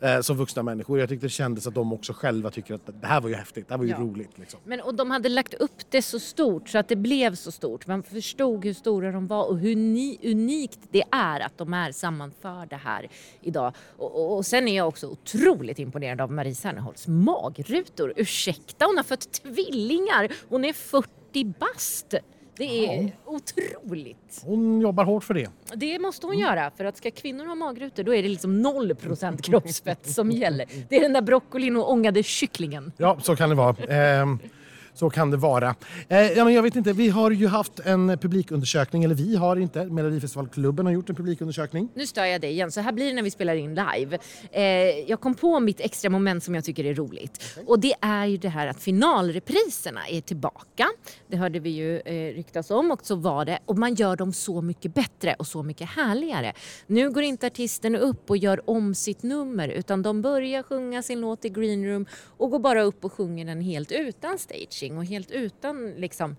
eh, 0.00 0.20
som 0.20 0.36
vuxna 0.36 0.62
människor. 0.62 0.98
Jag 0.98 1.08
tyckte 1.08 1.26
det 1.26 1.30
kändes 1.30 1.66
att 1.66 1.74
de 1.74 1.92
också 1.92 2.12
själva 2.12 2.50
tycker 2.50 2.74
att 2.74 2.86
det 3.00 3.06
här 3.06 3.20
var 3.20 3.28
ju 3.28 3.34
häftigt, 3.34 3.68
det 3.68 3.74
här 3.74 3.78
var 3.78 3.84
ju 3.84 3.90
Ja. 3.90 3.98
roligt. 3.98 4.38
Liksom. 4.38 4.60
Men, 4.64 4.80
och 4.80 4.94
de 4.94 5.10
hade 5.10 5.28
lagt 5.28 5.54
upp 5.54 5.90
det 5.90 6.02
så 6.02 6.18
stort 6.18 6.68
så 6.68 6.78
att 6.78 6.88
det 6.88 6.96
blev 6.96 7.34
så 7.34 7.52
stort. 7.52 7.86
Man 7.86 8.02
förstod 8.02 8.64
hur 8.64 8.74
stora 8.74 9.12
de 9.12 9.26
var 9.26 9.44
och 9.48 9.58
hur 9.58 9.76
ni, 9.76 10.18
unikt 10.22 10.78
det 10.90 11.02
är 11.12 11.40
att 11.40 11.58
de 11.58 11.74
är 11.74 11.92
sammanförda 11.92 12.76
här 12.76 13.08
idag. 13.42 13.72
Och, 13.96 14.14
och, 14.16 14.36
och 14.36 14.46
sen 14.46 14.68
är 14.68 14.76
jag 14.76 14.88
också 14.88 15.06
otroligt 15.08 15.78
imponerad 15.78 16.20
av 16.20 16.32
Marie 16.32 16.54
Serneholtz 16.54 17.06
magrutor. 17.08 18.12
Ursäkta, 18.16 18.84
hon 18.86 18.96
har 18.96 19.04
fött 19.04 19.32
tvillingar. 19.32 20.32
Hon 20.48 20.64
är 20.64 20.72
40 20.72 21.44
bast. 21.58 22.14
Det 22.58 22.86
är 22.86 23.12
otroligt. 23.24 24.42
Hon 24.44 24.80
jobbar 24.80 25.04
hårt 25.04 25.24
för 25.24 25.34
det. 25.34 25.50
Det 25.74 25.98
måste 25.98 26.26
hon 26.26 26.38
göra 26.38 26.70
för 26.76 26.84
att 26.84 26.96
ska 26.96 27.10
kvinnor 27.10 27.44
ha 27.44 27.54
magrutor 27.54 28.02
då 28.02 28.14
är 28.14 28.22
det 28.22 28.28
liksom 28.28 28.66
0% 28.66 29.42
kroppsfett 29.42 30.10
som 30.10 30.30
gäller. 30.30 30.66
Det 30.88 30.96
är 30.96 31.00
den 31.00 31.12
där 31.12 31.22
broccolin 31.22 31.76
och 31.76 31.90
ångade 31.92 32.22
kycklingen. 32.22 32.92
Ja, 32.96 33.18
så 33.22 33.36
kan 33.36 33.48
det 33.48 33.54
vara. 33.54 33.76
Ehm, 33.88 34.38
så 34.96 35.10
kan 35.10 35.30
det 35.30 35.36
vara. 35.36 35.74
Eh, 36.08 36.32
ja, 36.32 36.44
men 36.44 36.54
jag 36.54 36.62
vet 36.62 36.76
inte, 36.76 36.92
vi 36.92 37.08
har 37.08 37.30
ju 37.30 37.46
haft 37.46 37.80
en 37.80 38.18
publikundersökning, 38.18 39.04
eller 39.04 39.14
vi 39.14 39.36
har 39.36 39.56
inte, 39.56 39.84
Melodifestivalklubben 39.84 40.86
har 40.86 40.92
gjort 40.92 41.08
en 41.08 41.16
publikundersökning. 41.16 41.88
Nu 41.94 42.06
stör 42.06 42.24
jag 42.24 42.40
dig 42.40 42.50
igen, 42.50 42.72
så 42.72 42.80
här 42.80 42.92
blir 42.92 43.06
det 43.06 43.12
när 43.12 43.22
vi 43.22 43.30
spelar 43.30 43.54
in 43.54 43.74
live. 43.74 44.18
Eh, 44.52 44.62
jag 45.10 45.20
kom 45.20 45.34
på 45.34 45.60
mitt 45.60 45.80
extra 45.80 46.10
moment 46.10 46.44
som 46.44 46.54
jag 46.54 46.64
tycker 46.64 46.84
är 46.84 46.94
roligt. 46.94 47.58
Och 47.66 47.80
det 47.80 47.94
är 48.00 48.26
ju 48.26 48.36
det 48.36 48.48
här 48.48 48.66
att 48.66 48.80
finalrepriserna 48.80 50.08
är 50.08 50.20
tillbaka. 50.20 50.86
Det 51.28 51.36
hörde 51.36 51.58
vi 51.58 51.70
ju 51.70 52.00
eh, 52.00 52.34
ryktas 52.34 52.70
om 52.70 52.90
och 52.90 53.06
så 53.06 53.14
var 53.14 53.44
det. 53.44 53.58
Och 53.66 53.78
man 53.78 53.94
gör 53.94 54.16
dem 54.16 54.32
så 54.32 54.62
mycket 54.62 54.94
bättre 54.94 55.34
och 55.38 55.46
så 55.46 55.62
mycket 55.62 55.88
härligare. 55.88 56.52
Nu 56.86 57.10
går 57.10 57.22
inte 57.22 57.46
artisterna 57.46 57.98
upp 57.98 58.30
och 58.30 58.36
gör 58.36 58.70
om 58.70 58.94
sitt 58.94 59.22
nummer 59.22 59.68
utan 59.68 60.02
de 60.02 60.22
börjar 60.22 60.62
sjunga 60.62 61.02
sin 61.02 61.20
låt 61.20 61.44
i 61.44 61.48
greenroom 61.48 62.06
och 62.36 62.50
går 62.50 62.58
bara 62.58 62.82
upp 62.82 63.04
och 63.04 63.12
sjunger 63.12 63.44
den 63.44 63.60
helt 63.60 63.92
utan 63.92 64.38
staging 64.86 64.98
och 64.98 65.04
helt 65.04 65.30
utan 65.30 65.90
liksom 65.90 66.36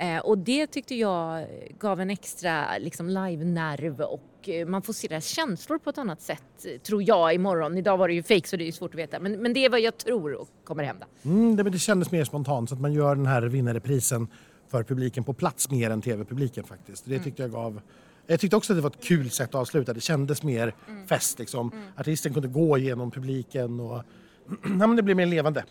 Eh, 0.00 0.18
och 0.18 0.38
det 0.38 0.66
tyckte 0.66 0.94
jag 0.94 1.46
gav 1.78 2.00
en 2.00 2.10
extra 2.10 2.78
liksom, 2.78 3.08
live-nerv 3.08 4.00
och 4.00 4.48
eh, 4.48 4.66
man 4.66 4.82
får 4.82 4.92
se 4.92 5.08
deras 5.08 5.26
känslor 5.26 5.78
på 5.78 5.90
ett 5.90 5.98
annat 5.98 6.22
sätt, 6.22 6.66
tror 6.82 7.02
jag, 7.02 7.34
imorgon. 7.34 7.78
Idag 7.78 7.96
var 7.96 8.08
det 8.08 8.14
ju 8.14 8.22
fake 8.22 8.48
så 8.48 8.56
det 8.56 8.68
är 8.68 8.72
svårt 8.72 8.94
att 8.94 8.98
veta. 8.98 9.20
Men, 9.20 9.32
men 9.42 9.52
det 9.52 9.64
är 9.64 9.70
vad 9.70 9.80
jag 9.80 9.98
tror 9.98 10.34
och 10.34 10.48
kommer 10.64 10.84
hända. 10.84 11.06
Mm, 11.24 11.56
det, 11.56 11.62
men 11.62 11.72
det 11.72 11.78
kändes 11.78 12.10
mer 12.10 12.24
spontant 12.24 12.68
så 12.68 12.74
att 12.74 12.80
man 12.80 12.92
gör 12.92 13.14
den 13.14 13.26
här 13.26 13.42
vinnarreprisen 13.42 14.28
för 14.68 14.82
publiken 14.82 15.24
på 15.24 15.32
plats 15.32 15.70
mer 15.70 15.90
än 15.90 16.02
tv-publiken 16.02 16.64
faktiskt. 16.64 17.04
Det 17.04 17.18
tyckte 17.18 17.42
jag 17.42 17.52
gav 17.52 17.80
jag 18.26 18.40
tyckte 18.40 18.56
också 18.56 18.72
att 18.72 18.76
det 18.76 18.82
var 18.82 18.90
ett 18.90 19.04
kul 19.04 19.30
sätt 19.30 19.48
att 19.48 19.54
avsluta. 19.54 19.92
Det 19.92 20.00
kändes 20.00 20.42
mer 20.42 20.74
fest 21.06 21.38
liksom. 21.38 21.72
Artisten 21.96 22.32
kunde 22.34 22.48
gå 22.48 22.78
igenom 22.78 23.10
publiken 23.10 23.80
och 23.80 24.02
ja, 24.62 24.86
men 24.86 24.96
det 24.96 25.02
blev 25.02 25.16
mer 25.16 25.26
levande. 25.26 25.64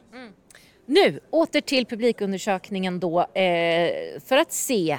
Nu, 0.90 1.20
åter 1.30 1.62
till 1.62 1.86
publikundersökningen 1.86 3.00
då, 3.00 3.20
eh, 3.20 4.20
för 4.26 4.38
att 4.38 4.52
se 4.52 4.98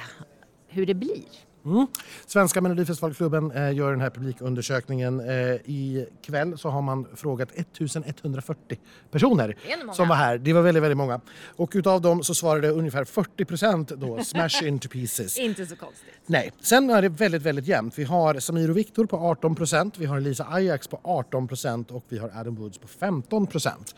hur 0.67 0.85
det 0.85 0.93
blir. 0.93 1.23
Mm. 1.65 1.87
Svenska 2.25 2.61
Melodifestivalklubben 2.61 3.51
eh, 3.51 3.73
gör 3.73 3.91
den 3.91 4.01
här 4.01 4.09
publikundersökningen. 4.09 5.19
Eh, 5.19 5.35
I 5.65 6.07
kväll 6.21 6.57
så 6.57 6.69
har 6.69 6.81
man 6.81 7.07
frågat 7.15 7.51
1140 7.51 8.79
personer 9.11 9.55
som 9.93 10.07
var 10.07 10.15
här. 10.15 10.37
Det 10.37 10.53
var 10.53 10.61
väldigt, 10.61 10.83
väldigt 10.83 10.97
många. 10.97 11.21
Och 11.55 11.71
utav 11.75 12.01
dem 12.01 12.23
så 12.23 12.35
svarade 12.35 12.69
ungefär 12.69 13.05
40 13.05 13.45
procent 13.45 13.89
då 13.89 14.19
smash 14.23 14.63
into 14.63 14.89
pieces. 14.89 15.37
Inte 15.37 15.65
så 15.65 15.75
konstigt. 15.75 16.09
Nej, 16.25 16.51
sen 16.61 16.89
är 16.89 17.01
det 17.01 17.09
väldigt, 17.09 17.41
väldigt 17.41 17.67
jämnt. 17.67 17.99
Vi 17.99 18.03
har 18.03 18.39
Samir 18.39 18.69
och 18.69 18.77
Viktor 18.77 19.05
på 19.05 19.17
18 19.17 19.55
procent, 19.55 19.97
vi 19.97 20.05
har 20.05 20.19
Lisa 20.19 20.47
Ajax 20.49 20.87
på 20.87 20.99
18 21.03 21.47
procent 21.47 21.91
och 21.91 22.05
vi 22.09 22.17
har 22.17 22.31
Adam 22.35 22.55
Woods 22.55 22.77
på 22.77 22.87
15 22.87 23.47
procent. 23.47 23.95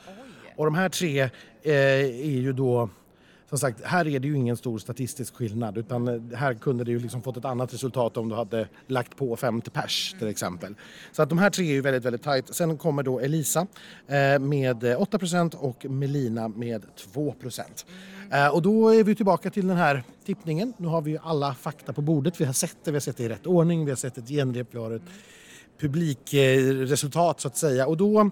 Och 0.62 0.66
de 0.66 0.76
här 0.76 0.90
tre 0.90 1.22
eh, 1.22 1.30
är 1.64 2.40
ju 2.40 2.54
då 2.54 2.90
som 3.50 3.58
sagt, 3.58 3.82
här 3.84 4.08
är 4.08 4.20
det 4.20 4.28
ju 4.28 4.36
ingen 4.36 4.58
stor 4.58 4.80
statistisk 4.80 5.36
skillnad 5.36 5.78
utan 5.78 6.08
eh, 6.08 6.38
här 6.38 6.54
kunde 6.54 6.84
det 6.84 6.92
ju 6.92 7.00
liksom 7.00 7.22
fått 7.22 7.38
ett 7.38 7.46
annat 7.46 7.74
resultat 7.74 8.18
om 8.18 8.30
du 8.30 8.36
hade 8.36 8.68
lagt 8.88 9.18
på 9.18 9.36
50 9.36 9.70
pers 9.70 10.16
till 10.20 10.28
exempel. 10.28 10.76
Så 11.12 11.22
att 11.22 11.30
de 11.30 11.38
här 11.38 11.50
tre 11.50 11.66
är 11.66 11.74
ju 11.74 11.82
väldigt, 11.82 12.06
väldigt 12.06 12.24
tajt. 12.24 12.56
Sen 12.56 12.78
kommer 12.78 13.04
då 13.04 13.20
Elisa 13.20 13.68
eh, 14.08 14.40
med 14.40 14.84
8% 14.84 15.56
och 15.56 15.86
Melina 15.86 16.48
med 16.48 16.86
2 17.14 17.36
eh, 18.32 18.48
Och 18.48 18.62
då 18.62 18.90
är 18.90 19.04
vi 19.04 19.16
tillbaka 19.16 19.50
till 19.50 19.68
den 19.68 19.78
här 19.78 20.04
tippningen. 20.26 20.74
Nu 20.78 20.88
har 20.88 21.02
vi 21.02 21.12
ju 21.12 21.18
alla 21.24 21.54
fakta 21.54 21.94
på 21.94 22.02
bordet. 22.02 22.42
Vi 22.42 22.46
har 22.46 22.54
sett 22.54 22.78
det, 22.84 22.92
vi 22.92 22.96
har 22.96 23.02
sett 23.02 23.18
det 23.18 23.24
i 23.24 23.30
rätt 23.30 23.48
ordning, 23.48 23.86
vi 23.86 23.92
har 23.92 23.96
sett 23.96 24.18
ett 24.18 24.30
genrep, 24.30 24.68
vi 24.72 24.80
har 24.80 24.92
ett 24.92 25.10
publikresultat 25.80 27.40
så 27.40 27.48
att 27.48 27.58
säga. 27.58 27.88
Och 27.88 27.98
då 27.98 28.32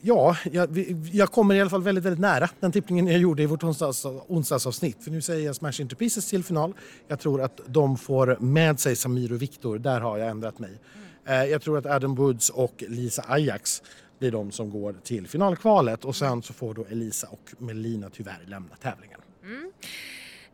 Ja, 0.00 0.36
jag, 0.52 0.78
jag 1.12 1.32
kommer 1.32 1.54
i 1.54 1.60
alla 1.60 1.70
fall 1.70 1.82
väldigt, 1.82 2.04
väldigt 2.04 2.20
nära 2.20 2.48
den 2.60 2.72
tippningen 2.72 3.06
jag 3.06 3.20
gjorde 3.20 3.42
i 3.42 3.46
vårt 3.46 3.62
onsdags, 3.62 4.04
onsdagsavsnitt. 4.04 5.04
För 5.04 5.10
nu 5.10 5.22
säger 5.22 5.46
jag 5.46 5.56
Smash 5.56 5.80
Into 5.80 5.96
Pieces 5.96 6.26
till 6.26 6.44
final. 6.44 6.74
Jag 7.08 7.20
tror 7.20 7.42
att 7.42 7.60
de 7.66 7.96
får 7.96 8.36
med 8.40 8.80
sig 8.80 8.96
Samir 8.96 9.32
och 9.32 9.42
Viktor. 9.42 9.78
Där 9.78 10.00
har 10.00 10.18
jag 10.18 10.28
ändrat 10.28 10.58
mig. 10.58 10.80
Eh, 11.26 11.44
jag 11.44 11.62
tror 11.62 11.78
att 11.78 11.86
Adam 11.86 12.14
Woods 12.14 12.50
och 12.50 12.84
Lisa 12.88 13.24
Ajax 13.28 13.82
blir 14.18 14.30
de 14.30 14.50
som 14.50 14.70
går 14.70 14.92
till 15.04 15.28
finalkvalet. 15.28 16.04
Och 16.04 16.16
sen 16.16 16.42
så 16.42 16.52
får 16.52 16.74
då 16.74 16.84
Elisa 16.90 17.26
och 17.26 17.54
Melina 17.58 18.10
tyvärr 18.10 18.44
lämna 18.46 18.76
tävlingen. 18.76 19.20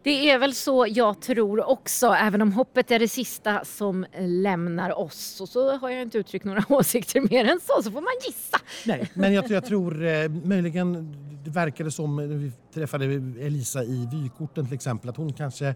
Det 0.03 0.31
är 0.31 0.39
väl 0.39 0.55
så 0.55 0.87
jag 0.89 1.21
tror 1.21 1.69
också, 1.69 2.07
även 2.07 2.43
om 2.43 2.53
hoppet 2.53 2.91
är 2.91 2.99
det 2.99 3.09
sista 3.09 3.65
som 3.65 4.07
lämnar 4.19 4.99
oss. 4.99 5.41
Och 5.41 5.49
så 5.49 5.77
har 5.77 5.91
jag 5.91 6.03
inte 6.03 6.19
uttryckt 6.19 6.45
några 6.45 6.65
åsikter 6.69 7.21
mer 7.31 7.45
än 7.45 7.61
så, 7.67 7.83
så 7.83 7.91
får 7.91 8.01
man 8.01 8.13
gissa. 8.27 8.59
Nej, 8.87 9.11
men 9.15 9.33
jag, 9.33 9.51
jag 9.51 9.65
tror 9.65 10.07
eh, 10.07 10.29
möjligen 10.29 11.17
det 11.45 11.51
verkade 11.51 11.91
som 11.91 12.17
när 12.17 12.27
vi 12.27 12.53
träffade 12.75 13.05
Elisa 13.41 13.85
i 13.85 14.09
vykorten 14.13 14.67
till 14.67 14.75
exempel 14.75 15.11
att 15.11 15.17
hon 15.17 15.33
kanske 15.33 15.75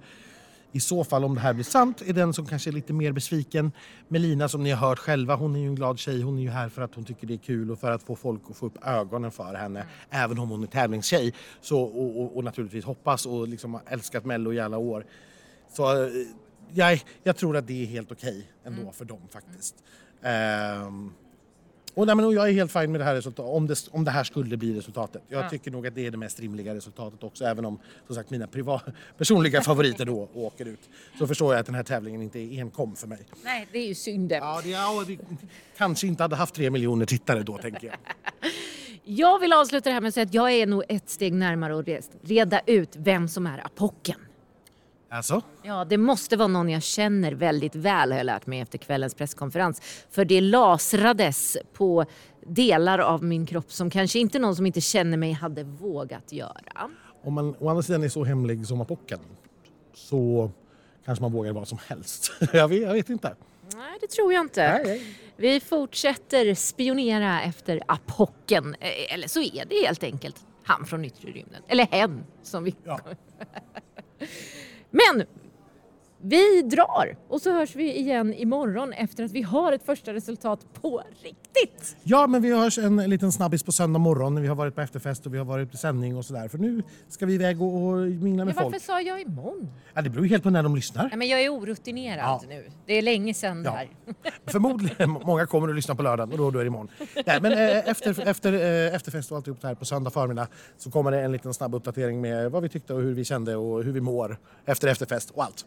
i 0.75 0.81
så 0.81 1.05
fall 1.05 1.25
om 1.25 1.35
det 1.35 1.41
här 1.41 1.55
blir 1.55 1.65
sant 1.65 2.03
är 2.07 2.13
den 2.13 2.33
som 2.33 2.47
kanske 2.47 2.71
är 2.71 2.73
lite 2.73 2.93
mer 2.93 3.13
besviken. 3.13 3.73
Melina 4.09 4.49
som 4.49 4.63
ni 4.63 4.71
har 4.71 4.89
hört 4.89 4.99
själva, 4.99 5.35
hon 5.35 5.57
är 5.57 5.61
ju 5.61 5.67
en 5.67 5.75
glad 5.75 5.99
tjej. 5.99 6.23
Hon 6.23 6.39
är 6.39 6.43
ju 6.43 6.51
här 6.51 6.69
för 6.69 6.83
att 6.83 6.95
hon 6.95 7.05
tycker 7.05 7.27
det 7.27 7.35
är 7.35 7.39
kul 7.39 7.71
och 7.71 7.79
för 7.79 7.91
att 7.91 8.03
få 8.03 8.17
folk 8.17 8.43
att 8.51 8.57
få 8.57 8.67
upp 8.67 8.87
ögonen 8.87 9.31
för 9.31 9.55
henne. 9.55 9.87
Även 10.11 10.39
om 10.39 10.51
hon 10.51 10.63
är 10.63 10.67
tävlingstjej 10.67 11.35
så, 11.61 11.83
och, 11.83 12.21
och, 12.21 12.37
och 12.37 12.45
naturligtvis 12.45 12.85
hoppas 12.85 13.27
och 13.27 13.49
liksom 13.49 13.75
har 13.75 13.83
älskat 13.87 14.25
Mello 14.25 14.53
i 14.53 14.61
alla 14.61 14.79
år. 14.79 15.07
Så 15.73 16.05
eh, 16.05 16.11
jag, 16.73 17.03
jag 17.23 17.37
tror 17.37 17.57
att 17.57 17.67
det 17.67 17.83
är 17.83 17.87
helt 17.87 18.13
okej 18.13 18.47
ändå 18.65 18.93
för 18.93 19.05
dem 19.05 19.21
faktiskt. 19.31 19.75
Ehm, 20.23 21.13
och, 21.95 22.07
nej, 22.07 22.15
men, 22.17 22.25
och 22.25 22.35
jag 22.35 22.49
är 22.49 22.53
helt 22.53 22.73
fin 22.73 22.93
med 22.93 23.01
det 23.01 23.05
här 23.05 23.15
resultatet, 23.15 23.53
om 23.55 23.67
det, 23.67 23.89
om 23.91 24.05
det 24.05 24.11
här 24.11 24.25
skulle 24.25 24.57
bli 24.57 24.79
resultatet. 24.79 25.23
Jag 25.29 25.45
Ja. 25.45 25.51
tycker 25.51 25.71
nog 25.71 25.87
att 25.87 25.95
det 25.95 26.07
är 26.07 26.11
det 26.11 26.17
mest 26.17 26.41
rimliga 26.41 26.75
resultatet 26.75 27.23
också, 27.25 27.45
även 27.45 27.65
om 27.65 27.79
som 28.07 28.15
sagt 28.17 28.31
mina 28.31 28.47
priva, 28.47 28.81
personliga 29.19 29.61
favoriter 29.63 30.05
då 30.05 30.29
åker 30.35 30.67
ut. 30.69 30.81
Så 31.19 31.27
förstår 31.27 31.55
jag 31.55 31.61
att 31.61 31.67
den 31.67 31.75
här 31.75 31.83
tävlingen 31.83 32.23
inte 32.23 32.39
är 32.39 32.61
enkom 32.61 32.97
för 32.97 33.07
mig. 33.07 33.19
Nej, 33.45 33.67
det 33.73 33.79
är 33.79 33.87
ju 33.87 33.95
synd. 33.95 34.33
Ja, 34.33 34.61
det, 34.65 34.71
ja, 34.71 35.05
det 35.07 35.19
kanske 35.77 36.07
inte 36.07 36.23
hade 36.23 36.37
haft 36.37 36.55
tre 36.55 36.71
miljoner 36.71 37.07
tittare 37.07 37.43
då, 37.43 37.59
tänker 37.59 37.87
jag. 37.87 37.97
Jag 39.07 39.39
vill 39.39 39.53
avsluta 39.53 39.89
det 39.91 39.95
här 39.95 40.01
med 40.01 40.09
att 40.09 40.15
säga 40.15 40.25
att 40.27 40.35
jag 40.35 40.53
är 40.53 40.67
nog 40.67 40.83
ett 40.89 41.11
steg 41.11 41.33
närmare 41.33 41.79
att 41.79 42.09
reda 42.23 42.61
ut 42.67 42.97
vem 42.97 43.29
som 43.29 43.47
är 43.47 43.67
apocken. 43.67 44.21
Alltså? 45.15 45.43
Ja, 45.63 45.85
det 45.85 45.99
måste 45.99 46.37
vara 46.37 46.49
någon 46.49 46.69
jag 46.69 46.83
känner 46.83 47.33
väldigt 47.33 47.75
väl 47.75 48.11
har 48.11 48.19
jag 48.19 48.27
lärt 48.27 48.47
mig 48.47 48.61
efter 48.61 48.79
kvällens 48.79 49.15
presskonferens. 49.15 49.81
För 50.11 50.25
det 50.25 50.41
lasrades 50.41 51.57
på 51.73 52.05
delar 52.47 52.99
av 52.99 53.25
min 53.25 53.47
kropp 53.47 53.73
som 53.73 53.91
kanske 53.91 54.19
inte 54.19 54.39
någon 54.39 54.57
som 54.57 54.67
inte 54.67 54.81
känner 54.81 55.17
mig 55.17 55.33
hade 55.33 55.65
vågat 55.65 56.33
göra. 56.33 56.91
Om 57.23 57.35
man 57.35 57.55
å 57.59 57.69
andra 57.69 57.83
sidan 57.83 58.03
är 58.03 58.09
så 58.09 58.25
hemlig 58.25 58.67
som 58.67 58.81
apocken 58.81 59.21
så 59.95 60.51
kanske 61.05 61.23
man 61.23 61.33
vågar 61.33 61.53
vad 61.53 61.69
som 61.69 61.79
helst. 61.87 62.33
jag, 62.53 62.69
vet, 62.69 62.83
jag 62.83 62.93
vet 62.93 63.11
inte. 63.11 63.37
Nej, 63.75 63.99
det 64.01 64.07
tror 64.07 64.33
jag 64.33 64.41
inte. 64.41 65.01
Vi 65.37 65.61
fortsätter 65.61 66.55
spionera 66.55 67.43
efter 67.43 67.81
apocken. 67.87 68.77
Eh, 68.81 69.15
Eller 69.15 69.29
så 69.29 69.43
är 69.43 69.65
det 69.65 69.87
helt 69.87 70.03
enkelt 70.03 70.47
han 70.63 70.87
från 70.87 71.05
yttre 71.05 71.29
rymden. 71.29 71.63
Eller 71.69 71.87
hen 71.87 72.25
som 72.43 72.65
vi... 72.65 72.75
Men 74.95 75.27
vi 76.27 76.63
drar 76.63 77.17
och 77.29 77.41
så 77.41 77.53
hörs 77.53 77.75
vi 77.77 77.97
igen 77.99 78.35
imorgon 78.35 78.93
efter 78.93 79.25
att 79.25 79.31
vi 79.33 79.43
har 79.43 79.73
ett 79.73 79.83
första 79.87 80.15
resultat 80.15 80.61
på 80.81 81.03
riktigt. 81.23 81.97
Ja, 82.03 82.27
men 82.27 82.43
vi 82.43 82.53
hörs 82.55 82.79
en 82.79 82.97
liten 82.97 83.33
snabbis 83.33 83.63
på 83.63 83.73
söndag 83.73 83.99
morgon 83.99 84.35
när 84.35 84.43
vi 84.43 84.49
har 84.49 84.55
varit 84.55 84.75
på 84.75 84.81
efterfest 84.81 85.27
och 85.27 85.35
vi 85.35 85.39
har 85.39 85.45
varit 85.45 85.71
på 85.71 85.77
sändning 85.77 86.17
och 86.17 86.25
sådär. 86.25 86.49
För 86.49 86.59
nu 86.59 86.83
ska 87.09 87.27
vi 87.27 87.35
iväg 87.35 87.63
och, 87.63 87.83
och 87.83 87.97
mingla 87.99 88.41
Ja, 88.41 88.45
med 88.45 88.55
varför 88.55 88.71
folk. 88.71 88.83
sa 88.83 89.01
jag 89.01 89.21
imorgon? 89.21 89.69
Ja, 89.95 90.03
det 90.03 90.11
beror 90.11 90.25
ju 90.25 90.31
helt 90.31 90.43
på 90.43 90.51
när 90.51 90.63
de 90.63 90.75
lyssnar. 90.77 91.09
Nej, 91.09 91.17
men 91.19 91.29
jag 91.29 91.41
är 91.43 91.49
orutinerad 91.49 92.19
Ja. 92.25 92.43
nu. 92.49 92.65
Det 92.87 92.93
är 92.95 93.03
länge 93.03 93.35
sedan 93.35 93.63
det 93.63 93.69
Ja. 93.69 93.73
här. 93.75 93.89
Förmodligen, 94.47 95.11
många 95.25 95.47
kommer 95.47 95.69
att 95.69 95.75
lyssna 95.75 95.95
på 95.95 96.03
lördagen 96.03 96.33
och 96.33 96.39
då, 96.39 96.51
då 96.51 96.59
är 96.59 96.65
det 96.65 96.69
imorgon. 96.69 96.89
Nej, 97.27 97.39
men 97.43 97.53
eh, 97.53 97.89
efter, 97.89 98.29
efter 98.29 98.53
eh, 98.53 98.95
efterfest 98.95 99.31
och 99.31 99.37
alltihop 99.37 99.61
det 99.61 99.67
här 99.69 99.75
på 99.75 99.85
söndag 99.85 100.11
förmiddag 100.11 100.49
så 100.79 100.91
kommer 100.91 101.11
det 101.11 101.21
en 101.23 101.33
liten 101.33 101.55
snabb 101.55 101.75
uppdatering 101.75 102.21
med 102.21 102.51
vad 102.51 102.63
vi 102.63 102.69
tyckte 102.69 102.95
och 102.95 103.01
hur 103.01 103.15
vi 103.15 103.25
kände 103.25 103.57
och 103.57 103.85
hur 103.85 103.93
vi 103.93 104.01
mår 104.01 104.39
efter 104.67 104.89
efterfest 104.89 105.31
och 105.31 105.45
allt. 105.45 105.67